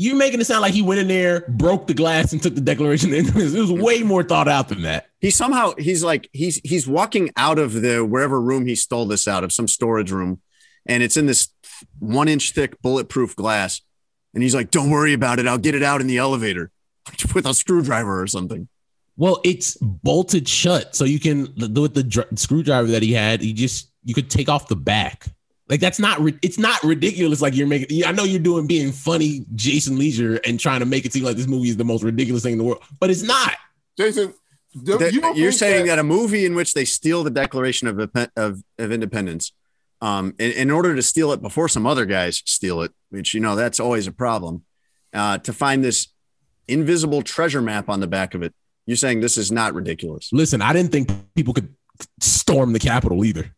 You're 0.00 0.14
making 0.14 0.40
it 0.40 0.44
sound 0.44 0.60
like 0.60 0.74
he 0.74 0.80
went 0.80 1.00
in 1.00 1.08
there, 1.08 1.40
broke 1.48 1.88
the 1.88 1.92
glass, 1.92 2.32
and 2.32 2.40
took 2.40 2.54
the 2.54 2.60
Declaration 2.60 3.10
of 3.10 3.18
Independence. 3.18 3.52
It 3.52 3.60
was 3.60 3.72
way 3.72 4.04
more 4.04 4.22
thought 4.22 4.46
out 4.46 4.68
than 4.68 4.82
that. 4.82 5.08
He 5.20 5.32
somehow 5.32 5.72
he's 5.76 6.04
like 6.04 6.30
he's 6.32 6.60
he's 6.62 6.86
walking 6.86 7.30
out 7.36 7.58
of 7.58 7.72
the 7.72 8.04
wherever 8.04 8.40
room 8.40 8.64
he 8.64 8.76
stole 8.76 9.06
this 9.06 9.26
out 9.26 9.42
of 9.42 9.52
some 9.52 9.66
storage 9.66 10.12
room, 10.12 10.40
and 10.86 11.02
it's 11.02 11.16
in 11.16 11.26
this 11.26 11.48
one 11.98 12.28
inch 12.28 12.52
thick 12.52 12.80
bulletproof 12.80 13.34
glass. 13.34 13.80
And 14.34 14.42
he's 14.44 14.54
like, 14.54 14.70
"Don't 14.70 14.90
worry 14.90 15.14
about 15.14 15.40
it. 15.40 15.48
I'll 15.48 15.58
get 15.58 15.74
it 15.74 15.82
out 15.82 16.00
in 16.00 16.06
the 16.06 16.18
elevator 16.18 16.70
with 17.34 17.44
a 17.44 17.52
screwdriver 17.52 18.22
or 18.22 18.28
something." 18.28 18.68
Well, 19.16 19.40
it's 19.44 19.76
bolted 19.78 20.46
shut, 20.46 20.94
so 20.94 21.06
you 21.06 21.18
can 21.18 21.52
with 21.56 21.94
the 21.94 22.04
dr- 22.04 22.38
screwdriver 22.38 22.86
that 22.92 23.02
he 23.02 23.14
had. 23.14 23.42
You 23.42 23.52
just 23.52 23.90
you 24.04 24.14
could 24.14 24.30
take 24.30 24.48
off 24.48 24.68
the 24.68 24.76
back. 24.76 25.26
Like 25.68 25.80
that's 25.80 25.98
not 25.98 26.18
it's 26.42 26.58
not 26.58 26.82
ridiculous. 26.82 27.42
Like 27.42 27.54
you're 27.54 27.66
making. 27.66 28.04
I 28.04 28.12
know 28.12 28.24
you're 28.24 28.40
doing 28.40 28.66
being 28.66 28.90
funny, 28.92 29.44
Jason 29.54 29.98
Lieser, 29.98 30.40
and 30.46 30.58
trying 30.58 30.80
to 30.80 30.86
make 30.86 31.04
it 31.04 31.12
seem 31.12 31.24
like 31.24 31.36
this 31.36 31.46
movie 31.46 31.68
is 31.68 31.76
the 31.76 31.84
most 31.84 32.02
ridiculous 32.02 32.42
thing 32.42 32.52
in 32.52 32.58
the 32.58 32.64
world, 32.64 32.82
but 32.98 33.10
it's 33.10 33.22
not. 33.22 33.52
Jason, 33.98 34.32
do- 34.84 34.96
That- 34.98 35.12
you 35.12 35.20
don't 35.20 35.36
you're 35.36 35.50
think 35.50 35.58
saying 35.58 35.86
that, 35.86 35.98
a 35.98 36.02
movie 36.04 36.46
in 36.46 36.54
which 36.54 36.72
they 36.72 36.84
steal 36.86 37.22
the 37.22 37.30
Declaration 37.30 37.86
of 37.88 37.98
of, 38.36 38.62
of 38.78 38.92
Independence, 38.92 39.52
um, 40.00 40.34
in, 40.38 40.52
in 40.52 40.70
order 40.70 40.94
to 40.94 41.02
steal 41.02 41.32
it 41.32 41.42
before 41.42 41.68
some 41.68 41.86
other 41.86 42.06
guys 42.06 42.42
steal 42.46 42.80
it, 42.80 42.92
which 43.10 43.34
you 43.34 43.40
know 43.40 43.54
that's 43.54 43.78
always 43.78 44.06
a 44.06 44.12
problem, 44.12 44.64
uh, 45.12 45.36
to 45.38 45.52
find 45.52 45.84
this 45.84 46.08
invisible 46.66 47.20
treasure 47.22 47.60
map 47.60 47.88
on 47.90 48.00
the 48.00 48.06
back 48.06 48.34
of 48.34 48.42
it. 48.42 48.54
You're 48.86 48.96
saying 48.96 49.20
this 49.20 49.36
is 49.36 49.52
not 49.52 49.74
ridiculous. 49.74 50.30
Listen, 50.32 50.62
I 50.62 50.72
didn't 50.72 50.92
think 50.92 51.10
people 51.34 51.52
could 51.52 51.74
storm 52.20 52.72
the 52.72 52.78
Capitol 52.78 53.22
either. 53.24 53.54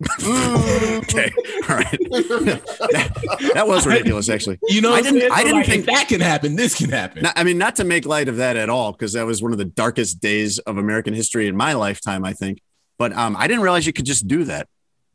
Okay, 0.98 1.32
all 1.68 1.76
right, 1.76 1.98
that, 2.10 3.50
that 3.54 3.66
was 3.66 3.86
ridiculous, 3.86 4.28
actually. 4.28 4.58
You 4.68 4.80
know, 4.80 4.92
I 4.92 5.02
didn't- 5.02 5.20
saying? 5.20 5.32
I 5.32 5.42
didn't 5.42 5.56
like, 5.58 5.66
think- 5.66 5.86
that 5.86 6.08
can 6.08 6.20
happen. 6.20 6.54
This 6.56 6.74
can 6.76 6.90
happen. 6.90 7.22
Not, 7.22 7.32
I 7.38 7.44
mean, 7.44 7.58
not 7.58 7.76
to 7.76 7.84
make 7.84 8.04
light 8.06 8.28
of 8.28 8.36
that 8.36 8.56
at 8.56 8.68
all, 8.68 8.92
because 8.92 9.12
that 9.14 9.24
was 9.26 9.42
one 9.42 9.52
of 9.52 9.58
the 9.58 9.64
darkest 9.64 10.20
days 10.20 10.58
of 10.60 10.76
American 10.76 11.14
history 11.14 11.46
in 11.48 11.56
my 11.56 11.72
lifetime, 11.74 12.24
I 12.24 12.32
think. 12.32 12.60
But 12.98 13.12
um, 13.12 13.36
I 13.36 13.46
didn't 13.48 13.62
realize 13.62 13.86
you 13.86 13.92
could 13.92 14.06
just 14.06 14.26
do 14.28 14.44
that. 14.44 14.68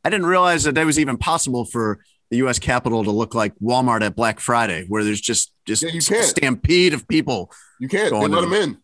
I 0.03 0.09
didn't 0.09 0.25
realize 0.25 0.63
that 0.63 0.75
that 0.75 0.85
was 0.85 0.99
even 0.99 1.17
possible 1.17 1.65
for 1.65 1.99
the 2.29 2.37
U.S. 2.37 2.59
Capitol 2.59 3.03
to 3.03 3.11
look 3.11 3.35
like 3.35 3.53
Walmart 3.59 4.01
at 4.01 4.15
Black 4.15 4.39
Friday, 4.39 4.85
where 4.87 5.03
there's 5.03 5.21
just 5.21 5.53
just 5.65 5.83
Yeah, 5.83 6.17
a 6.19 6.23
stampede 6.23 6.93
of 6.93 7.07
people. 7.07 7.51
you 7.79 7.87
can't. 7.87 8.11
They 8.11 8.27
let 8.27 8.41
them 8.41 8.53
in. 8.53 8.77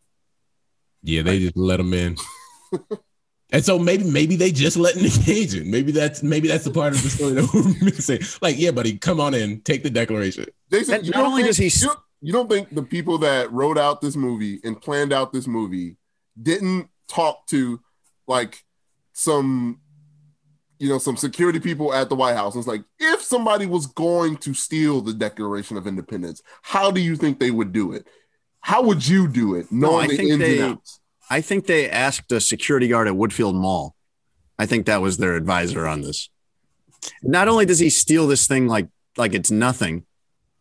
Yeah, 1.04 1.24
they 1.24 1.39
just 1.39 1.58
let 1.58 1.78
them 1.78 1.93
in. 1.93 2.16
and 3.52 3.64
so 3.66 3.80
maybe 3.80 4.04
maybe 4.04 4.36
they 4.36 4.52
just 4.52 4.78
let 4.78 4.95
Nick 4.95 5.14
Cage 5.24 5.56
in. 5.56 5.70
Maybe 5.72 5.91
that's 5.91 6.22
maybe 6.24 6.47
that's 6.47 6.64
the 6.64 6.72
part 6.72 6.93
of 6.93 7.02
the 7.04 7.10
story 7.10 7.34
that 7.34 7.50
we're 7.54 7.86
missing. 7.86 8.20
Like, 8.41 8.58
yeah, 8.60 8.72
buddy, 8.72 8.97
come 8.97 9.20
on 9.20 9.34
in, 9.34 9.62
take 9.62 9.84
the 9.84 9.89
declaration. 9.89 10.45
Jason, 10.72 10.91
That- 10.95 11.04
you 11.06 11.12
not 11.12 11.18
don't 11.18 11.28
only 11.32 11.43
think, 11.43 11.56
does 11.56 11.58
he- 11.58 11.86
you 11.86 11.88
don't, 11.88 12.00
you 12.22 12.34
don't 12.34 12.50
think 12.50 12.76
the 12.76 12.84
people 12.84 13.18
that 13.20 13.52
wrote 13.52 13.78
out 13.78 14.02
this 14.02 14.16
movie 14.16 14.60
and 14.64 14.80
planned 14.80 15.14
out 15.14 15.32
this 15.34 15.47
movie 15.47 15.97
didn't 16.41 16.89
talk 17.08 17.47
to 17.47 17.80
like 18.28 18.64
some 19.14 19.80
you 20.78 20.88
know 20.88 20.97
some 20.97 21.18
security 21.18 21.60
people 21.60 21.93
at 21.93 22.10
the 22.10 22.16
White 22.16 22.36
House? 22.36 22.56
It's 22.56 22.68
like 22.68 22.84
if 23.00 23.22
somebody 23.22 23.66
was 23.66 23.88
going 23.88 24.38
to 24.38 24.54
steal 24.54 25.02
the 25.02 25.14
Declaration 25.14 25.76
of 25.78 25.88
Independence, 25.88 26.41
how 26.62 26.91
do 26.91 27.02
you 27.02 27.16
think 27.16 27.39
they 27.39 27.52
would 27.52 27.72
do 27.74 27.93
it? 27.93 28.06
How 28.62 28.82
would 28.84 29.06
you 29.08 29.28
do 29.28 29.56
it? 29.56 29.72
No, 29.72 29.91
Knowing 29.91 30.04
I 30.06 30.08
the 30.08 30.18
think 30.18 30.30
ins 30.32 30.39
they- 30.39 30.60
and 30.60 30.74
outs. 30.76 31.00
I 31.30 31.41
think 31.41 31.65
they 31.65 31.89
asked 31.89 32.32
a 32.32 32.41
security 32.41 32.88
guard 32.88 33.07
at 33.07 33.13
Woodfield 33.13 33.53
Mall. 33.53 33.95
I 34.57 34.65
think 34.65 34.86
that 34.86 35.01
was 35.01 35.17
their 35.17 35.36
advisor 35.36 35.88
on 35.88 36.01
this. 36.01 36.30
Not 37.23 37.47
only 37.47 37.65
does 37.65 37.80
he 37.80 37.89
steal 37.89 38.27
this 38.27 38.47
thing 38.47 38.67
like 38.67 38.88
like 39.17 39.34
it's 39.34 39.51
nothing, 39.51 40.05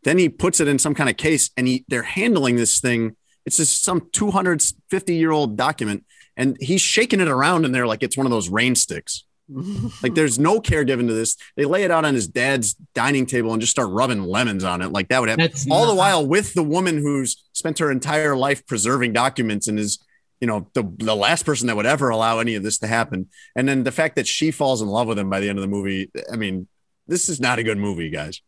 then 0.04 0.18
he 0.18 0.28
puts 0.28 0.60
it 0.60 0.68
in 0.68 0.78
some 0.78 0.94
kind 0.94 1.10
of 1.10 1.16
case 1.16 1.50
and 1.56 1.66
he 1.66 1.84
they're 1.88 2.02
handling 2.02 2.56
this 2.56 2.80
thing. 2.80 3.16
It's 3.44 3.56
just 3.56 3.82
some 3.82 4.08
250 4.12 5.14
year 5.14 5.30
old 5.30 5.56
document, 5.56 6.04
and 6.36 6.56
he's 6.60 6.82
shaking 6.82 7.20
it 7.20 7.28
around 7.28 7.64
in 7.64 7.72
there 7.72 7.86
like 7.86 8.02
it's 8.02 8.16
one 8.16 8.26
of 8.26 8.30
those 8.30 8.48
rain 8.48 8.74
sticks. 8.74 9.24
like 10.02 10.14
there's 10.14 10.38
no 10.38 10.60
care 10.60 10.84
given 10.84 11.06
to 11.06 11.14
this. 11.14 11.36
They 11.56 11.64
lay 11.64 11.84
it 11.84 11.90
out 11.90 12.04
on 12.04 12.14
his 12.14 12.28
dad's 12.28 12.74
dining 12.94 13.26
table 13.26 13.52
and 13.52 13.60
just 13.60 13.70
start 13.70 13.88
rubbing 13.90 14.22
lemons 14.22 14.62
on 14.62 14.82
it. 14.82 14.92
Like 14.92 15.08
that 15.08 15.20
would 15.20 15.30
happen. 15.30 15.44
That's 15.44 15.66
All 15.70 15.86
the 15.86 15.94
while 15.94 16.26
with 16.26 16.54
the 16.54 16.62
woman 16.62 16.98
who's 16.98 17.42
spent 17.52 17.78
her 17.78 17.90
entire 17.90 18.36
life 18.36 18.66
preserving 18.66 19.14
documents 19.14 19.66
and 19.66 19.78
is, 19.78 19.98
you 20.40 20.46
know, 20.46 20.68
the, 20.74 20.84
the 20.98 21.16
last 21.16 21.44
person 21.44 21.66
that 21.66 21.76
would 21.76 21.86
ever 21.86 22.08
allow 22.10 22.38
any 22.38 22.54
of 22.54 22.62
this 22.62 22.78
to 22.78 22.86
happen. 22.86 23.28
And 23.56 23.68
then 23.68 23.84
the 23.84 23.92
fact 23.92 24.16
that 24.16 24.26
she 24.26 24.50
falls 24.50 24.80
in 24.82 24.88
love 24.88 25.08
with 25.08 25.18
him 25.18 25.28
by 25.30 25.40
the 25.40 25.48
end 25.48 25.58
of 25.58 25.62
the 25.62 25.68
movie. 25.68 26.10
I 26.32 26.36
mean, 26.36 26.68
this 27.06 27.28
is 27.28 27.40
not 27.40 27.58
a 27.58 27.62
good 27.62 27.78
movie, 27.78 28.10
guys. 28.10 28.40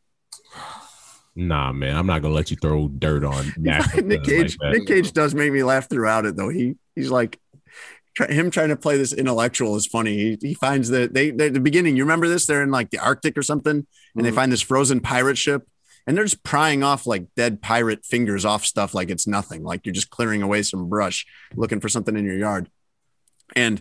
Nah, 1.36 1.72
man, 1.72 1.96
I'm 1.96 2.06
not 2.06 2.22
gonna 2.22 2.34
let 2.34 2.50
you 2.50 2.56
throw 2.56 2.88
dirt 2.88 3.24
on 3.24 3.52
Nick 3.56 4.24
Cage. 4.24 4.56
that. 4.58 4.70
Nick 4.72 4.86
Cage 4.86 5.12
does 5.12 5.34
make 5.34 5.52
me 5.52 5.62
laugh 5.62 5.88
throughout 5.88 6.26
it, 6.26 6.36
though. 6.36 6.48
He 6.48 6.74
he's 6.96 7.10
like 7.10 7.38
try, 8.16 8.26
him 8.26 8.50
trying 8.50 8.68
to 8.70 8.76
play 8.76 8.96
this 8.98 9.12
intellectual 9.12 9.76
is 9.76 9.86
funny. 9.86 10.16
He, 10.16 10.38
he 10.48 10.54
finds 10.54 10.88
that 10.90 11.14
they 11.14 11.30
they- 11.30 11.46
at 11.46 11.54
the 11.54 11.60
beginning. 11.60 11.96
You 11.96 12.02
remember 12.02 12.28
this? 12.28 12.46
They're 12.46 12.62
in 12.62 12.70
like 12.70 12.90
the 12.90 12.98
Arctic 12.98 13.38
or 13.38 13.42
something, 13.42 13.86
and 14.16 14.24
they 14.24 14.30
Mhm. 14.32 14.34
find 14.34 14.52
this 14.52 14.60
frozen 14.60 15.00
pirate 15.00 15.38
ship, 15.38 15.66
and 16.06 16.16
they're 16.16 16.24
just 16.24 16.42
prying 16.42 16.82
off 16.82 17.06
like 17.06 17.26
dead 17.36 17.62
pirate 17.62 18.04
fingers 18.04 18.44
off 18.44 18.64
stuff 18.64 18.94
like 18.94 19.10
it's 19.10 19.26
nothing. 19.26 19.62
Like 19.62 19.84
you're 19.84 19.92
just 19.92 20.10
clearing 20.10 20.42
away 20.42 20.62
some 20.62 20.88
brush, 20.88 21.26
looking 21.54 21.80
for 21.80 21.88
something 21.88 22.16
in 22.16 22.24
your 22.24 22.38
yard, 22.38 22.70
and 23.54 23.80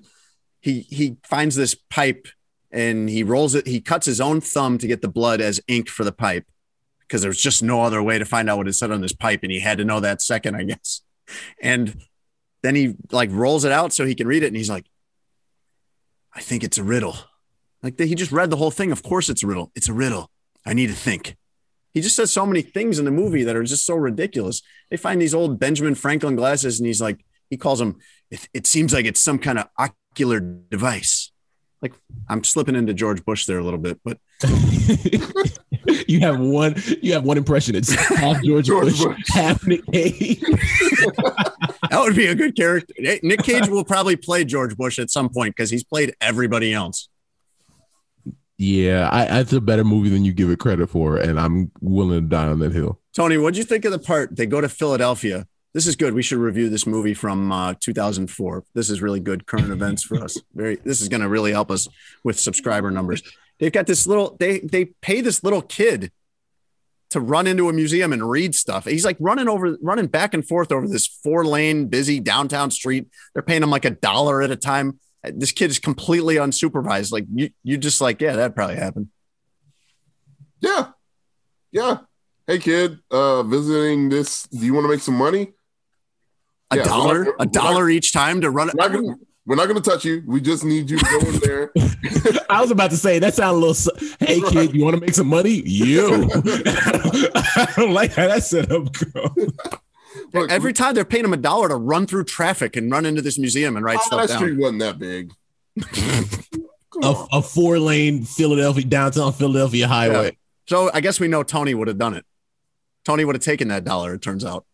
he 0.62 0.82
he 0.82 1.18
finds 1.24 1.56
this 1.56 1.76
pipe 1.90 2.28
and 2.72 3.10
he 3.10 3.24
rolls 3.24 3.56
it. 3.56 3.68
He 3.68 3.82
cuts 3.82 4.06
his 4.06 4.22
own 4.22 4.42
thumb 4.42 4.78
to 4.78 4.88
get 4.88 5.02
the 5.02 5.08
blood 5.08 5.42
as 5.42 5.62
ink 5.68 5.90
for 5.90 6.04
the 6.04 6.12
pipe 6.12 6.46
because 7.02 7.22
there's 7.22 7.42
just 7.42 7.64
no 7.64 7.82
other 7.82 8.04
way 8.04 8.20
to 8.20 8.26
find 8.26 8.50
out 8.50 8.58
what 8.58 8.68
it 8.68 8.74
said 8.74 8.92
on 8.92 9.02
this 9.02 9.14
pipe, 9.14 9.40
and 9.44 9.52
he 9.52 9.60
had 9.60 9.80
to 9.80 9.86
know 9.86 10.00
that 10.00 10.22
second, 10.22 10.56
I 10.56 10.64
guess. 10.64 11.02
And 11.62 12.02
then 12.62 12.76
he 12.76 12.96
like 13.12 13.30
rolls 13.32 13.66
it 13.66 13.72
out 13.72 13.94
so 13.94 14.06
he 14.06 14.16
can 14.16 14.28
read 14.28 14.44
it, 14.44 14.48
and 14.48 14.56
he's 14.56 14.70
like, 14.70 14.86
"I 16.34 16.42
think 16.42 16.64
it's 16.64 16.78
a 16.78 16.84
riddle." 16.84 17.16
Like 17.82 18.00
he 18.00 18.16
just 18.16 18.32
read 18.32 18.50
the 18.50 18.58
whole 18.58 18.72
thing. 18.72 18.92
Of 18.92 19.04
course, 19.04 19.30
it's 19.30 19.44
a 19.44 19.48
riddle. 19.48 19.72
It's 19.76 19.90
a 19.90 19.94
riddle. 19.94 20.30
I 20.66 20.74
need 20.74 20.88
to 20.88 20.94
think. 20.94 21.38
He 21.94 22.02
just 22.02 22.16
says 22.16 22.32
so 22.32 22.46
many 22.46 22.62
things 22.62 23.00
in 23.00 23.06
the 23.06 23.12
movie 23.12 23.44
that 23.44 23.56
are 23.56 23.64
just 23.64 23.86
so 23.86 23.96
ridiculous. 23.96 24.62
They 24.90 24.98
find 24.98 25.22
these 25.22 25.34
old 25.34 25.60
Benjamin 25.60 25.96
Franklin 25.96 26.36
glasses, 26.36 26.80
and 26.80 26.88
he's 26.88 27.02
like, 27.02 27.26
he 27.50 27.58
calls 27.58 27.80
them. 27.80 27.98
It, 28.30 28.48
it 28.54 28.68
seems 28.68 28.94
like 28.94 29.06
it's 29.06 29.20
some 29.20 29.40
kind 29.40 29.60
of 29.60 29.68
ocular 29.78 30.40
device. 30.40 31.32
Like 31.82 31.94
I'm 32.28 32.44
slipping 32.44 32.76
into 32.76 32.94
George 32.94 33.24
Bush 33.24 33.46
there 33.46 33.58
a 33.58 33.64
little 33.64 33.80
bit, 33.80 34.00
but 34.04 34.18
you 36.08 36.20
have 36.20 36.40
one. 36.40 36.76
You 37.02 37.14
have 37.14 37.24
one 37.24 37.38
impression. 37.38 37.76
It's 37.76 37.94
half 37.94 38.42
George, 38.44 38.66
George 38.66 38.90
Bush, 38.90 39.04
Bush. 39.04 39.30
half 39.30 39.66
Nick 39.66 39.86
Cage. 39.92 40.42
that 40.42 42.00
would 42.00 42.16
be 42.16 42.28
a 42.28 42.36
good 42.36 42.56
character. 42.56 42.94
Nick 43.24 43.44
Cage 43.44 43.70
will 43.70 43.86
probably 43.86 44.18
play 44.18 44.44
George 44.44 44.76
Bush 44.76 45.00
at 45.00 45.10
some 45.10 45.30
point 45.30 45.56
because 45.56 45.70
he's 45.70 45.84
played 45.84 46.14
everybody 46.20 46.74
else. 46.74 47.08
Yeah, 48.60 49.08
I, 49.10 49.40
it's 49.40 49.54
a 49.54 49.62
better 49.62 49.86
movie 49.86 50.10
than 50.10 50.26
you 50.26 50.34
give 50.34 50.50
it 50.50 50.60
credit 50.60 50.90
for, 50.90 51.16
and 51.16 51.40
I'm 51.40 51.72
willing 51.80 52.22
to 52.22 52.28
die 52.28 52.48
on 52.48 52.60
that 52.60 52.74
hill. 52.74 53.00
Tony, 53.14 53.38
what'd 53.38 53.58
you 53.58 53.64
think 53.64 53.86
of 53.86 53.94
the 53.94 54.00
part? 54.00 54.36
They 54.36 54.46
go 54.46 54.60
to 54.60 54.68
Philadelphia. 54.68 55.48
This 55.74 55.88
is 55.88 55.96
good. 55.96 56.14
We 56.14 56.22
should 56.22 56.40
review 56.40 56.70
this 56.70 56.86
movie 56.86 57.14
from 57.14 57.54
uh, 57.54 57.76
2004. 57.80 58.66
This 58.74 58.90
is 58.90 59.02
really 59.02 59.22
good 59.22 59.48
current 59.48 59.72
events 59.72 60.04
for 60.04 60.22
us. 60.22 60.38
Very. 60.54 60.76
This 60.76 61.00
is 61.00 61.08
going 61.08 61.22
to 61.22 61.30
really 61.30 61.54
help 61.54 61.72
us 61.72 61.88
with 62.26 62.38
subscriber 62.38 62.92
numbers. 62.92 63.24
They've 63.60 63.72
got 63.72 63.88
this 63.88 64.06
little. 64.06 64.36
They 64.38 64.60
they 64.60 64.86
pay 64.86 65.22
this 65.22 65.42
little 65.42 65.62
kid 65.62 66.12
to 67.12 67.22
run 67.22 67.48
into 67.48 67.70
a 67.70 67.74
museum 67.74 68.12
and 68.12 68.30
read 68.30 68.54
stuff. 68.56 68.86
He's 68.86 69.06
like 69.06 69.18
running 69.22 69.48
over, 69.48 69.78
running 69.82 70.08
back 70.08 70.34
and 70.34 70.46
forth 70.46 70.74
over 70.74 70.86
this 70.86 71.08
four 71.08 71.46
lane 71.46 71.88
busy 71.88 72.20
downtown 72.20 72.72
street. 72.72 73.08
They're 73.34 73.42
paying 73.42 73.64
him 73.64 73.72
like 73.72 73.86
a 73.86 73.92
dollar 73.92 74.42
at 74.42 74.52
a 74.52 74.58
time. 74.58 75.00
This 75.24 75.52
kid 75.52 75.70
is 75.70 75.80
completely 75.80 76.36
unsupervised. 76.36 77.12
Like 77.12 77.26
you, 77.34 77.50
you 77.64 77.78
just 77.78 78.00
like, 78.02 78.22
yeah, 78.22 78.36
that 78.38 78.56
probably 78.56 78.76
happened. 78.78 79.10
Yeah. 80.62 80.90
Yeah. 81.72 81.98
Hey 82.48 82.60
kid, 82.60 83.00
uh 83.12 83.44
visiting 83.44 84.10
this. 84.10 84.44
Do 84.48 84.66
you 84.66 84.74
want 84.74 84.86
to 84.86 84.90
make 84.90 85.02
some 85.02 85.16
money? 85.18 85.54
A 86.72 86.78
Yeah, 86.78 86.84
dollar, 86.84 87.08
we're 87.20 87.24
not- 87.24 87.28
a 87.28 87.32
we're 87.40 87.46
not- 87.46 87.54
dollar 87.54 87.90
each 87.90 88.14
time 88.14 88.42
to 88.42 88.50
run. 88.50 88.70
We're 88.74 88.88
not 88.88 88.92
gonna 88.94 89.16
we're 89.46 89.56
not 89.56 89.68
gonna 89.68 89.82
touch 89.82 90.06
you. 90.06 90.24
We 90.26 90.42
just 90.42 90.64
need 90.64 90.90
you 90.90 90.98
to 90.98 91.06
go 91.06 91.20
in 91.30 91.40
there. 91.40 91.72
I 92.50 92.62
was 92.62 92.72
about 92.72 92.92
to 92.92 92.98
say 92.98 93.20
that 93.20 93.34
sounds 93.36 93.56
a 93.56 93.60
little. 93.60 93.74
su- 93.74 94.16
Hey 94.20 94.42
kid, 94.42 94.74
you 94.76 94.84
want 94.84 94.96
to 94.96 95.02
make 95.02 95.14
some 95.16 95.28
money? 95.28 95.62
You. 95.66 96.30
I 96.36 97.74
don't 97.76 97.94
like 97.94 98.14
how 98.14 98.28
that 98.28 98.44
set 98.44 98.72
up 98.72 98.92
go. 99.14 99.36
Look, 100.34 100.52
Every 100.52 100.74
time 100.74 100.94
they're 100.94 101.06
paying 101.06 101.26
him 101.26 101.34
a 101.34 101.38
dollar 101.38 101.70
to 101.70 101.76
run 101.76 102.06
through 102.06 102.26
traffic 102.26 102.76
and 102.76 102.92
run 102.92 103.06
into 103.06 103.22
this 103.22 103.38
museum 103.40 103.76
and 103.76 103.84
write 103.84 103.98
oh, 104.00 104.06
stuff 104.06 104.22
that 104.22 104.30
down. 104.30 104.38
street 104.38 104.58
wasn't 104.60 104.80
that 104.80 105.00
big. 105.00 105.34
A, 107.02 107.26
a 107.34 107.42
four 107.42 107.80
lane 107.80 108.24
Philadelphia 108.24 108.84
downtown 108.84 109.32
Philadelphia 109.32 109.88
highway. 109.88 110.38
So 110.68 110.92
I 110.94 111.00
guess 111.00 111.20
we 111.20 111.30
know 111.30 111.44
Tony 111.44 111.74
would 111.74 111.88
have 111.88 111.98
done 111.98 112.14
it. 112.14 112.26
Tony 113.06 113.24
would 113.24 113.36
have 113.36 113.44
taken 113.44 113.70
that 113.70 113.86
dollar. 113.86 114.16
It 114.16 114.22
turns 114.22 114.44
out. 114.44 114.66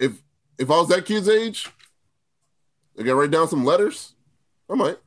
If 0.00 0.22
if 0.58 0.70
I 0.70 0.76
was 0.76 0.88
that 0.88 1.04
kid's 1.04 1.28
age, 1.28 1.68
I 2.98 3.02
got 3.02 3.14
write 3.14 3.30
down 3.30 3.48
some 3.48 3.64
letters. 3.64 4.14
I 4.68 4.74
might. 4.74 4.98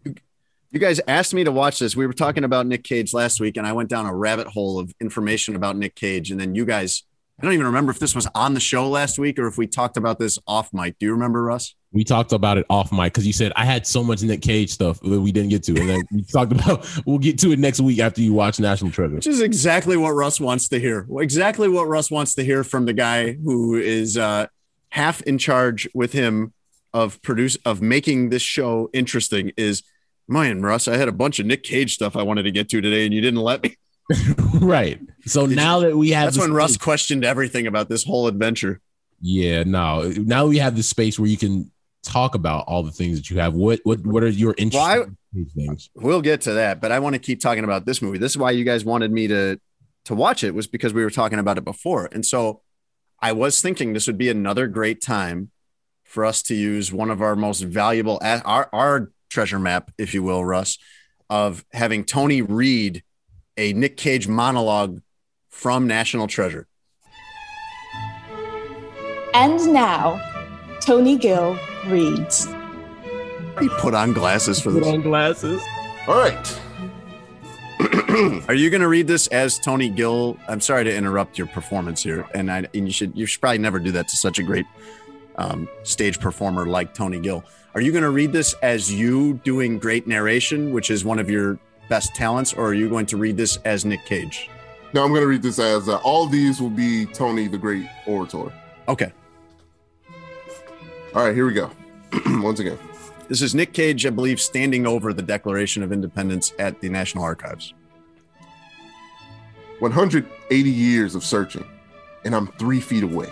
You 0.71 0.79
guys 0.79 0.99
asked 1.07 1.33
me 1.33 1.43
to 1.43 1.51
watch 1.51 1.79
this. 1.79 1.95
We 1.95 2.05
were 2.05 2.13
talking 2.13 2.43
about 2.43 2.67
Nick 2.67 2.83
Cage 2.83 3.13
last 3.13 3.39
week, 3.39 3.57
and 3.57 3.65
I 3.65 3.73
went 3.73 3.89
down 3.89 4.05
a 4.05 4.13
rabbit 4.13 4.47
hole 4.47 4.79
of 4.79 4.93
information 4.99 5.55
about 5.55 5.77
Nick 5.77 5.95
Cage. 5.95 6.31
And 6.31 6.39
then 6.39 6.55
you 6.55 6.65
guys, 6.65 7.03
I 7.39 7.43
don't 7.43 7.53
even 7.53 7.67
remember 7.67 7.91
if 7.91 7.99
this 7.99 8.15
was 8.15 8.27
on 8.33 8.55
the 8.55 8.59
show 8.59 8.89
last 8.89 9.19
week 9.19 9.37
or 9.37 9.45
if 9.45 9.59
we 9.59 9.67
talked 9.67 9.95
about 9.95 10.17
this 10.17 10.39
off 10.47 10.73
mic. 10.73 10.97
Do 10.97 11.05
you 11.05 11.11
remember, 11.11 11.43
Russ? 11.43 11.75
We 11.91 12.03
talked 12.03 12.31
about 12.31 12.57
it 12.57 12.65
off 12.67 12.91
mic 12.91 13.13
because 13.13 13.27
you 13.27 13.33
said 13.33 13.53
I 13.55 13.63
had 13.63 13.85
so 13.85 14.03
much 14.03 14.23
Nick 14.23 14.41
Cage 14.41 14.71
stuff 14.71 14.99
that 15.01 15.21
we 15.21 15.31
didn't 15.31 15.49
get 15.49 15.61
to, 15.63 15.79
and 15.79 15.87
then 15.87 16.01
we 16.11 16.23
talked 16.33 16.51
about 16.51 16.87
we'll 17.05 17.19
get 17.19 17.37
to 17.39 17.51
it 17.51 17.59
next 17.59 17.79
week 17.79 17.99
after 17.99 18.21
you 18.21 18.33
watch 18.33 18.59
National 18.59 18.89
Treasure. 18.89 19.15
Which 19.15 19.27
is 19.27 19.41
exactly 19.41 19.97
what 19.97 20.11
Russ 20.11 20.39
wants 20.39 20.67
to 20.69 20.79
hear. 20.79 21.07
Exactly 21.19 21.69
what 21.69 21.87
Russ 21.87 22.09
wants 22.09 22.33
to 22.35 22.43
hear 22.43 22.63
from 22.63 22.85
the 22.85 22.93
guy 22.93 23.33
who 23.33 23.75
is 23.75 24.17
uh, 24.17 24.47
half 24.89 25.21
in 25.21 25.37
charge 25.37 25.87
with 25.93 26.13
him 26.13 26.53
of 26.91 27.21
produce 27.21 27.55
of 27.65 27.83
making 27.83 28.29
this 28.29 28.41
show 28.41 28.89
interesting. 28.93 29.51
Is 29.57 29.83
man, 30.27 30.63
Russ, 30.63 30.87
I 30.87 30.97
had 30.97 31.07
a 31.07 31.13
bunch 31.13 31.37
of 31.37 31.45
Nick 31.45 31.61
Cage 31.61 31.93
stuff 31.93 32.15
I 32.15 32.23
wanted 32.23 32.43
to 32.43 32.51
get 32.51 32.67
to 32.69 32.81
today, 32.81 33.05
and 33.05 33.13
you 33.13 33.21
didn't 33.21 33.41
let 33.41 33.61
me. 33.61 33.77
right. 34.59 34.99
So 35.27 35.47
Did 35.47 35.55
now 35.55 35.79
that 35.79 35.95
we 35.95 36.11
have 36.11 36.27
That's 36.27 36.39
when 36.39 36.53
Russ 36.53 36.73
space- 36.73 36.83
questioned 36.83 37.25
everything 37.25 37.67
about 37.67 37.89
this 37.89 38.03
whole 38.03 38.27
adventure. 38.27 38.81
Yeah, 39.21 39.63
no. 39.63 40.11
Now 40.17 40.45
we 40.45 40.57
have 40.59 40.75
this 40.75 40.87
space 40.87 41.17
where 41.17 41.29
you 41.29 41.37
can 41.37 41.71
talk 42.03 42.35
about 42.35 42.65
all 42.67 42.83
the 42.83 42.91
things 42.91 43.17
that 43.17 43.29
you 43.29 43.39
have. 43.39 43.53
What 43.53 43.79
what 43.83 44.05
what 44.05 44.23
are 44.23 44.29
your 44.29 44.55
interesting 44.57 45.17
things? 45.55 45.89
We'll 45.95 46.21
get 46.21 46.41
to 46.41 46.53
that, 46.53 46.79
but 46.81 46.91
I 46.91 46.99
want 46.99 47.13
to 47.13 47.19
keep 47.19 47.39
talking 47.39 47.63
about 47.63 47.85
this 47.85 48.01
movie. 48.01 48.17
This 48.17 48.31
is 48.33 48.37
why 48.37 48.51
you 48.51 48.63
guys 48.63 48.85
wanted 48.85 49.11
me 49.11 49.27
to 49.27 49.59
to 50.05 50.15
watch 50.15 50.43
it 50.43 50.53
was 50.53 50.67
because 50.67 50.93
we 50.93 51.03
were 51.03 51.09
talking 51.09 51.39
about 51.39 51.57
it 51.57 51.65
before. 51.65 52.07
And 52.11 52.25
so 52.25 52.61
I 53.19 53.33
was 53.33 53.61
thinking 53.61 53.93
this 53.93 54.07
would 54.07 54.17
be 54.17 54.29
another 54.29 54.67
great 54.67 55.01
time 55.01 55.51
for 56.03 56.23
us 56.23 56.41
to 56.43 56.55
use 56.55 56.93
one 56.93 57.11
of 57.11 57.21
our 57.21 57.35
most 57.35 57.61
valuable 57.61 58.19
our 58.23 58.69
our 58.71 59.11
treasure 59.29 59.59
map, 59.59 59.91
if 59.97 60.13
you 60.13 60.23
will, 60.23 60.45
Russ, 60.45 60.77
of 61.29 61.65
having 61.73 62.05
Tony 62.05 62.41
read 62.41 63.03
a 63.57 63.73
Nick 63.73 63.97
Cage 63.97 64.27
monologue 64.27 65.01
from 65.57 65.87
National 65.87 66.27
Treasure. 66.27 66.67
And 69.33 69.73
now, 69.73 70.21
Tony 70.81 71.17
Gill 71.17 71.57
reads. 71.87 72.47
He 73.59 73.67
put 73.79 73.95
on 73.95 74.13
glasses 74.13 74.61
for 74.61 74.71
Put 74.71 74.83
this. 74.83 74.87
on 74.93 75.01
glasses. 75.01 75.59
All 76.07 76.13
right. 76.15 76.61
Are 78.47 78.53
you 78.53 78.69
going 78.69 78.81
to 78.81 78.87
read 78.87 79.07
this 79.07 79.25
as 79.27 79.57
Tony 79.57 79.89
Gill? 79.89 80.37
I'm 80.47 80.61
sorry 80.61 80.83
to 80.83 80.95
interrupt 80.95 81.39
your 81.39 81.47
performance 81.47 82.03
here, 82.03 82.27
and 82.35 82.51
I 82.51 82.67
and 82.75 82.85
you 82.87 82.91
should 82.91 83.17
you 83.17 83.25
should 83.25 83.41
probably 83.41 83.57
never 83.57 83.79
do 83.79 83.91
that 83.93 84.07
to 84.09 84.15
such 84.15 84.37
a 84.37 84.43
great 84.43 84.65
um, 85.37 85.67
stage 85.83 86.19
performer 86.19 86.67
like 86.67 86.93
Tony 86.93 87.19
Gill. 87.19 87.43
Are 87.73 87.81
you 87.81 87.91
going 87.91 88.03
to 88.03 88.11
read 88.11 88.31
this 88.31 88.53
as 88.61 88.93
you 88.93 89.33
doing 89.43 89.79
great 89.79 90.05
narration, 90.07 90.71
which 90.71 90.91
is 90.91 91.03
one 91.03 91.17
of 91.17 91.29
your 91.31 91.57
best 91.89 92.13
talents, 92.15 92.53
or 92.53 92.67
are 92.67 92.73
you 92.75 92.89
going 92.89 93.07
to 93.07 93.17
read 93.17 93.37
this 93.37 93.57
as 93.65 93.85
Nick 93.85 94.05
Cage? 94.05 94.49
Now 94.93 95.03
I'm 95.03 95.09
going 95.09 95.21
to 95.21 95.27
read 95.27 95.41
this 95.41 95.59
as 95.59 95.89
uh, 95.89 95.97
all 95.97 96.27
these 96.27 96.61
will 96.61 96.69
be 96.69 97.05
Tony 97.07 97.47
the 97.47 97.57
Great 97.57 97.87
Orator. 98.05 98.51
Okay, 98.87 99.11
All 101.13 101.25
right, 101.25 101.35
here 101.35 101.45
we 101.45 101.53
go. 101.53 101.69
Once 102.41 102.59
again. 102.59 102.79
this 103.27 103.41
is 103.41 103.53
Nick 103.53 103.73
Cage, 103.73 104.05
I 104.05 104.09
believe, 104.11 104.39
standing 104.39 104.87
over 104.87 105.11
the 105.13 105.21
Declaration 105.21 105.83
of 105.83 105.91
Independence 105.91 106.53
at 106.57 106.79
the 106.79 106.87
National 106.89 107.23
Archives. 107.23 107.73
180 109.79 110.69
years 110.69 111.15
of 111.15 111.23
searching, 111.23 111.65
and 112.23 112.33
I'm 112.33 112.47
three 112.53 112.79
feet 112.79 113.03
away. 113.03 113.29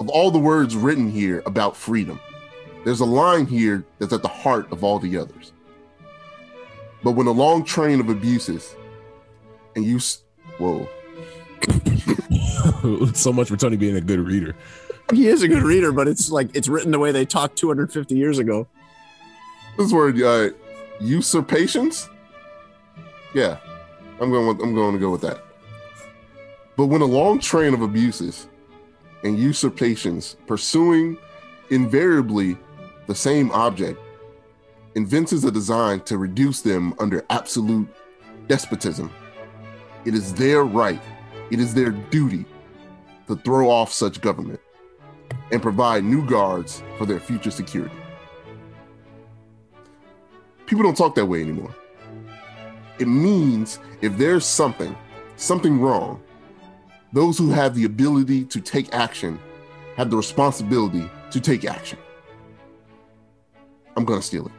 Of 0.00 0.08
all 0.08 0.30
the 0.30 0.38
words 0.38 0.76
written 0.76 1.10
here 1.10 1.42
about 1.46 1.76
freedom, 1.76 2.20
There's 2.84 3.00
a 3.00 3.04
line 3.04 3.46
here 3.46 3.84
that's 3.98 4.12
at 4.12 4.22
the 4.22 4.28
heart 4.28 4.70
of 4.72 4.82
all 4.84 4.98
the 4.98 5.16
others. 5.18 5.52
But 7.04 7.12
when 7.12 7.26
a 7.26 7.32
long 7.32 7.64
train 7.64 8.00
of 8.00 8.08
abuses 8.08 8.74
and 9.76 9.84
you, 9.84 9.96
s- 9.96 10.22
whoa, 10.58 10.88
so 13.14 13.32
much 13.32 13.48
for 13.48 13.56
Tony 13.56 13.76
being 13.76 13.96
a 13.96 14.00
good 14.00 14.20
reader. 14.20 14.54
He 15.12 15.28
is 15.28 15.42
a 15.42 15.48
good 15.48 15.62
reader, 15.62 15.92
but 15.92 16.08
it's 16.08 16.30
like 16.30 16.54
it's 16.54 16.68
written 16.68 16.90
the 16.90 16.98
way 16.98 17.12
they 17.12 17.24
talked 17.26 17.56
250 17.56 18.14
years 18.14 18.38
ago. 18.38 18.66
this 19.76 19.92
word, 19.92 20.20
uh, 20.22 20.50
usurpations. 21.00 22.08
Yeah, 23.34 23.58
I'm 24.20 24.30
going. 24.30 24.46
With, 24.46 24.60
I'm 24.60 24.74
going 24.74 24.94
to 24.94 24.98
go 25.00 25.10
with 25.10 25.20
that. 25.22 25.42
But 26.76 26.86
when 26.86 27.02
a 27.02 27.06
long 27.06 27.38
train 27.40 27.74
of 27.74 27.82
abuses 27.82 28.46
and 29.22 29.38
usurpations 29.38 30.36
pursuing 30.46 31.18
invariably 31.70 32.56
the 33.06 33.14
same 33.14 33.50
object 33.52 34.00
invents 34.94 35.32
a 35.32 35.50
design 35.50 36.00
to 36.00 36.16
reduce 36.18 36.60
them 36.62 36.94
under 36.98 37.24
absolute 37.30 37.88
despotism, 38.48 39.10
it 40.04 40.14
is 40.14 40.34
their 40.34 40.64
right, 40.64 41.00
it 41.50 41.60
is 41.60 41.74
their 41.74 41.90
duty 41.90 42.44
to 43.26 43.36
throw 43.36 43.70
off 43.70 43.92
such 43.92 44.20
government 44.20 44.60
and 45.50 45.62
provide 45.62 46.04
new 46.04 46.26
guards 46.26 46.82
for 46.98 47.06
their 47.06 47.20
future 47.20 47.50
security. 47.50 47.94
People 50.66 50.82
don't 50.84 50.96
talk 50.96 51.14
that 51.14 51.26
way 51.26 51.42
anymore. 51.42 51.74
It 52.98 53.06
means 53.06 53.78
if 54.00 54.16
there's 54.16 54.46
something, 54.46 54.96
something 55.36 55.80
wrong, 55.80 56.22
those 57.12 57.36
who 57.36 57.50
have 57.50 57.74
the 57.74 57.84
ability 57.84 58.44
to 58.46 58.60
take 58.60 58.94
action 58.94 59.38
have 59.96 60.10
the 60.10 60.16
responsibility 60.16 61.08
to 61.30 61.40
take 61.40 61.64
action. 61.64 61.98
I'm 63.96 64.04
going 64.04 64.20
to 64.20 64.26
steal 64.26 64.46
it. 64.46 64.52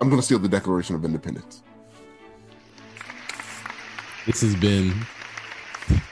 I'm 0.00 0.10
going 0.10 0.20
to 0.20 0.24
steal 0.24 0.38
the 0.38 0.48
Declaration 0.48 0.94
of 0.94 1.04
Independence. 1.04 1.62
This 4.26 4.40
has 4.40 4.56
been 4.56 4.92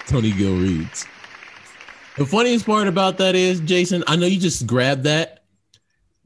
Tony 0.06 0.30
Gill 0.32 0.56
reads. 0.56 1.06
The 2.16 2.24
funniest 2.24 2.64
part 2.64 2.86
about 2.86 3.18
that 3.18 3.34
is, 3.34 3.58
Jason, 3.60 4.04
I 4.06 4.14
know 4.16 4.26
you 4.26 4.38
just 4.38 4.66
grabbed 4.66 5.02
that. 5.04 5.42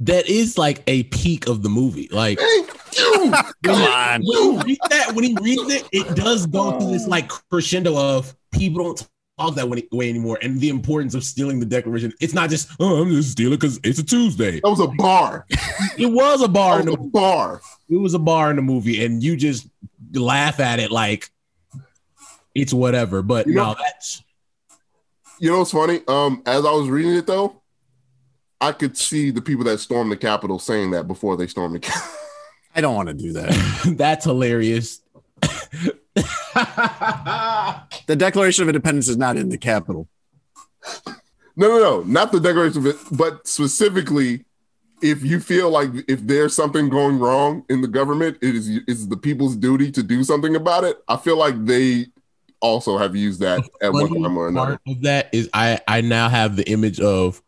That 0.01 0.28
is 0.28 0.59
like 0.59 0.82
a 0.86 1.05
peak 1.05 1.49
of 1.49 1.62
the 1.62 1.68
movie. 1.70 2.09
Like 2.12 2.39
Come 2.39 3.34
on. 3.82 4.22
when 4.24 4.61
he 4.61 4.62
reads 4.64 4.80
that, 4.91 5.12
when 5.14 5.24
he 5.24 5.36
reads 5.41 5.72
it, 5.74 5.89
it 5.93 6.14
does 6.14 6.47
go 6.47 6.78
to 6.78 6.86
this 6.86 7.09
like 7.09 7.28
crescendo 7.51 7.97
of 7.97 8.34
people 8.53 8.84
don't 8.84 9.09
talk 9.39 9.55
that 9.55 9.68
way 9.68 10.09
anymore, 10.09 10.39
and 10.43 10.61
the 10.61 10.68
importance 10.68 11.14
of 11.14 11.24
stealing 11.24 11.59
the 11.59 11.66
Declaration. 11.66 12.12
It's 12.20 12.34
not 12.34 12.51
just 12.51 12.68
oh, 12.78 13.03
I'm 13.03 13.11
just 13.11 13.32
stealing 13.32 13.59
because 13.59 13.80
it's 13.82 13.99
a 13.99 14.05
Tuesday. 14.05 14.61
That 14.61 14.68
was 14.68 14.80
a 14.80 14.89
bar. 14.89 15.47
It 15.97 16.07
was 16.07 16.43
a 16.43 16.49
bar. 16.49 16.76
That 16.82 16.89
In 16.89 16.95
the, 16.95 17.01
a 17.01 17.11
bar. 17.11 17.61
it 17.89 17.97
was 17.97 18.14
a 18.14 18.18
bar 18.20 18.51
in 18.51 18.57
the 18.57 18.62
movie, 18.62 19.05
and 19.05 19.22
you 19.22 19.36
just 19.36 19.66
laugh 20.12 20.61
at 20.61 20.78
it 20.78 20.91
like 20.93 21.30
it's 22.62 22.72
whatever. 22.72 23.22
But 23.22 23.46
You 23.46 23.54
know- 23.54 23.72
no, 23.72 23.76
that's 23.78 24.22
You 25.38 25.50
know 25.50 25.59
what's 25.59 25.70
funny? 25.72 26.00
Um, 26.09 26.42
as 26.46 26.64
I 26.64 26.70
was 26.72 26.88
reading 26.88 27.14
it 27.14 27.26
though, 27.26 27.62
I 28.61 28.72
could 28.72 28.96
see 28.96 29.30
the 29.30 29.40
people 29.40 29.64
that 29.64 29.78
stormed 29.78 30.11
the 30.11 30.16
Capitol 30.16 30.59
saying 30.59 30.90
that 30.90 31.06
before 31.06 31.36
they 31.36 31.46
stormed 31.46 31.76
the 31.76 31.80
Capitol. 31.80 32.11
I 32.74 32.80
don't 32.80 32.94
want 32.94 33.09
to 33.09 33.14
do 33.14 33.32
that. 33.34 33.94
that's 33.96 34.24
hilarious. 34.24 35.00
The 38.06 38.16
Declaration 38.16 38.62
of 38.62 38.68
Independence 38.68 39.06
is 39.09 39.16
not 39.16 39.36
in 39.36 39.48
the 39.50 39.59
Capitol. 39.59 40.09
No, 41.56 41.68
no, 41.68 41.78
no, 41.78 42.00
not 42.02 42.32
the 42.32 42.40
Declaration 42.40 42.78
of 42.78 42.86
it, 42.86 42.96
but 43.12 43.46
specifically, 43.46 44.44
if 45.02 45.22
you 45.22 45.38
feel 45.40 45.70
like 45.70 45.90
if 46.09 46.20
there's 46.26 46.54
something 46.54 46.88
going 46.88 47.18
wrong 47.18 47.64
in 47.68 47.82
the 47.82 47.88
government, 47.88 48.38
it 48.40 48.54
is 48.54 48.68
it's 48.88 49.06
the 49.06 49.16
people's 49.16 49.56
duty 49.56 49.90
to 49.92 50.02
do 50.02 50.24
something 50.24 50.56
about 50.56 50.84
it. 50.84 50.96
I 51.06 51.16
feel 51.16 51.36
like 51.36 51.64
they 51.66 52.06
also 52.61 52.98
have 52.98 53.14
used 53.16 53.40
that 53.40 53.62
at 53.80 53.92
one 53.92 54.09
time 54.09 54.36
or 54.36 54.48
another. 54.48 54.78
part 54.84 54.96
of 54.96 55.02
that 55.02 55.28
is 55.32 55.48
I 55.52 55.80
I 55.86 56.00
now 56.00 56.28
have 56.28 56.56
the 56.56 56.68
image 56.70 57.00
of 57.00 57.42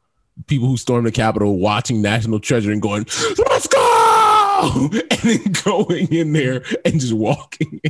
people 0.46 0.68
who 0.68 0.76
stormed 0.76 1.06
the 1.06 1.12
Capitol 1.12 1.58
watching 1.58 2.00
National 2.02 2.40
Treasure 2.40 2.70
and 2.70 2.80
going, 2.80 3.06
"Let's 3.48 3.66
go!" 3.66 4.90
and 5.10 5.20
then 5.20 5.52
going 5.64 6.12
in 6.12 6.32
there 6.32 6.62
and 6.84 7.00
just 7.00 7.12
walking. 7.12 7.80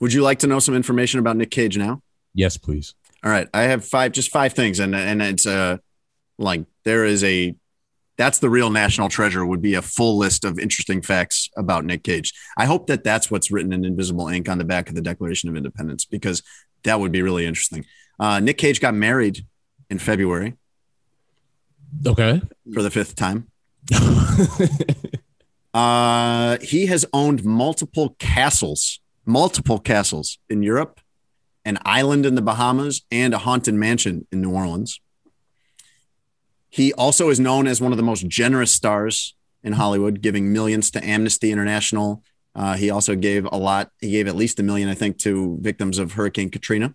Would 0.00 0.12
you 0.14 0.22
like 0.22 0.38
to 0.40 0.46
know 0.46 0.58
some 0.58 0.74
information 0.74 1.20
about 1.20 1.36
Nick 1.36 1.50
Cage 1.50 1.76
now? 1.76 2.02
yes, 2.34 2.56
please. 2.56 2.94
All 3.22 3.30
right, 3.30 3.48
I 3.52 3.62
have 3.62 3.84
five, 3.84 4.12
just 4.12 4.30
five 4.30 4.54
things, 4.54 4.78
and 4.80 4.94
and 4.94 5.20
it's 5.20 5.46
uh 5.46 5.76
like 6.38 6.64
there 6.84 7.04
is 7.04 7.22
a 7.22 7.54
that's 8.20 8.38
the 8.38 8.50
real 8.50 8.68
national 8.68 9.08
treasure 9.08 9.46
would 9.46 9.62
be 9.62 9.72
a 9.72 9.80
full 9.80 10.18
list 10.18 10.44
of 10.44 10.58
interesting 10.58 11.00
facts 11.00 11.48
about 11.56 11.86
Nick 11.86 12.04
Cage. 12.04 12.34
I 12.58 12.66
hope 12.66 12.86
that 12.88 13.02
that's 13.02 13.30
what's 13.30 13.50
written 13.50 13.72
in 13.72 13.82
invisible 13.82 14.28
ink 14.28 14.46
on 14.46 14.58
the 14.58 14.64
back 14.64 14.90
of 14.90 14.94
the 14.94 15.00
Declaration 15.00 15.48
of 15.48 15.56
Independence 15.56 16.04
because 16.04 16.42
that 16.82 17.00
would 17.00 17.12
be 17.12 17.22
really 17.22 17.46
interesting. 17.46 17.86
Uh, 18.18 18.38
Nick 18.38 18.58
Cage 18.58 18.78
got 18.78 18.92
married 18.92 19.46
in 19.88 19.98
February 19.98 20.52
Okay. 22.06 22.42
for 22.74 22.82
the 22.82 22.90
fifth 22.90 23.16
time. 23.16 23.46
Uh, 25.72 26.58
he 26.62 26.86
has 26.86 27.06
owned 27.12 27.44
multiple 27.44 28.16
castles, 28.18 28.98
multiple 29.24 29.78
castles 29.78 30.38
in 30.48 30.64
Europe, 30.64 30.98
an 31.64 31.78
island 31.84 32.26
in 32.26 32.34
the 32.34 32.42
Bahamas, 32.42 33.02
and 33.12 33.32
a 33.32 33.38
haunted 33.38 33.74
mansion 33.74 34.26
in 34.32 34.40
New 34.40 34.50
Orleans. 34.50 35.00
He 36.70 36.92
also 36.92 37.28
is 37.28 37.40
known 37.40 37.66
as 37.66 37.80
one 37.80 37.92
of 37.92 37.96
the 37.96 38.04
most 38.04 38.26
generous 38.28 38.72
stars 38.72 39.34
in 39.62 39.74
Hollywood, 39.74 40.22
giving 40.22 40.52
millions 40.52 40.90
to 40.92 41.04
Amnesty 41.04 41.50
International. 41.50 42.22
Uh, 42.54 42.76
he 42.76 42.90
also 42.90 43.16
gave 43.16 43.44
a 43.44 43.56
lot. 43.56 43.90
He 44.00 44.12
gave 44.12 44.28
at 44.28 44.36
least 44.36 44.60
a 44.60 44.62
million, 44.62 44.88
I 44.88 44.94
think, 44.94 45.18
to 45.18 45.58
victims 45.60 45.98
of 45.98 46.12
Hurricane 46.12 46.50
Katrina. 46.50 46.94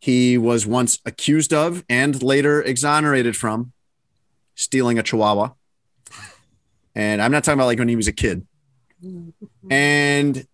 He 0.00 0.38
was 0.38 0.66
once 0.66 0.98
accused 1.04 1.52
of 1.52 1.84
and 1.88 2.22
later 2.22 2.62
exonerated 2.62 3.36
from 3.36 3.72
stealing 4.54 4.98
a 4.98 5.02
chihuahua. 5.02 5.50
And 6.94 7.20
I'm 7.22 7.30
not 7.30 7.44
talking 7.44 7.58
about 7.58 7.66
like 7.66 7.78
when 7.78 7.88
he 7.88 7.96
was 7.96 8.08
a 8.08 8.12
kid. 8.12 8.46
And 9.70 10.46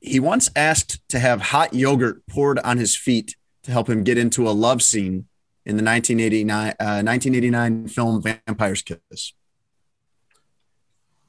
he 0.00 0.18
once 0.18 0.50
asked 0.56 1.06
to 1.10 1.18
have 1.18 1.40
hot 1.40 1.74
yogurt 1.74 2.26
poured 2.26 2.58
on 2.60 2.78
his 2.78 2.96
feet 2.96 3.36
to 3.64 3.70
help 3.70 3.88
him 3.88 4.02
get 4.02 4.18
into 4.18 4.48
a 4.48 4.50
love 4.50 4.82
scene 4.82 5.26
in 5.66 5.76
the 5.76 5.84
1989, 5.84 6.68
uh, 6.80 7.02
1989 7.02 7.88
film 7.88 8.22
Vampire's 8.22 8.82
Kiss. 8.82 9.32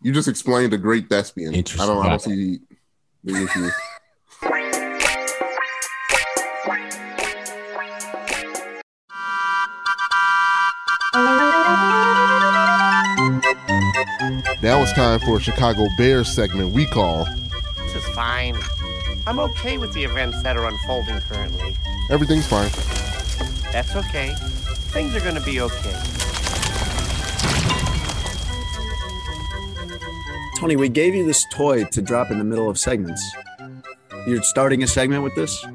You 0.02 0.12
just 0.12 0.28
explained 0.28 0.74
a 0.74 0.78
great 0.78 1.10
thespian. 1.10 1.54
I 1.54 1.58
Interesting. 1.58 1.88
don't, 1.88 2.06
I 2.06 2.10
don't 2.10 2.22
see 2.22 2.60
the 3.24 3.44
issue. 3.44 3.70
Now 14.62 14.80
it's 14.82 14.94
time 14.94 15.20
for 15.22 15.38
a 15.38 15.40
Chicago 15.40 15.88
Bears 15.98 16.30
segment 16.32 16.72
we 16.72 16.86
call 16.86 17.26
This 17.78 17.96
is 17.96 18.06
fine. 18.16 18.56
I'm 19.26 19.40
okay 19.40 19.78
with 19.78 19.92
the 19.94 20.04
events 20.04 20.42
that 20.44 20.56
are 20.56 20.66
unfolding 20.66 21.20
currently. 21.22 21.76
Everything's 22.10 22.48
Fine. 22.48 22.70
That's 23.72 23.96
okay. 23.96 24.34
Things 24.92 25.16
are 25.16 25.22
gonna 25.22 25.42
be 25.42 25.62
okay. 25.62 25.96
Tony, 30.62 30.76
we 30.76 30.90
gave 30.90 31.16
you 31.16 31.26
this 31.26 31.46
toy 31.52 31.86
to 31.86 32.02
drop 32.04 32.30
in 32.30 32.38
the 32.38 32.44
middle 32.44 32.70
of 32.70 32.78
segments. 32.78 33.24
You're 34.28 34.44
starting 34.44 34.84
a 34.84 34.88
segment 34.88 35.24
with 35.24 35.34
this? 35.34 35.66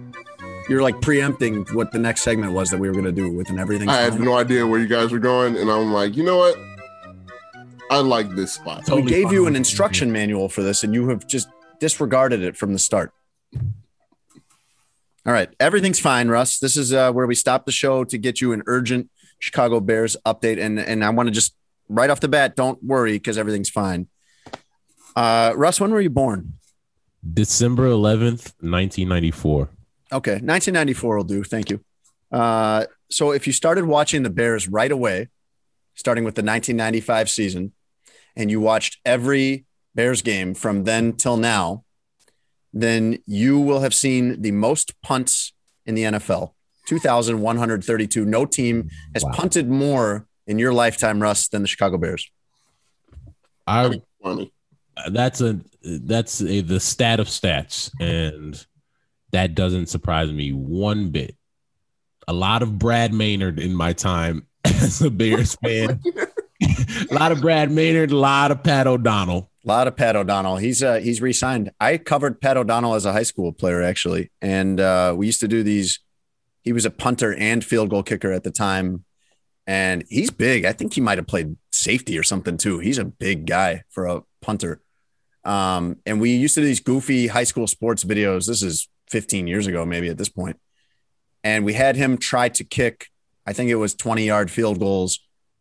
You're 0.69 0.83
like 0.83 1.01
preempting 1.01 1.65
what 1.73 1.91
the 1.91 1.99
next 1.99 2.23
segment 2.23 2.53
was 2.53 2.71
that 2.71 2.79
we 2.79 2.89
were 2.89 2.93
going 2.93 3.05
to 3.05 3.13
do 3.13 3.33
with 3.33 3.51
an 3.51 3.59
everything. 3.59 3.89
I 3.89 3.97
had 3.97 4.21
no 4.21 4.37
idea 4.37 4.67
where 4.67 4.79
you 4.79 4.87
guys 4.87 5.11
were 5.11 5.19
going, 5.19 5.57
and 5.57 5.71
I'm 5.71 5.93
like, 5.93 6.17
you 6.17 6.23
know 6.23 6.37
what? 6.37 6.57
I 7.91 7.99
like 7.99 8.31
this 8.37 8.53
spot. 8.53 8.79
we 8.79 8.85
Totally 8.85 9.11
gave 9.11 9.25
fine 9.25 9.33
you 9.33 9.47
an 9.47 9.57
instruction 9.57 10.13
manual 10.13 10.49
for 10.49 10.63
this, 10.63 10.85
and 10.85 10.95
you 10.95 11.09
have 11.09 11.27
just 11.27 11.49
disregarded 11.81 12.43
it 12.43 12.57
from 12.57 12.73
the 12.73 12.79
start. 12.79 13.13
All 15.27 15.33
right, 15.33 15.49
everything's 15.59 15.99
fine, 15.99 16.29
Russ. 16.29 16.61
This 16.61 16.77
is 16.77 16.93
uh, 16.93 17.11
where 17.13 17.27
we 17.27 17.35
stop 17.35 17.67
the 17.67 17.73
show 17.73 18.05
to 18.05 18.17
get 18.17 18.41
you 18.41 18.53
an 18.53 18.63
urgent 18.67 19.11
Chicago 19.41 19.81
Bears 19.81 20.17
update, 20.25 20.61
and 20.61 20.79
and 20.79 21.05
I 21.05 21.11
want 21.11 21.27
to 21.27 21.33
just 21.33 21.57
right 21.89 22.09
off 22.11 22.21
the 22.21 22.29
bat, 22.29 22.55
don't 22.55 22.83
worry 22.83 23.15
because 23.15 23.37
everything's 23.37 23.71
fine. 23.71 24.07
Uh, 25.17 25.53
Russ, 25.57 25.81
when 25.81 25.91
were 25.91 26.01
you 26.01 26.11
born? 26.11 26.55
December 27.35 27.89
11th, 27.89 28.53
1994. 28.61 29.69
Okay, 30.13 30.33
1994 30.33 31.17
will 31.17 31.25
do. 31.25 31.43
Thank 31.43 31.71
you. 31.71 31.81
Uh, 32.31 32.87
so 33.11 33.33
if 33.33 33.47
you 33.47 33.53
started 33.53 33.85
watching 33.85 34.23
the 34.23 34.31
Bears 34.31 34.69
right 34.69 34.93
away, 34.93 35.29
starting 35.95 36.25
with 36.25 36.37
the 36.37 36.43
1995 36.43 37.31
season, 37.31 37.73
and 38.37 38.51
you 38.51 38.61
watched 38.61 38.99
every 39.05 39.65
Bears 39.95 40.23
game 40.23 40.55
from 40.55 40.85
then 40.85 41.15
till 41.15 41.37
now, 41.37 41.85
then 42.73 43.19
you 43.27 43.59
will 43.59 43.81
have 43.81 43.95
seen 43.95 44.41
the 44.43 44.51
most 44.53 45.01
punts 45.03 45.53
in 45.85 45.95
the 45.95 46.03
NFL. 46.03 46.53
2,132. 46.87 48.25
No 48.25 48.45
team 48.47 48.91
has 49.15 49.25
Wow. 49.25 49.33
punted 49.33 49.69
more 49.69 50.27
in 50.47 50.59
your 50.59 50.73
lifetime, 50.73 51.21
Russ, 51.21 51.49
than 51.49 51.63
the 51.63 51.69
Chicago 51.69 51.99
Bears. 51.99 52.31
I 53.67 54.01
that's 55.11 55.41
a 55.41 55.61
that's 55.83 56.41
a, 56.41 56.61
the 56.63 56.81
stat 56.81 57.21
of 57.21 57.27
stats, 57.29 57.91
and 58.01 58.65
that 59.33 59.55
doesn't 59.55 59.87
surprise 59.87 60.33
me 60.33 60.53
one 60.53 61.11
bit. 61.11 61.37
A 62.29 62.33
lot 62.33 62.63
of 62.63 62.79
Brad 62.79 63.13
Maynard 63.13 63.59
in 63.59 63.75
my 63.75 63.93
time 63.93 64.47
as 64.65 65.03
a 65.03 65.11
Bears 65.11 65.55
fan. 65.63 66.01
A 66.63 67.07
lot 67.15 67.33
of 67.33 67.41
Brad 67.41 67.71
Maynard, 67.71 68.11
a 68.11 68.17
lot 68.17 68.51
of 68.51 68.63
Pat 68.63 68.87
O'Donnell. 68.87 69.51
A 69.65 69.69
lot 69.69 69.89
of 69.89 69.97
Pat 69.97 70.15
O'Donnell. 70.17 70.57
He's 70.57 70.83
uh, 70.83 70.97
he's 70.97 71.21
re-signed. 71.21 71.73
I 71.81 71.99
covered 71.99 72.41
Pat 72.41 72.57
O'Donnell 72.57 72.95
as 72.95 73.05
a 73.05 73.13
high 73.13 73.25
school 73.25 73.53
player 73.53 73.83
actually, 73.83 74.31
and 74.41 74.79
uh, 74.81 75.15
we 75.17 75.27
used 75.27 75.41
to 75.41 75.49
do 75.49 75.63
these. 75.63 76.01
He 76.63 76.73
was 76.73 76.85
a 76.85 76.91
punter 76.91 77.35
and 77.35 77.65
field 77.65 77.91
goal 77.91 78.03
kicker 78.03 78.33
at 78.33 78.45
the 78.45 78.51
time, 78.51 79.05
and 79.67 80.05
he's 80.09 80.31
big. 80.31 80.65
I 80.65 80.73
think 80.73 80.95
he 80.95 81.01
might 81.01 81.19
have 81.19 81.27
played 81.27 81.57
safety 81.73 82.19
or 82.19 82.23
something 82.23 82.57
too. 82.57 82.79
He's 82.79 82.99
a 82.99 83.05
big 83.05 83.47
guy 83.47 83.83
for 83.91 84.07
a 84.07 84.23
punter. 84.41 84.81
Um, 85.45 85.99
and 86.05 86.21
we 86.21 86.35
used 86.35 86.57
to 86.57 86.61
do 86.61 86.67
these 86.67 86.81
goofy 86.81 87.29
high 87.29 87.45
school 87.45 87.69
sports 87.69 88.03
videos. 88.03 88.47
This 88.47 88.63
is 88.63 88.89
15 89.11 89.47
years 89.47 89.69
ago, 89.69 89.87
maybe 89.87 90.09
at 90.09 90.19
this 90.19 90.29
point. 90.29 90.59
And 91.45 91.65
we 91.65 91.75
had 91.75 91.95
him 91.95 92.19
try 92.19 92.49
to 92.49 92.65
kick, 92.65 93.09
I 93.47 93.53
think 93.53 93.71
it 93.71 93.77
was 93.77 93.95
20 93.95 94.27
yard 94.27 94.51
field 94.51 94.81
goals 94.81 95.21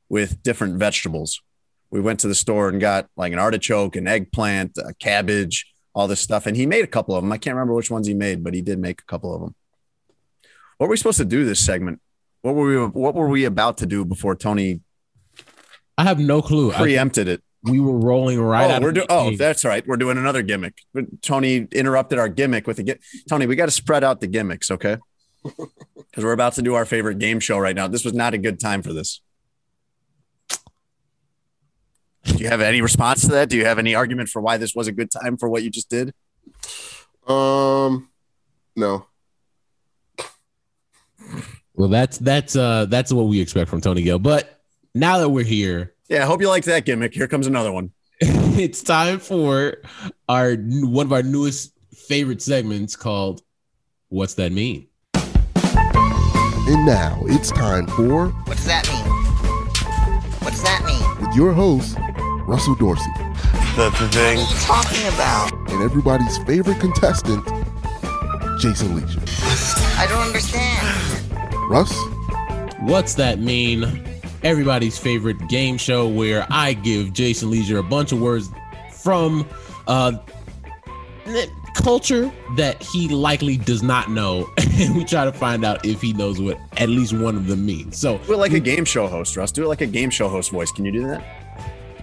with 0.10 0.42
different 0.44 0.78
vegetables. 0.78 1.42
We 1.90 2.02
went 2.02 2.20
to 2.22 2.28
the 2.28 2.36
store 2.36 2.70
and 2.70 2.80
got 2.80 3.08
like 3.16 3.34
an 3.34 3.40
artichoke, 3.40 3.96
an 3.96 4.08
eggplant, 4.08 4.78
a 4.78 4.94
cabbage, 4.96 5.74
all 5.94 6.08
this 6.08 6.20
stuff. 6.20 6.46
And 6.46 6.58
he 6.58 6.66
made 6.66 6.84
a 6.84 6.88
couple 6.88 7.16
of 7.16 7.24
them. 7.24 7.32
I 7.32 7.38
can't 7.38 7.56
remember 7.56 7.74
which 7.74 7.92
ones 7.92 8.08
he 8.08 8.14
made, 8.14 8.44
but 8.44 8.54
he 8.54 8.62
did 8.62 8.80
make 8.80 9.02
a 9.02 9.06
couple 9.06 9.34
of 9.34 9.42
them. 9.42 9.56
What 10.78 10.88
were 10.88 10.92
we 10.92 10.98
supposed 10.98 11.20
to 11.20 11.26
do 11.26 11.46
this 11.46 11.60
segment? 11.60 12.02
What 12.42 12.56
were 12.56 12.68
we 12.68 12.86
what 12.88 13.16
were 13.16 13.30
we 13.30 13.46
about 13.46 13.78
to 13.78 13.86
do 13.86 14.04
before 14.06 14.36
Tony 14.36 14.82
I 15.98 16.04
have 16.04 16.20
no 16.20 16.42
clue. 16.42 16.72
I- 16.74 16.78
preempted 16.78 17.28
it? 17.28 17.42
we 17.66 17.80
were 17.80 17.98
rolling 17.98 18.40
right 18.40 18.70
oh, 18.70 18.74
out 18.76 18.82
we're 18.82 18.90
of 18.90 18.96
do- 18.96 19.06
oh, 19.10 19.36
that's 19.36 19.66
right. 19.66 19.86
We're 19.88 19.98
doing 19.98 20.18
another 20.18 20.44
gimmick. 20.44 20.78
Tony 21.22 21.68
interrupted 21.72 22.20
our 22.20 22.30
gimmick 22.30 22.68
with 22.68 22.80
a 22.80 22.84
gi- 22.84 23.00
Tony. 23.28 23.48
We 23.48 23.56
got 23.56 23.66
to 23.66 23.72
spread 23.72 24.04
out 24.04 24.22
the 24.22 24.28
gimmicks, 24.28 24.72
okay? 24.72 24.98
Because 26.12 26.24
we're 26.24 26.34
about 26.34 26.54
to 26.54 26.62
do 26.62 26.76
our 26.76 26.86
favorite 26.86 27.20
game 27.20 27.42
show 27.42 27.58
right 27.58 27.76
now. 27.76 27.90
This 27.90 28.06
was 28.06 28.14
not 28.14 28.34
a 28.34 28.38
good 28.38 28.58
time 28.58 28.82
for 28.82 28.94
this. 28.94 29.20
Do 32.26 32.44
you 32.44 32.48
have 32.50 32.62
any 32.62 32.82
response 32.82 33.22
to 33.22 33.28
that? 33.30 33.50
Do 33.50 33.58
you 33.58 33.66
have 33.66 33.80
any 33.80 33.96
argument 33.96 34.30
for 34.30 34.42
why 34.42 34.58
this 34.58 34.76
was 34.76 34.88
a 34.88 34.92
good 34.92 35.12
time 35.12 35.38
for 35.38 35.48
what 35.48 35.64
you 35.64 35.70
just 35.70 35.90
did? 35.90 36.14
Um, 37.28 38.10
no. 38.76 39.06
Well, 41.76 41.90
that's 41.90 42.18
that's 42.18 42.56
uh 42.56 42.86
that's 42.86 43.12
what 43.12 43.24
we 43.24 43.42
expect 43.42 43.70
from 43.70 43.82
Tony 43.82 44.02
Gill. 44.02 44.20
But 44.20 44.62
now 44.94 45.18
that 45.20 45.30
we're 45.30 45.44
here, 45.44 45.94
Yeah, 46.08 46.24
I 46.24 46.26
hope 46.26 46.42
you 46.42 46.48
liked 46.50 46.66
that 46.68 46.86
gimmick. 46.86 47.14
Here 47.14 47.28
comes 47.28 47.48
another 47.48 47.72
one. 47.72 47.92
it's 48.22 48.82
time 48.82 49.20
for 49.20 49.78
our 50.30 50.56
one 50.56 51.06
of 51.06 51.14
our 51.14 51.24
newest 51.24 51.74
favorite 52.08 52.42
segments 52.42 52.96
called 52.96 53.42
"What's 54.10 54.36
That 54.36 54.52
Mean." 54.52 54.88
And 55.14 56.86
now 56.86 57.20
it's 57.26 57.52
time 57.52 57.88
for 57.88 58.30
"What's 58.46 58.66
that 58.66 58.88
mean? 58.88 59.12
What's 60.42 60.62
that 60.62 60.84
mean? 60.86 61.28
with 61.28 61.36
your 61.36 61.54
host, 61.54 61.98
Russell 62.48 62.76
Dorsey, 62.76 63.10
That's 63.76 64.00
the 64.00 64.08
thing. 64.10 64.38
What 64.38 64.48
are 64.48 64.54
you 64.54 64.60
talking 64.62 65.08
about? 65.14 65.52
and 65.72 65.82
everybody's 65.84 66.38
favorite 66.40 66.80
contestant, 66.80 67.44
Jason 68.60 68.96
Lieser. 68.96 69.20
I 70.00 70.06
don't 70.08 70.22
understand. 70.22 71.70
Russ, 71.70 71.98
What's 72.82 73.16
that 73.16 73.40
mean? 73.40 74.04
Everybody's 74.44 74.98
favorite 74.98 75.48
game 75.48 75.78
show 75.78 76.08
where 76.08 76.46
I 76.52 76.74
give 76.74 77.14
Jason 77.14 77.50
Lieser 77.50 77.80
a 77.80 77.84
bunch 77.84 78.12
of 78.12 78.22
words 78.22 78.50
from 78.92 79.48
uh 79.88 80.14
culture 81.74 82.32
that 82.56 82.82
he 82.84 83.08
likely 83.10 83.58
does 83.58 83.82
not 83.82 84.10
know, 84.12 84.48
and 84.58 84.96
we 84.96 85.04
try 85.04 85.26
to 85.26 85.32
find 85.34 85.66
out 85.66 85.84
if 85.86 86.00
he 86.02 86.14
knows 86.14 86.40
what 86.40 86.60
at 86.78 86.90
least 86.90 87.14
one 87.14 87.36
of 87.36 87.48
them 87.48 87.66
means. 87.66 87.98
So, 87.98 88.20
Do 88.20 88.34
it 88.34 88.38
like 88.38 88.54
a 88.54 88.60
game 88.60 88.86
show 88.86 89.08
host, 89.08 89.36
Russ. 89.36 89.52
Do 89.52 89.64
it 89.64 89.68
like 89.68 89.82
a 89.82 89.88
game 89.88 90.10
show 90.12 90.30
host 90.30 90.52
voice. 90.52 90.72
Can 90.72 90.86
you 90.86 90.92
do 90.92 91.08
that? 91.08 91.24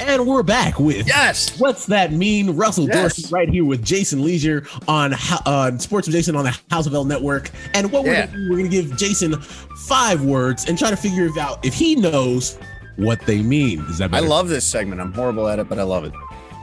And 0.05 0.27
we're 0.27 0.43
back 0.43 0.81
with 0.81 1.07
Yes. 1.07 1.59
What's 1.61 1.87
that 1.87 2.13
mean? 2.13 2.57
Russell 2.57 2.87
Yes. 2.87 3.17
Dorsey 3.17 3.33
right 3.33 3.49
here 3.49 3.65
with 3.65 3.85
Jason 3.85 4.23
Lieser 4.25 4.67
on 4.89 5.15
uh, 5.47 5.79
Sports 5.79 6.09
Adjacent 6.09 6.37
on 6.37 6.45
the 6.45 6.59
House 6.71 6.87
of 6.87 6.95
L 6.95 7.05
Network. 7.05 7.51
And 7.75 7.91
what 7.93 8.03
we're 8.05 8.15
gonna 8.15 8.27
do, 8.27 8.51
we're 8.51 8.57
gonna 8.57 8.69
give 8.69 8.97
Jason 8.97 9.41
five 9.87 10.23
words 10.25 10.67
and 10.69 10.77
try 10.77 10.91
to 10.91 10.97
figure 10.97 11.29
out 11.39 11.65
if 11.65 11.73
he 11.75 11.95
knows 11.95 12.59
what 12.97 13.21
they 13.27 13.43
mean. 13.43 13.81
Is 13.83 13.99
that 13.99 14.13
I 14.13 14.19
love 14.19 14.49
this 14.49 14.67
segment. 14.67 15.01
I'm 15.01 15.13
horrible 15.13 15.47
at 15.49 15.59
it, 15.61 15.69
but 15.69 15.79
I 15.79 15.85
love 15.85 16.05
it. 16.05 16.13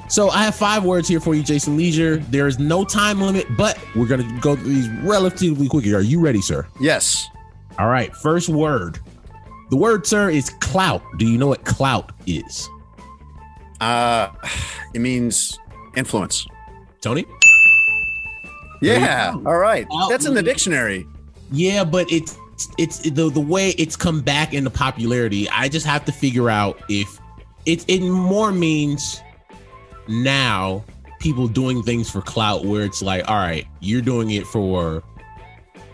So 0.09 0.29
I 0.29 0.43
have 0.43 0.55
five 0.55 0.83
words 0.83 1.07
here 1.07 1.19
for 1.21 1.33
you, 1.33 1.41
Jason 1.41 1.77
Lieser. 1.77 2.17
There 2.17 2.47
is 2.47 2.59
no 2.59 2.83
time 2.83 3.21
limit, 3.21 3.47
but 3.57 3.79
we're 3.95 4.07
gonna 4.07 4.37
go 4.41 4.55
through 4.57 4.73
these 4.73 4.89
relatively 5.01 5.69
quickly. 5.69 5.93
Are 5.93 6.01
you 6.01 6.19
ready, 6.19 6.41
sir? 6.41 6.67
Yes. 6.81 7.25
All 7.77 7.87
right. 7.87 8.13
First 8.17 8.49
word. 8.49 8.99
The 9.69 9.77
word, 9.77 10.05
sir, 10.05 10.29
is 10.29 10.49
clout. 10.49 11.01
Do 11.17 11.25
you 11.27 11.37
know 11.37 11.47
what 11.47 11.63
clout 11.63 12.11
is? 12.27 12.67
Uh, 13.79 14.29
it 14.93 14.99
means 14.99 15.59
influence. 15.95 16.47
Tony? 17.01 17.25
Yeah. 18.81 19.33
All 19.45 19.57
right. 19.57 19.87
That's 20.09 20.25
in 20.25 20.33
the 20.33 20.43
dictionary. 20.43 21.05
Yeah, 21.51 21.83
but 21.83 22.11
it's 22.11 22.37
it's 22.77 22.99
the 22.99 23.29
the 23.29 23.39
way 23.39 23.69
it's 23.71 23.95
come 23.95 24.21
back 24.21 24.53
into 24.53 24.69
popularity. 24.69 25.49
I 25.49 25.69
just 25.69 25.85
have 25.85 26.05
to 26.05 26.11
figure 26.11 26.49
out 26.49 26.79
if 26.89 27.19
it 27.65 27.85
it 27.87 28.01
more 28.01 28.51
means 28.51 29.21
now 30.07 30.83
people 31.19 31.47
doing 31.47 31.83
things 31.83 32.09
for 32.09 32.21
clout 32.21 32.65
where 32.65 32.83
it's 32.83 33.01
like, 33.01 33.27
all 33.27 33.35
right, 33.35 33.65
you're 33.81 34.01
doing 34.01 34.31
it 34.31 34.47
for 34.47 35.03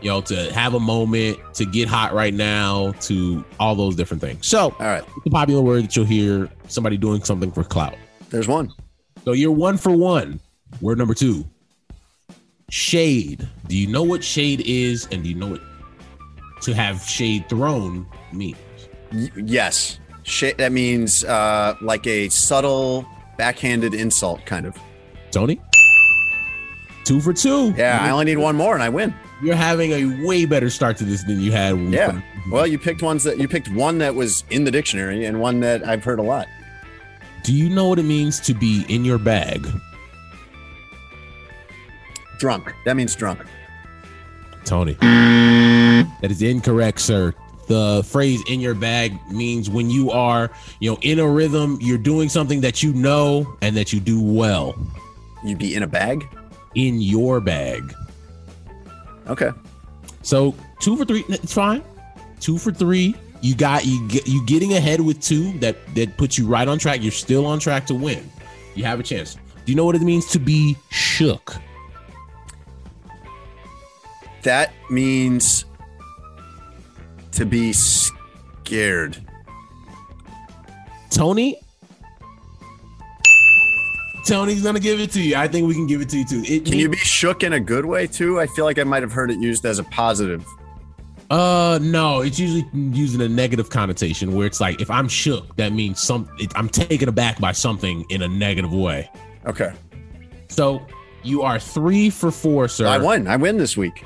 you 0.06 0.12
know 0.12 0.22
to 0.22 0.54
have 0.54 0.76
a 0.76 0.80
moment, 0.80 1.40
to 1.56 1.66
get 1.66 1.88
hot 1.88 2.14
right 2.14 2.34
now, 2.34 2.92
to 3.02 3.44
all 3.60 3.74
those 3.74 3.96
different 3.96 4.22
things. 4.22 4.48
So 4.48 4.66
All 4.80 4.86
right. 4.86 5.04
a 5.26 5.30
popular 5.32 5.64
word 5.64 5.86
that 5.86 5.96
you'll 5.96 6.06
hear 6.06 6.48
somebody 6.68 6.96
doing 6.96 7.24
something 7.24 7.52
for 7.52 7.64
clout. 7.64 7.96
There's 8.30 8.48
one. 8.48 8.72
So 9.24 9.32
you're 9.32 9.52
one 9.52 9.78
for 9.78 9.90
one. 9.90 10.40
Word 10.80 11.00
number 11.00 11.16
two. 11.16 11.44
Shade. 12.70 13.48
Do 13.68 13.76
you 13.76 13.88
know 13.88 14.04
what 14.04 14.24
shade 14.24 14.62
is, 14.62 15.08
and 15.12 15.24
do 15.24 15.30
you 15.30 15.36
know 15.36 15.48
what 15.48 15.62
to 16.62 16.76
have 16.76 17.02
shade 17.02 17.50
thrown 17.50 18.06
means? 18.32 18.58
Y- 19.12 19.30
yes. 19.38 20.00
Sh- 20.22 20.54
that 20.60 20.72
means 20.72 21.24
uh, 21.24 21.76
like 21.82 22.06
a 22.06 22.30
subtle 22.30 23.08
backhanded 23.40 23.96
insult, 23.96 24.46
kind 24.46 24.68
of. 24.68 24.78
Tony? 25.32 25.60
Two 27.06 27.20
for 27.22 27.34
two. 27.34 27.74
Yeah. 27.76 27.98
I 28.04 28.12
only 28.12 28.26
need 28.26 28.38
one 28.38 28.56
more 28.56 28.76
and 28.76 28.84
I 28.84 28.90
win. 28.90 29.16
You're 29.42 29.56
having 29.56 29.92
a 29.92 30.26
way 30.26 30.46
better 30.46 30.70
start 30.70 30.98
to 30.98 31.04
this 31.04 31.24
than 31.24 31.42
you 31.42 31.52
had. 31.52 31.76
we 31.76 31.88
Yeah. 31.90 32.22
Well, 32.52 32.66
you 32.66 32.80
picked 32.80 33.02
ones 33.02 33.24
that 33.24 33.38
you 33.38 33.48
picked 33.48 33.70
one 33.70 33.98
that 33.98 34.16
was 34.16 34.44
in 34.50 34.64
the 34.64 34.72
dictionary 34.72 35.26
and 35.26 35.40
one 35.42 35.60
that 35.62 35.86
I've 35.86 36.04
heard 36.04 36.20
a 36.20 36.24
lot. 36.24 36.48
Do 37.44 37.54
you 37.54 37.70
know 37.70 37.88
what 37.88 38.00
it 38.00 38.04
means 38.04 38.40
to 38.42 38.54
be 38.54 38.86
in 38.88 39.06
your 39.06 39.18
bag? 39.18 39.68
Drunk. 42.40 42.74
That 42.86 42.96
means 42.96 43.16
drunk. 43.16 43.42
Tony. 44.64 44.94
That 46.22 46.32
is 46.32 46.42
incorrect, 46.42 47.00
sir. 47.00 47.34
The 47.68 48.04
phrase 48.06 48.44
in 48.48 48.60
your 48.60 48.76
bag 48.76 49.14
means 49.32 49.70
when 49.70 49.90
you 49.90 50.12
are, 50.12 50.52
you 50.80 50.92
know, 50.92 50.98
in 51.02 51.20
a 51.20 51.28
rhythm, 51.28 51.78
you're 51.82 51.98
doing 51.98 52.30
something 52.30 52.62
that 52.62 52.84
you 52.84 52.94
know 52.94 53.58
and 53.62 53.76
that 53.76 53.92
you 53.92 54.00
do 54.00 54.22
well. 54.22 54.76
You'd 55.44 55.58
be 55.58 55.76
in 55.76 55.84
a 55.84 55.88
bag. 55.88 56.28
In 56.76 57.02
your 57.02 57.40
bag. 57.42 57.94
Okay. 59.28 59.52
So 60.22 60.56
two 60.80 60.98
for 60.98 61.06
three, 61.06 61.24
it's 61.30 61.54
fine. 61.54 61.84
Two 62.40 62.58
for 62.58 62.72
three. 62.72 63.16
You 63.42 63.56
got 63.56 63.86
you 63.86 64.08
get 64.08 64.28
you 64.28 64.46
getting 64.46 64.74
ahead 64.74 65.02
with 65.02 65.22
two 65.22 65.58
that 65.60 65.78
that 65.96 66.18
puts 66.18 66.38
you 66.38 66.48
right 66.48 66.68
on 66.68 66.80
track. 66.80 67.02
You're 67.02 67.12
still 67.12 67.46
on 67.46 67.60
track 67.60 67.86
to 67.88 67.96
win. 67.96 68.30
You 68.74 68.84
have 68.86 69.00
a 69.00 69.04
chance. 69.04 69.36
Do 69.36 69.72
you 69.72 69.76
know 69.76 69.86
what 69.86 69.96
it 69.96 70.02
means 70.02 70.28
to 70.32 70.40
be 70.40 70.78
shook? 70.90 71.56
That 74.44 74.74
means 74.90 75.66
to 77.32 77.46
be 77.46 77.74
scared. 77.74 79.18
Tony? 81.10 81.60
Tony's 84.26 84.64
gonna 84.64 84.80
give 84.80 85.00
it 85.00 85.12
to 85.12 85.22
you. 85.22 85.36
I 85.36 85.48
think 85.48 85.68
we 85.68 85.74
can 85.76 85.86
give 85.88 86.02
it 86.02 86.10
to 86.10 86.18
you 86.18 86.26
too. 86.26 86.44
It 86.46 86.66
Can 86.66 86.80
you 86.80 86.90
be 86.90 86.98
shook 86.98 87.44
in 87.44 87.54
a 87.54 87.60
good 87.60 87.86
way 87.86 88.08
too? 88.08 88.40
I 88.40 88.48
feel 88.48 88.66
like 88.66 88.80
I 88.80 88.84
might 88.84 89.04
have 89.04 89.12
heard 89.12 89.30
it 89.30 89.40
used 89.40 89.66
as 89.66 89.78
a 89.80 89.84
positive. 89.86 90.44
Uh, 91.30 91.80
no. 91.82 92.22
It's 92.22 92.40
usually 92.40 92.66
using 92.74 93.22
a 93.22 93.30
negative 93.30 93.70
connotation 93.70 94.36
where 94.36 94.46
it's 94.48 94.60
like 94.60 94.82
if 94.82 94.90
I'm 94.90 95.08
shook, 95.08 95.56
that 95.58 95.74
means 95.74 96.02
some. 96.02 96.28
It, 96.40 96.52
I'm 96.56 96.70
taken 96.70 97.08
aback 97.08 97.40
by 97.40 97.52
something 97.52 98.06
in 98.10 98.24
a 98.24 98.28
negative 98.28 98.74
way. 98.74 99.10
Okay. 99.46 99.72
So 100.50 100.86
you 101.24 101.42
are 101.44 101.60
three 101.60 102.10
for 102.10 102.32
four, 102.32 102.68
sir. 102.68 102.88
I 102.88 102.98
won. 102.98 103.28
I 103.28 103.36
win 103.36 103.58
this 103.58 103.78
week. 103.78 104.04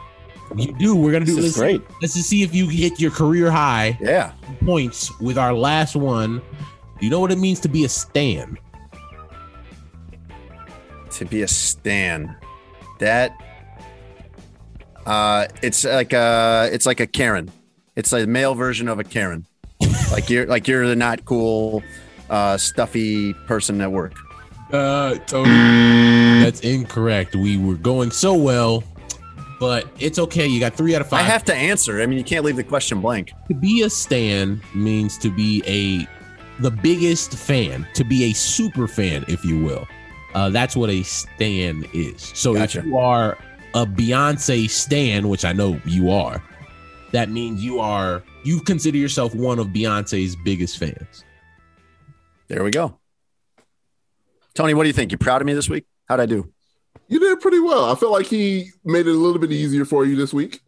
You 0.57 0.73
do. 0.79 0.95
We're 0.95 1.11
gonna 1.11 1.25
do 1.25 1.35
This 1.35 1.45
is 1.45 1.55
great. 1.55 1.81
Let's 2.01 2.15
just 2.15 2.27
see 2.29 2.43
if 2.43 2.53
you 2.53 2.67
hit 2.67 2.99
your 2.99 3.11
career 3.11 3.51
high 3.51 3.97
Yeah. 4.01 4.31
points 4.65 5.17
with 5.19 5.37
our 5.37 5.53
last 5.53 5.95
one. 5.95 6.41
You 6.99 7.09
know 7.09 7.19
what 7.19 7.31
it 7.31 7.37
means 7.37 7.59
to 7.61 7.69
be 7.69 7.85
a 7.85 7.89
stan? 7.89 8.57
To 11.13 11.25
be 11.25 11.41
a 11.41 11.47
stan. 11.47 12.35
That 12.99 13.35
uh 15.05 15.47
it's 15.61 15.85
like 15.85 16.13
a 16.13 16.69
it's 16.71 16.85
like 16.85 16.99
a 16.99 17.07
Karen. 17.07 17.51
It's 17.95 18.11
like 18.11 18.25
a 18.25 18.27
male 18.27 18.55
version 18.55 18.87
of 18.87 18.99
a 18.99 19.03
Karen. 19.03 19.45
like 20.11 20.29
you're 20.29 20.45
like 20.45 20.67
you're 20.67 20.87
the 20.87 20.95
not 20.95 21.25
cool, 21.25 21.83
uh 22.29 22.57
stuffy 22.57 23.33
person 23.33 23.81
at 23.81 23.91
work. 23.91 24.13
Uh, 24.71 25.15
Tony, 25.25 25.49
that's 26.43 26.59
incorrect. 26.59 27.35
We 27.35 27.57
were 27.57 27.73
going 27.73 28.11
so 28.11 28.35
well, 28.35 28.83
but 29.59 29.87
it's 29.99 30.19
okay. 30.19 30.45
You 30.45 30.59
got 30.59 30.75
three 30.75 30.93
out 30.93 31.01
of 31.01 31.09
five. 31.09 31.21
I 31.21 31.23
have 31.23 31.43
to 31.45 31.55
answer. 31.55 32.01
I 32.01 32.05
mean, 32.05 32.19
you 32.19 32.23
can't 32.23 32.45
leave 32.45 32.55
the 32.55 32.63
question 32.63 33.01
blank. 33.01 33.31
to 33.47 33.55
be 33.55 33.81
a 33.81 33.89
stan 33.89 34.61
means 34.75 35.17
to 35.19 35.31
be 35.31 35.63
a 35.65 36.07
the 36.61 36.69
biggest 36.69 37.33
fan, 37.33 37.87
to 37.95 38.03
be 38.03 38.25
a 38.25 38.33
super 38.33 38.87
fan, 38.87 39.25
if 39.27 39.43
you 39.43 39.63
will. 39.63 39.87
Uh, 40.33 40.49
that's 40.49 40.75
what 40.75 40.89
a 40.89 41.03
stan 41.03 41.85
is. 41.93 42.21
So 42.35 42.53
Gotcha. 42.53 42.79
if 42.79 42.85
you 42.85 42.97
are 42.97 43.37
a 43.73 43.85
Beyonce 43.85 44.69
stan, 44.69 45.27
which 45.29 45.45
I 45.45 45.53
know 45.53 45.79
you 45.85 46.11
are, 46.11 46.43
that 47.11 47.29
means 47.29 47.63
you 47.63 47.79
are 47.79 48.23
you 48.43 48.61
consider 48.61 48.97
yourself 48.97 49.33
one 49.35 49.59
of 49.59 49.67
Beyonce's 49.67 50.35
biggest 50.35 50.77
fans. 50.77 51.23
There 52.47 52.63
we 52.63 52.71
go. 52.71 52.97
Tony, 54.53 54.73
what 54.73 54.83
do 54.83 54.87
you 54.89 54.93
think? 54.93 55.11
You 55.11 55.17
proud 55.17 55.41
of 55.41 55.45
me 55.45 55.53
this 55.53 55.69
week? 55.69 55.85
How'd 56.07 56.19
I 56.19 56.25
do? 56.25 56.51
You 57.07 57.19
did 57.19 57.39
pretty 57.41 57.59
well. 57.59 57.85
I 57.91 57.95
feel 57.95 58.11
like 58.11 58.25
he 58.27 58.71
made 58.83 59.07
it 59.07 59.11
a 59.11 59.17
little 59.17 59.39
bit 59.39 59.51
easier 59.51 59.85
for 59.85 60.05
you 60.05 60.15
this 60.15 60.33
week. 60.33 60.61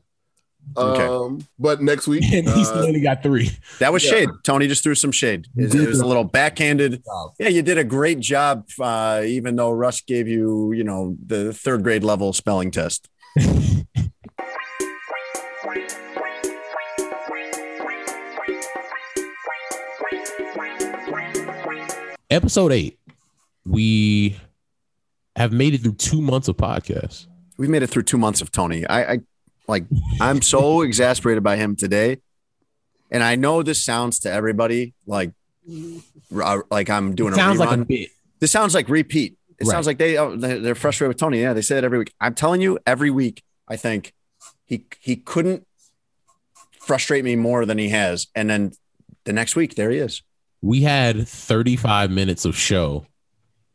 Okay. 0.77 1.03
Um, 1.05 1.45
but 1.59 1.81
next 1.81 2.07
week, 2.07 2.23
And 2.33 2.47
he 2.47 2.63
uh, 2.63 2.83
only 2.85 3.01
got 3.01 3.21
three. 3.23 3.49
That 3.79 3.91
was 3.91 4.03
Yeah. 4.03 4.11
shade. 4.11 4.29
Tony 4.43 4.67
just 4.67 4.83
threw 4.83 4.95
some 4.95 5.11
shade. 5.11 5.47
It, 5.55 5.73
it 5.75 5.87
was 5.87 5.99
a 5.99 6.05
little 6.05 6.23
backhanded. 6.23 7.03
Yeah, 7.39 7.49
you 7.49 7.61
did 7.61 7.77
a 7.77 7.83
great 7.83 8.19
job, 8.19 8.67
uh, 8.79 9.21
even 9.25 9.55
though 9.55 9.71
Russ 9.71 10.01
gave 10.01 10.27
you, 10.27 10.71
you 10.71 10.83
know, 10.83 11.17
the 11.25 11.53
third 11.53 11.83
grade 11.83 12.03
level 12.03 12.31
spelling 12.33 12.71
test. 12.71 13.09
Episode 22.29 22.71
eight, 22.71 22.97
we 23.65 24.37
have 25.35 25.51
made 25.51 25.73
it 25.73 25.81
through 25.81 25.95
two 25.95 26.21
months 26.21 26.47
of 26.47 26.55
podcasts. 26.55 27.27
We've 27.57 27.69
made 27.69 27.83
it 27.83 27.87
through 27.87 28.03
two 28.03 28.17
months 28.17 28.41
of 28.41 28.51
Tony. 28.51 28.85
I, 28.87 29.13
I 29.13 29.19
like, 29.67 29.85
I'm 30.19 30.41
so 30.41 30.81
exasperated 30.87 31.43
by 31.43 31.55
him 31.57 31.75
today. 31.75 32.17
And 33.09 33.23
I 33.23 33.35
know 33.35 33.61
this 33.63 33.83
sounds 33.83 34.19
to 34.19 34.31
everybody 34.31 34.93
like, 35.05 35.31
uh, 36.35 36.59
like 36.69 36.89
I'm 36.89 37.13
doing 37.15 37.33
It 37.33 37.35
sounds 37.35 37.59
a 37.59 37.65
like 37.65 37.79
a 37.79 37.85
bit. 37.85 38.09
this 38.39 38.51
sounds 38.51 38.73
like 38.73 38.87
repeat. 38.89 39.37
It 39.59 39.65
Right. 39.67 39.71
sounds 39.71 39.85
like 39.85 39.97
they 39.99 40.17
oh, 40.17 40.35
they- 40.35 40.59
they're 40.59 40.75
frustrated 40.75 41.09
with 41.09 41.17
Tony. 41.17 41.41
Yeah, 41.41 41.53
they 41.53 41.61
say 41.61 41.77
it 41.77 41.83
every 41.83 41.99
week. 41.99 42.13
I'm 42.19 42.33
telling 42.33 42.61
you, 42.61 42.79
every 42.87 43.11
week 43.11 43.43
I 43.67 43.75
think 43.75 44.13
he 44.65 44.85
he 45.01 45.15
couldn't 45.17 45.67
frustrate 46.79 47.23
me 47.23 47.35
more 47.35 47.65
than 47.65 47.77
he 47.77 47.89
has. 47.89 48.27
And 48.33 48.49
then 48.49 48.71
the 49.25 49.33
next 49.33 49.55
week, 49.55 49.75
there 49.75 49.91
he 49.91 49.97
is. 49.99 50.23
we 50.63 50.81
had 50.81 51.27
35 51.27 52.11
minutes 52.11 52.45
of 52.45 52.55
show 52.55 53.05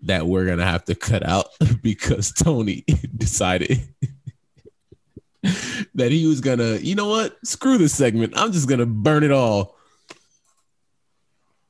that 0.02 0.26
we're 0.26 0.46
gonna 0.46 0.64
have 0.64 0.84
to 0.86 0.94
cut 0.94 1.24
out 1.26 1.46
because 1.82 2.32
Tony 2.32 2.84
decided 3.16 3.86
that 5.94 6.12
he 6.12 6.26
was 6.26 6.40
gonna, 6.40 6.76
you 6.76 6.94
know 6.94 7.08
what? 7.08 7.36
Screw 7.44 7.78
this 7.78 7.94
segment. 7.94 8.34
I'm 8.36 8.52
just 8.52 8.68
gonna 8.68 8.86
burn 8.86 9.24
it 9.24 9.32
all. 9.32 9.76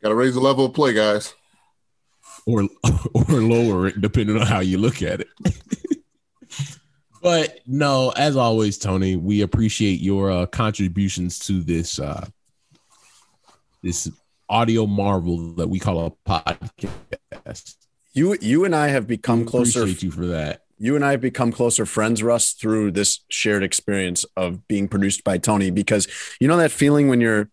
got 0.03 0.11
to 0.11 0.14
raise 0.14 0.35
the 0.35 0.41
level 0.41 0.66
of 0.66 0.74
play, 0.74 0.93
guys. 0.93 1.35
Or 2.47 2.62
or 3.14 3.24
lower 3.24 3.89
it, 3.89 4.01
depending 4.01 4.37
on 4.41 4.47
how 4.47 4.61
you 4.61 4.79
look 4.79 5.03
at 5.03 5.20
it. 5.20 5.29
but 7.22 7.59
no, 7.66 8.11
as 8.16 8.37
always, 8.37 8.79
Tony, 8.79 9.16
we 9.16 9.41
appreciate 9.43 10.01
your 10.01 10.31
uh, 10.31 10.47
contributions 10.47 11.41
to 11.41 11.61
this 11.61 11.99
uh 11.99 12.27
this 13.83 14.09
audio 14.49 14.87
marvel 14.87 15.55
that 15.55 15.68
we 15.68 15.81
call 15.81 16.07
a 16.07 16.31
podcast. 16.31 17.74
You 18.12 18.37
you 18.41 18.64
and 18.64 18.77
I 18.77 18.89
have 18.89 19.09
become 19.09 19.41
We 19.41 19.47
closer. 19.47 19.81
Appreciate 19.81 20.03
you 20.05 20.11
for 20.12 20.27
that. 20.27 20.66
You 20.79 20.95
and 20.97 21.05
I 21.05 21.12
have 21.12 21.20
become 21.20 21.53
closer 21.53 21.87
friends, 21.87 22.22
Russ, 22.22 22.53
through 22.53 22.93
this 22.93 23.20
shared 23.29 23.62
experience 23.62 24.24
of 24.37 24.66
being 24.68 24.89
produced 24.89 25.24
by 25.24 25.39
Tony. 25.39 25.70
Because 25.70 26.07
you 26.41 26.49
know 26.49 26.57
that 26.59 26.70
feeling 26.70 27.09
when 27.09 27.20
you're 27.20 27.49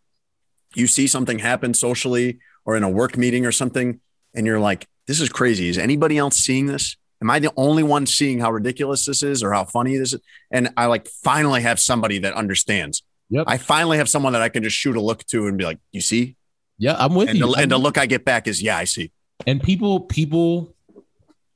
you 0.76 0.88
see 0.88 1.08
something 1.08 1.40
happen 1.40 1.74
socially 1.74 2.40
or 2.66 2.76
in 2.76 2.84
a 2.84 2.90
work 2.90 3.18
meeting 3.18 3.46
or 3.46 3.52
something, 3.52 4.00
and 4.34 4.46
you're 4.46 4.60
like, 4.60 4.88
"This 5.08 5.22
is 5.22 5.30
crazy. 5.30 5.70
Is 5.70 5.78
anybody 5.78 6.18
else 6.18 6.38
seeing 6.38 6.66
this? 6.66 6.98
Am 7.22 7.30
I 7.30 7.40
the 7.40 7.52
only 7.56 7.84
one 7.84 8.06
seeing 8.06 8.40
how 8.40 8.52
ridiculous 8.52 9.06
this 9.06 9.24
is 9.24 9.44
or 9.44 9.54
how 9.54 9.66
funny 9.66 9.98
this 9.98 10.14
is?" 10.14 10.22
And 10.52 10.72
I 10.76 10.88
like 10.88 11.08
finally 11.08 11.62
have 11.62 11.80
somebody 11.80 12.20
that 12.20 12.34
understands. 12.34 13.04
Yep. 13.30 13.46
I 13.48 13.58
finally 13.58 13.98
have 13.98 14.10
someone 14.10 14.34
that 14.34 14.42
I 14.42 14.50
can 14.50 14.64
just 14.64 14.76
shoot 14.76 14.96
a 14.96 15.02
look 15.02 15.26
to 15.28 15.48
and 15.48 15.58
be 15.58 15.64
like, 15.64 15.80
"You 15.92 16.02
see?" 16.02 16.36
Yeah, 16.78 16.96
I'm 16.98 17.16
with 17.16 17.30
And 17.30 17.38
you. 17.38 17.54
the, 17.56 17.62
and 17.62 17.72
the 17.72 17.78
look 17.78 17.98
I 17.98 18.06
get 18.06 18.26
back 18.26 18.48
is, 18.48 18.62
"Yeah, 18.62 18.78
I 18.78 18.84
see." 18.84 19.12
and 19.48 19.62
people 19.62 20.00
people 20.00 20.73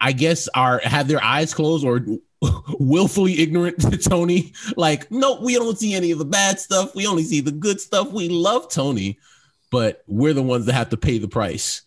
i 0.02 0.12
guess 0.12 0.48
are 0.56 0.80
have 0.84 1.08
their 1.08 1.24
eyes 1.24 1.54
closed 1.54 1.86
or 1.86 2.06
willfully 2.80 3.39
ignorant 3.39 3.80
to 3.82 3.98
tony 3.98 4.54
like 4.76 5.10
no 5.12 5.39
we 5.41 5.54
don't 5.56 5.78
see 5.80 5.93
any 5.95 6.12
of 6.12 6.20
the 6.20 6.26
bad 6.26 6.60
stuff 6.60 6.93
we 6.95 7.08
only 7.08 7.24
see 7.24 7.39
the 7.41 7.52
good 7.52 7.80
stuff 7.82 8.12
we 8.12 8.30
love 8.30 8.70
tony 8.70 9.18
but 9.72 10.04
we're 10.08 10.34
the 10.34 10.43
ones 10.43 10.66
that 10.66 10.74
have 10.74 10.89
to 10.89 10.98
pay 10.98 11.18
the 11.18 11.28
price 11.28 11.82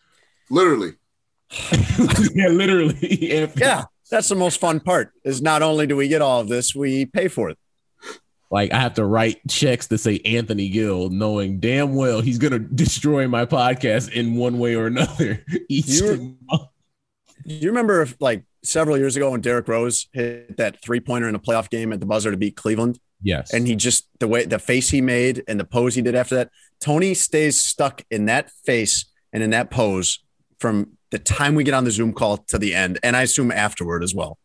Literally. 0.51 0.95
yeah 2.35 2.49
literally 2.49 3.31
And- 3.33 3.53
Yeah, 3.57 3.85
that's 4.11 4.29
the 4.29 4.35
most 4.35 4.59
fun 4.61 4.81
part. 4.81 5.13
Is 5.25 5.41
not 5.41 5.63
only 5.63 5.87
do 5.87 5.95
we 5.97 6.09
get 6.09 6.21
all 6.23 6.41
of 6.41 6.49
this, 6.49 6.75
we 6.75 7.07
pay 7.07 7.29
for 7.29 7.51
it. 7.51 7.59
like 8.51 8.73
i 8.73 8.81
have 8.81 8.95
to 8.95 9.05
write 9.05 9.39
checks 9.49 9.87
to 9.87 9.97
say 9.99 10.19
anthony 10.25 10.69
gill 10.69 11.09
knowing 11.11 11.61
damn 11.61 11.95
well 11.95 12.21
he's 12.21 12.39
gonna 12.39 12.59
destroy 12.59 13.29
my 13.29 13.47
podcast 13.47 14.11
in 14.13 14.35
one 14.35 14.59
way 14.59 14.75
or 14.75 14.87
another 14.89 15.45
each 15.69 15.87
You- 15.89 16.37
Do 17.47 17.55
you 17.55 17.69
remember 17.69 18.03
if, 18.03 18.17
like 18.21 18.45
several 18.63 18.99
years 18.99 19.17
ago 19.17 19.31
when 19.31 19.41
Derrick 19.41 19.69
Rose 19.69 20.09
hit 20.13 20.57
that 20.57 20.83
three 20.83 21.01
pointer 21.01 21.29
in 21.29 21.35
a 21.35 21.39
playoff 21.39 21.71
game 21.71 21.93
at 21.93 22.01
the 22.01 22.07
buzzer 22.07 22.31
to 22.31 22.37
beat 22.37 22.57
Cleveland, 22.57 22.99
yes 23.23 23.53
and 23.53 23.67
he 23.67 23.77
just 23.77 24.09
the 24.19 24.27
way 24.29 24.45
the 24.45 24.59
face 24.59 24.89
he 24.89 25.01
made 25.01 25.43
and 25.47 25.61
the 25.61 25.65
pose 25.65 25.95
he 25.95 26.03
did 26.03 26.15
after 26.15 26.35
that. 26.37 26.51
Tony 26.81 27.15
stays 27.15 27.61
stuck 27.61 28.03
in 28.11 28.27
that 28.27 28.51
face 28.65 29.07
and 29.33 29.43
in 29.43 29.51
that 29.51 29.71
pose 29.71 30.25
from 30.59 30.97
the 31.11 31.19
time 31.19 31.55
we 31.55 31.65
get 31.65 31.75
on 31.75 31.85
the 31.85 31.91
Zoom 31.91 32.13
call 32.13 32.37
to 32.37 32.59
the 32.59 32.75
end, 32.75 32.99
and 33.03 33.17
I 33.17 33.23
assume 33.23 33.51
afterward 33.51 34.03
as 34.03 34.15
well. 34.15 34.39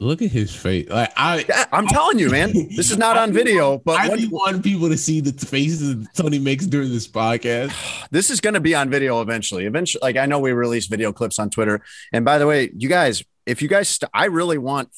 Look 0.00 0.20
at 0.22 0.30
his 0.30 0.54
face 0.54 0.88
like 0.90 1.12
i 1.16 1.44
Yeah, 1.48 1.64
I'm 1.72 1.86
telling 1.86 2.18
you, 2.18 2.28
man, 2.30 2.52
this 2.52 2.90
is 2.90 2.98
not 2.98 3.16
on 3.22 3.32
video, 3.32 3.78
but 3.78 4.00
I 4.00 4.08
when- 4.08 4.30
want 4.30 4.64
people 4.64 4.88
to 4.88 4.98
see 4.98 5.20
the 5.20 5.32
faces 5.32 5.96
that 5.96 6.14
Tony 6.14 6.38
makes 6.38 6.66
during 6.66 6.90
this 6.90 7.06
podcast. 7.08 7.72
this 8.10 8.28
is 8.30 8.40
going 8.40 8.54
to 8.54 8.60
be 8.60 8.74
on 8.74 8.90
video 8.90 9.20
eventually. 9.22 9.66
Eventually, 9.66 10.00
like 10.02 10.16
I 10.16 10.26
know 10.26 10.40
we 10.40 10.52
release 10.52 10.86
video 10.86 11.12
clips 11.12 11.38
on 11.38 11.48
Twitter. 11.50 11.80
And 12.12 12.24
by 12.24 12.38
the 12.38 12.46
way, 12.46 12.70
you 12.76 12.88
guys, 12.88 13.22
if 13.46 13.62
you 13.62 13.68
guys, 13.68 13.88
st- 13.88 14.10
I 14.12 14.26
really 14.26 14.58
want 14.58 14.88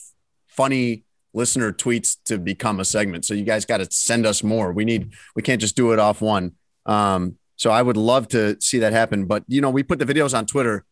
funny 0.46 1.04
listener 1.34 1.72
tweets 1.72 2.16
to 2.24 2.38
become 2.38 2.80
a 2.80 2.84
segment. 2.84 3.26
So 3.26 3.34
you 3.34 3.44
guys 3.44 3.66
got 3.66 3.78
to 3.78 3.88
send 3.90 4.24
us 4.24 4.42
more. 4.42 4.72
We 4.72 4.86
need, 4.86 5.12
we 5.34 5.42
can't 5.42 5.60
just 5.60 5.76
do 5.76 5.92
it 5.92 5.98
off 5.98 6.22
one. 6.22 6.52
Um, 6.86 7.36
so 7.56 7.70
I 7.70 7.82
would 7.82 7.98
love 7.98 8.28
to 8.28 8.56
see 8.60 8.78
that 8.78 8.92
happen. 8.94 9.26
But 9.26 9.44
you 9.46 9.60
know, 9.60 9.70
we 9.70 9.82
put 9.82 9.98
the 9.98 10.06
videos 10.06 10.36
on 10.36 10.46
Twitter. 10.46 10.84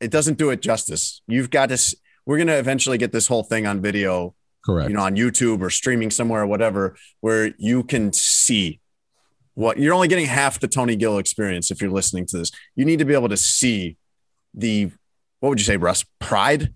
It 0.00 0.10
doesn't 0.10 0.36
do 0.36 0.50
it 0.50 0.60
justice. 0.60 1.22
You've 1.26 1.48
got 1.50 1.70
to. 1.70 1.96
We're 2.26 2.36
going 2.36 2.48
to 2.48 2.58
eventually 2.58 2.98
get 2.98 3.12
this 3.12 3.28
whole 3.28 3.44
thing 3.44 3.66
on 3.66 3.80
video 3.80 4.34
Correct. 4.64 4.90
you 4.90 4.96
know, 4.96 5.02
on 5.02 5.14
YouTube 5.14 5.62
or 5.62 5.70
streaming 5.70 6.10
somewhere 6.10 6.42
or 6.42 6.46
whatever, 6.46 6.96
where 7.20 7.54
you 7.56 7.84
can 7.84 8.12
see 8.12 8.80
what 9.54 9.78
you're 9.78 9.94
only 9.94 10.08
getting 10.08 10.26
half 10.26 10.60
the 10.60 10.68
Tony 10.68 10.96
Gill 10.96 11.18
experience 11.18 11.70
if 11.70 11.80
you're 11.80 11.90
listening 11.90 12.26
to 12.26 12.38
this. 12.38 12.50
You 12.74 12.84
need 12.84 12.98
to 12.98 13.04
be 13.04 13.14
able 13.14 13.28
to 13.28 13.36
see 13.36 13.96
the 14.52 14.90
what 15.40 15.50
would 15.50 15.60
you 15.60 15.64
say, 15.64 15.76
Russ? 15.76 16.04
Pride, 16.18 16.74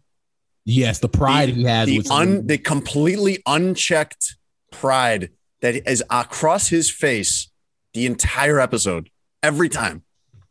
yes, 0.64 0.98
the 0.98 1.08
pride 1.08 1.48
the, 1.48 1.54
he 1.54 1.64
has 1.64 1.86
the 1.86 1.98
with 1.98 2.10
un, 2.10 2.46
the 2.46 2.58
completely 2.58 3.42
unchecked 3.46 4.36
pride 4.70 5.30
that 5.60 5.88
is 5.90 6.04
across 6.10 6.68
his 6.68 6.90
face 6.90 7.50
the 7.92 8.06
entire 8.06 8.60
episode, 8.60 9.10
every 9.42 9.68
time. 9.68 10.04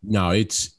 no, 0.03 0.31
it's 0.31 0.77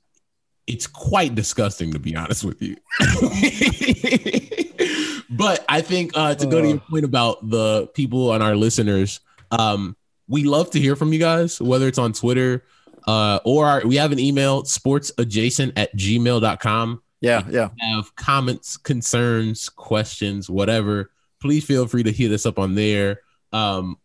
it's 0.70 0.86
quite 0.86 1.34
disgusting 1.34 1.92
to 1.92 1.98
be 1.98 2.14
honest 2.14 2.44
with 2.44 2.62
you. 2.62 2.76
but 5.30 5.64
I 5.68 5.80
think 5.80 6.12
uh, 6.14 6.36
to 6.36 6.46
go 6.46 6.62
to 6.62 6.68
your 6.68 6.78
point 6.78 7.04
about 7.04 7.50
the 7.50 7.88
people 7.88 8.32
and 8.32 8.42
our 8.42 8.54
listeners, 8.54 9.20
um, 9.50 9.96
we 10.28 10.44
love 10.44 10.70
to 10.70 10.80
hear 10.80 10.94
from 10.94 11.12
you 11.12 11.18
guys, 11.18 11.60
whether 11.60 11.88
it's 11.88 11.98
on 11.98 12.12
Twitter 12.12 12.64
uh, 13.06 13.40
or 13.44 13.66
our, 13.66 13.82
we 13.84 13.96
have 13.96 14.12
an 14.12 14.20
email, 14.20 14.62
sportsadjacent 14.62 15.72
at 15.76 15.94
gmail.com. 15.96 17.02
Yeah, 17.20 17.42
yeah. 17.50 17.68
have 17.80 18.14
comments, 18.14 18.76
concerns, 18.76 19.68
questions, 19.68 20.48
whatever, 20.48 21.10
please 21.40 21.64
feel 21.64 21.86
free 21.86 22.04
to 22.04 22.12
hit 22.12 22.30
us 22.30 22.46
up 22.46 22.58
on 22.58 22.76
there. 22.76 23.20
Um, 23.52 23.98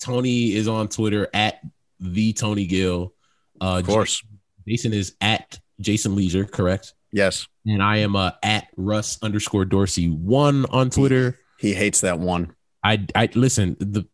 Tony 0.00 0.52
is 0.52 0.66
on 0.66 0.88
Twitter 0.88 1.28
at 1.32 1.60
the 2.00 2.32
Tony 2.32 2.66
Gill. 2.66 3.14
Uh, 3.60 3.78
Of 3.78 3.86
course. 3.86 4.24
Jason 4.66 4.92
is 4.92 5.14
at 5.20 5.58
Jason 5.80 6.14
Lieser, 6.14 6.44
correct? 6.44 6.94
Yes. 7.12 7.46
And 7.66 7.82
I 7.82 7.98
am 7.98 8.16
uh, 8.16 8.32
at 8.42 8.68
Russ 8.76 9.18
underscore 9.22 9.64
Dorsey 9.64 10.08
one 10.08 10.66
on 10.66 10.90
Twitter. 10.90 11.38
He 11.58 11.74
hates 11.74 12.00
that 12.00 12.18
one. 12.18 12.54
I 12.82 13.06
I 13.14 13.28
listen 13.34 13.76
the 13.78 14.06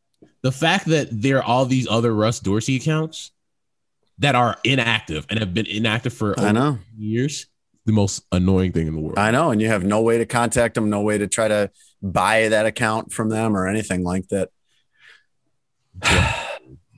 the 0.42 0.52
fact 0.52 0.86
that 0.86 1.08
there 1.10 1.38
are 1.38 1.42
all 1.42 1.64
these 1.64 1.88
other 1.88 2.14
Russ 2.14 2.40
Dorsey 2.40 2.76
accounts 2.76 3.32
that 4.18 4.34
are 4.34 4.56
inactive 4.64 5.26
and 5.30 5.38
have 5.38 5.54
been 5.54 5.66
inactive 5.66 6.12
for 6.12 6.38
I 6.38 6.52
know. 6.52 6.78
years, 6.96 7.46
the 7.86 7.92
most 7.92 8.24
annoying 8.32 8.72
thing 8.72 8.86
in 8.86 8.94
the 8.94 9.00
world. 9.00 9.18
I 9.18 9.30
know. 9.30 9.50
And 9.50 9.60
you 9.60 9.68
have 9.68 9.84
no 9.84 10.02
way 10.02 10.18
to 10.18 10.26
contact 10.26 10.74
them, 10.74 10.90
no 10.90 11.00
way 11.00 11.18
to 11.18 11.26
try 11.28 11.48
to 11.48 11.70
buy 12.02 12.48
that 12.48 12.66
account 12.66 13.12
from 13.12 13.28
them 13.28 13.56
or 13.56 13.66
anything 13.66 14.02
like 14.02 14.28
that. 14.28 14.50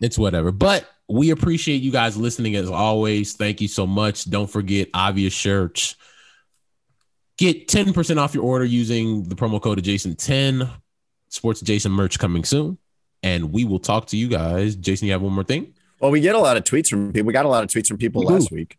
it's 0.01 0.19
whatever. 0.19 0.51
But 0.51 0.89
we 1.11 1.31
appreciate 1.31 1.83
you 1.83 1.91
guys 1.91 2.17
listening 2.17 2.57
as 2.57 2.71
always. 2.71 3.35
Thank 3.35 3.61
you 3.61 3.69
so 3.69 3.87
much. 3.87 4.31
Don't 4.31 4.49
forget 4.49 4.89
obvious 4.95 5.33
shirts. 5.33 5.97
Get 7.37 7.69
10% 7.69 8.19
off 8.19 8.35
your 8.35 8.45
order 8.45 8.65
using 8.65 9.25
the 9.25 9.35
promo 9.35 9.61
code 9.61 9.83
Jason 9.83 10.15
10 10.15 10.69
Sports 11.29 11.61
Jason 11.61 11.93
merch 11.93 12.19
coming 12.19 12.45
soon. 12.45 12.79
And 13.23 13.53
we 13.53 13.65
will 13.65 13.79
talk 13.79 14.07
to 14.09 14.17
you 14.17 14.29
guys. 14.29 14.77
Jason, 14.77 15.07
you 15.07 15.13
have 15.13 15.23
one 15.23 15.33
more 15.33 15.45
thing? 15.45 15.75
Well, 16.01 16.11
we 16.11 16.21
get 16.21 16.35
a 16.35 16.39
lot 16.39 16.57
of 16.57 16.65
tweets 16.65 16.89
from 16.89 17.13
people. 17.13 17.27
We 17.27 17.33
got 17.33 17.45
a 17.45 17.49
lot 17.49 17.65
of 17.65 17.71
tweets 17.71 17.89
from 17.89 17.99
people 17.99 18.23
do. 18.23 18.29
last 18.29 18.51
week. 18.51 18.79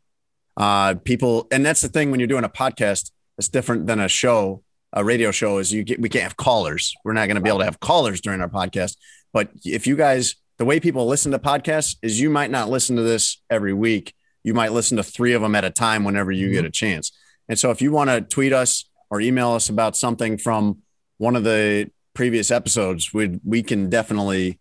Uh, 0.57 0.95
people, 0.95 1.47
and 1.51 1.65
that's 1.65 1.81
the 1.81 1.89
thing 1.89 2.11
when 2.11 2.19
you're 2.19 2.27
doing 2.27 2.43
a 2.43 2.49
podcast, 2.49 3.11
it's 3.37 3.49
different 3.49 3.87
than 3.87 3.99
a 3.99 4.07
show, 4.07 4.63
a 4.93 5.03
radio 5.03 5.31
show. 5.31 5.59
Is 5.59 5.71
you 5.71 5.83
get 5.83 5.99
we 5.99 6.09
can't 6.09 6.23
have 6.23 6.37
callers. 6.37 6.93
We're 7.03 7.13
not 7.13 7.27
going 7.27 7.35
to 7.35 7.41
be 7.41 7.49
able 7.49 7.59
to 7.59 7.65
have 7.65 7.79
callers 7.79 8.21
during 8.21 8.41
our 8.41 8.49
podcast. 8.49 8.97
But 9.33 9.49
if 9.63 9.87
you 9.87 9.95
guys, 9.95 10.35
the 10.61 10.65
way 10.65 10.79
people 10.79 11.07
listen 11.07 11.31
to 11.31 11.39
podcasts 11.39 11.95
is 12.03 12.21
you 12.21 12.29
might 12.29 12.51
not 12.51 12.69
listen 12.69 12.95
to 12.95 13.01
this 13.01 13.41
every 13.49 13.73
week. 13.73 14.13
You 14.43 14.53
might 14.53 14.71
listen 14.71 14.95
to 14.97 15.01
three 15.01 15.33
of 15.33 15.41
them 15.41 15.55
at 15.55 15.65
a 15.65 15.71
time 15.71 16.03
whenever 16.03 16.31
you 16.31 16.51
get 16.51 16.65
a 16.65 16.69
chance. 16.69 17.11
And 17.49 17.57
so 17.57 17.71
if 17.71 17.81
you 17.81 17.91
want 17.91 18.11
to 18.11 18.21
tweet 18.21 18.53
us 18.53 18.87
or 19.09 19.19
email 19.19 19.53
us 19.53 19.69
about 19.69 19.97
something 19.97 20.37
from 20.37 20.83
one 21.17 21.35
of 21.35 21.43
the 21.43 21.89
previous 22.13 22.51
episodes, 22.51 23.11
we 23.11 23.39
we 23.43 23.63
can 23.63 23.89
definitely 23.89 24.59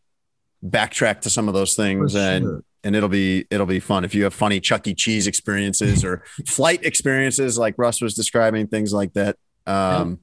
backtrack 0.64 1.20
to 1.20 1.28
some 1.28 1.48
of 1.48 1.52
those 1.52 1.74
things 1.74 2.14
For 2.14 2.18
and 2.18 2.62
and 2.82 2.96
it'll 2.96 3.10
be 3.10 3.44
it'll 3.50 3.66
be 3.66 3.78
fun 3.78 4.02
if 4.02 4.14
you 4.14 4.24
have 4.24 4.32
funny 4.32 4.58
Chuck 4.58 4.86
E. 4.86 4.94
Cheese 4.94 5.26
experiences 5.26 6.02
or 6.02 6.24
flight 6.46 6.82
experiences 6.82 7.58
like 7.58 7.74
Russ 7.76 8.00
was 8.00 8.14
describing, 8.14 8.68
things 8.68 8.94
like 8.94 9.12
that. 9.12 9.36
Um, 9.66 10.20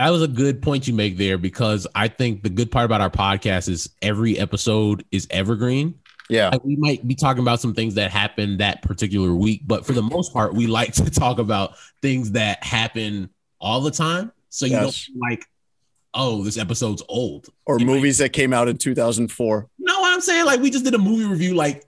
That 0.00 0.08
was 0.08 0.22
a 0.22 0.28
good 0.28 0.62
point 0.62 0.88
you 0.88 0.94
make 0.94 1.18
there 1.18 1.36
because 1.36 1.86
I 1.94 2.08
think 2.08 2.42
the 2.42 2.48
good 2.48 2.70
part 2.70 2.86
about 2.86 3.02
our 3.02 3.10
podcast 3.10 3.68
is 3.68 3.90
every 4.00 4.38
episode 4.38 5.04
is 5.12 5.26
evergreen. 5.28 5.94
yeah, 6.30 6.48
Like 6.48 6.64
we 6.64 6.76
might 6.76 7.06
be 7.06 7.14
talking 7.14 7.42
about 7.42 7.60
some 7.60 7.74
things 7.74 7.96
that 7.96 8.10
happened 8.10 8.60
that 8.60 8.80
particular 8.80 9.34
week, 9.34 9.60
but 9.66 9.84
for 9.84 9.92
the 9.92 10.00
most 10.00 10.32
part, 10.32 10.54
we 10.54 10.66
like 10.66 10.94
to 10.94 11.10
talk 11.10 11.38
about 11.38 11.74
things 12.00 12.30
that 12.30 12.64
happen 12.64 13.28
all 13.60 13.82
the 13.82 13.90
time. 13.90 14.32
So 14.48 14.64
you 14.64 14.76
don't 14.76 14.94
feel 14.94 15.16
like, 15.20 15.44
oh, 16.14 16.42
this 16.42 16.58
episode's 16.58 17.02
old. 17.08 17.48
or 17.66 17.78
You 17.78 17.86
movies 17.86 18.18
that 18.18 18.32
came 18.32 18.52
out 18.52 18.68
in 18.68 18.76
2004. 18.76 19.68
You 19.78 19.84
know 19.84 20.00
what 20.00 20.12
I'm 20.12 20.20
saying? 20.20 20.46
Like 20.46 20.60
we 20.60 20.70
just 20.70 20.84
did 20.84 20.94
a 20.94 20.98
movie 20.98 21.24
review, 21.24 21.54
like 21.54 21.84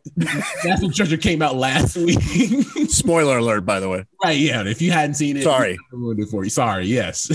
National 0.64 0.90
Treasure 0.90 1.16
came 1.16 1.42
out 1.42 1.56
last 1.56 1.96
week. 1.96 2.20
Spoiler 2.88 3.38
alert, 3.38 3.62
by 3.62 3.80
the 3.80 3.88
way. 3.88 4.04
right, 4.22 4.38
yeah. 4.38 4.62
If 4.64 4.80
you 4.80 4.92
hadn't 4.92 5.14
seen 5.14 5.36
it, 5.36 5.42
Sorry. 5.42 5.76
Ruined 5.92 6.20
it 6.20 6.28
for 6.28 6.44
you. 6.44 6.50
Sorry, 6.50 6.86
yes. 6.86 7.30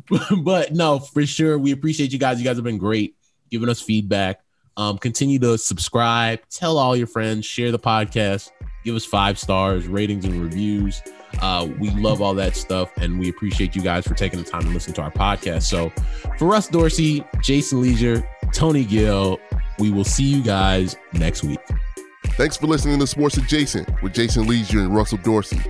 but 0.42 0.72
no, 0.72 0.98
for 0.98 1.24
sure. 1.26 1.58
We 1.58 1.72
appreciate 1.72 2.12
you 2.12 2.18
guys. 2.18 2.38
You 2.38 2.44
guys 2.44 2.56
have 2.56 2.64
been 2.64 2.78
great 2.78 3.16
giving 3.50 3.68
us 3.68 3.80
feedback. 3.80 4.40
Um, 4.76 4.96
continue 4.96 5.38
to 5.40 5.58
subscribe, 5.58 6.40
tell 6.48 6.78
all 6.78 6.96
your 6.96 7.06
friends, 7.06 7.44
share 7.44 7.70
the 7.70 7.78
podcast, 7.78 8.50
give 8.84 8.96
us 8.96 9.04
five 9.04 9.38
stars, 9.38 9.86
ratings, 9.86 10.24
and 10.24 10.42
reviews. 10.42 11.02
Uh, 11.40 11.68
we 11.78 11.90
love 11.90 12.20
all 12.20 12.34
that 12.34 12.56
stuff, 12.56 12.96
and 12.98 13.18
we 13.18 13.28
appreciate 13.28 13.74
you 13.74 13.82
guys 13.82 14.06
for 14.06 14.14
taking 14.14 14.42
the 14.42 14.48
time 14.48 14.62
to 14.62 14.68
listen 14.68 14.92
to 14.94 15.02
our 15.02 15.10
podcast. 15.10 15.62
So, 15.62 15.90
for 16.38 16.46
Russ 16.46 16.68
Dorsey, 16.68 17.24
Jason 17.42 17.80
Lieser, 17.80 18.26
Tony 18.52 18.84
Gill, 18.84 19.40
we 19.78 19.90
will 19.90 20.04
see 20.04 20.24
you 20.24 20.42
guys 20.42 20.96
next 21.12 21.42
week. 21.42 21.58
Thanks 22.36 22.56
for 22.56 22.66
listening 22.66 22.98
to 23.00 23.06
Sports 23.06 23.36
Adjacent 23.36 23.88
with 24.02 24.14
Jason 24.14 24.46
Lieser 24.46 24.80
and 24.80 24.94
Russell 24.94 25.18
Dorsey. 25.18 25.60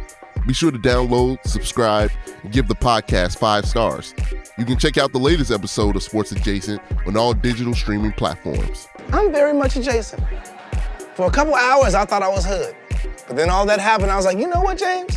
Be 0.46 0.52
sure 0.52 0.70
to 0.70 0.78
download, 0.78 1.38
subscribe, 1.46 2.10
and 2.42 2.52
give 2.52 2.66
the 2.66 2.74
podcast 2.74 3.38
five 3.38 3.64
stars. 3.64 4.14
You 4.58 4.64
can 4.64 4.76
check 4.76 4.98
out 4.98 5.12
the 5.12 5.18
latest 5.18 5.50
episode 5.50 5.96
of 5.96 6.02
Sports 6.02 6.32
Adjacent 6.32 6.80
on 7.06 7.16
all 7.16 7.32
digital 7.32 7.74
streaming 7.74 8.12
platforms. 8.12 8.88
I'm 9.12 9.32
very 9.32 9.52
much 9.52 9.76
adjacent. 9.76 10.22
For 11.14 11.26
a 11.26 11.30
couple 11.30 11.54
hours, 11.54 11.94
I 11.94 12.04
thought 12.04 12.22
I 12.22 12.28
was 12.28 12.44
hood. 12.44 12.74
But 13.26 13.36
then 13.36 13.50
all 13.50 13.66
that 13.66 13.78
happened, 13.80 14.10
I 14.10 14.16
was 14.16 14.24
like, 14.24 14.38
you 14.38 14.48
know 14.48 14.60
what, 14.60 14.78
James? 14.78 15.16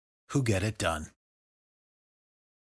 who 0.31 0.41
get 0.41 0.63
it 0.63 0.77
done. 0.77 1.07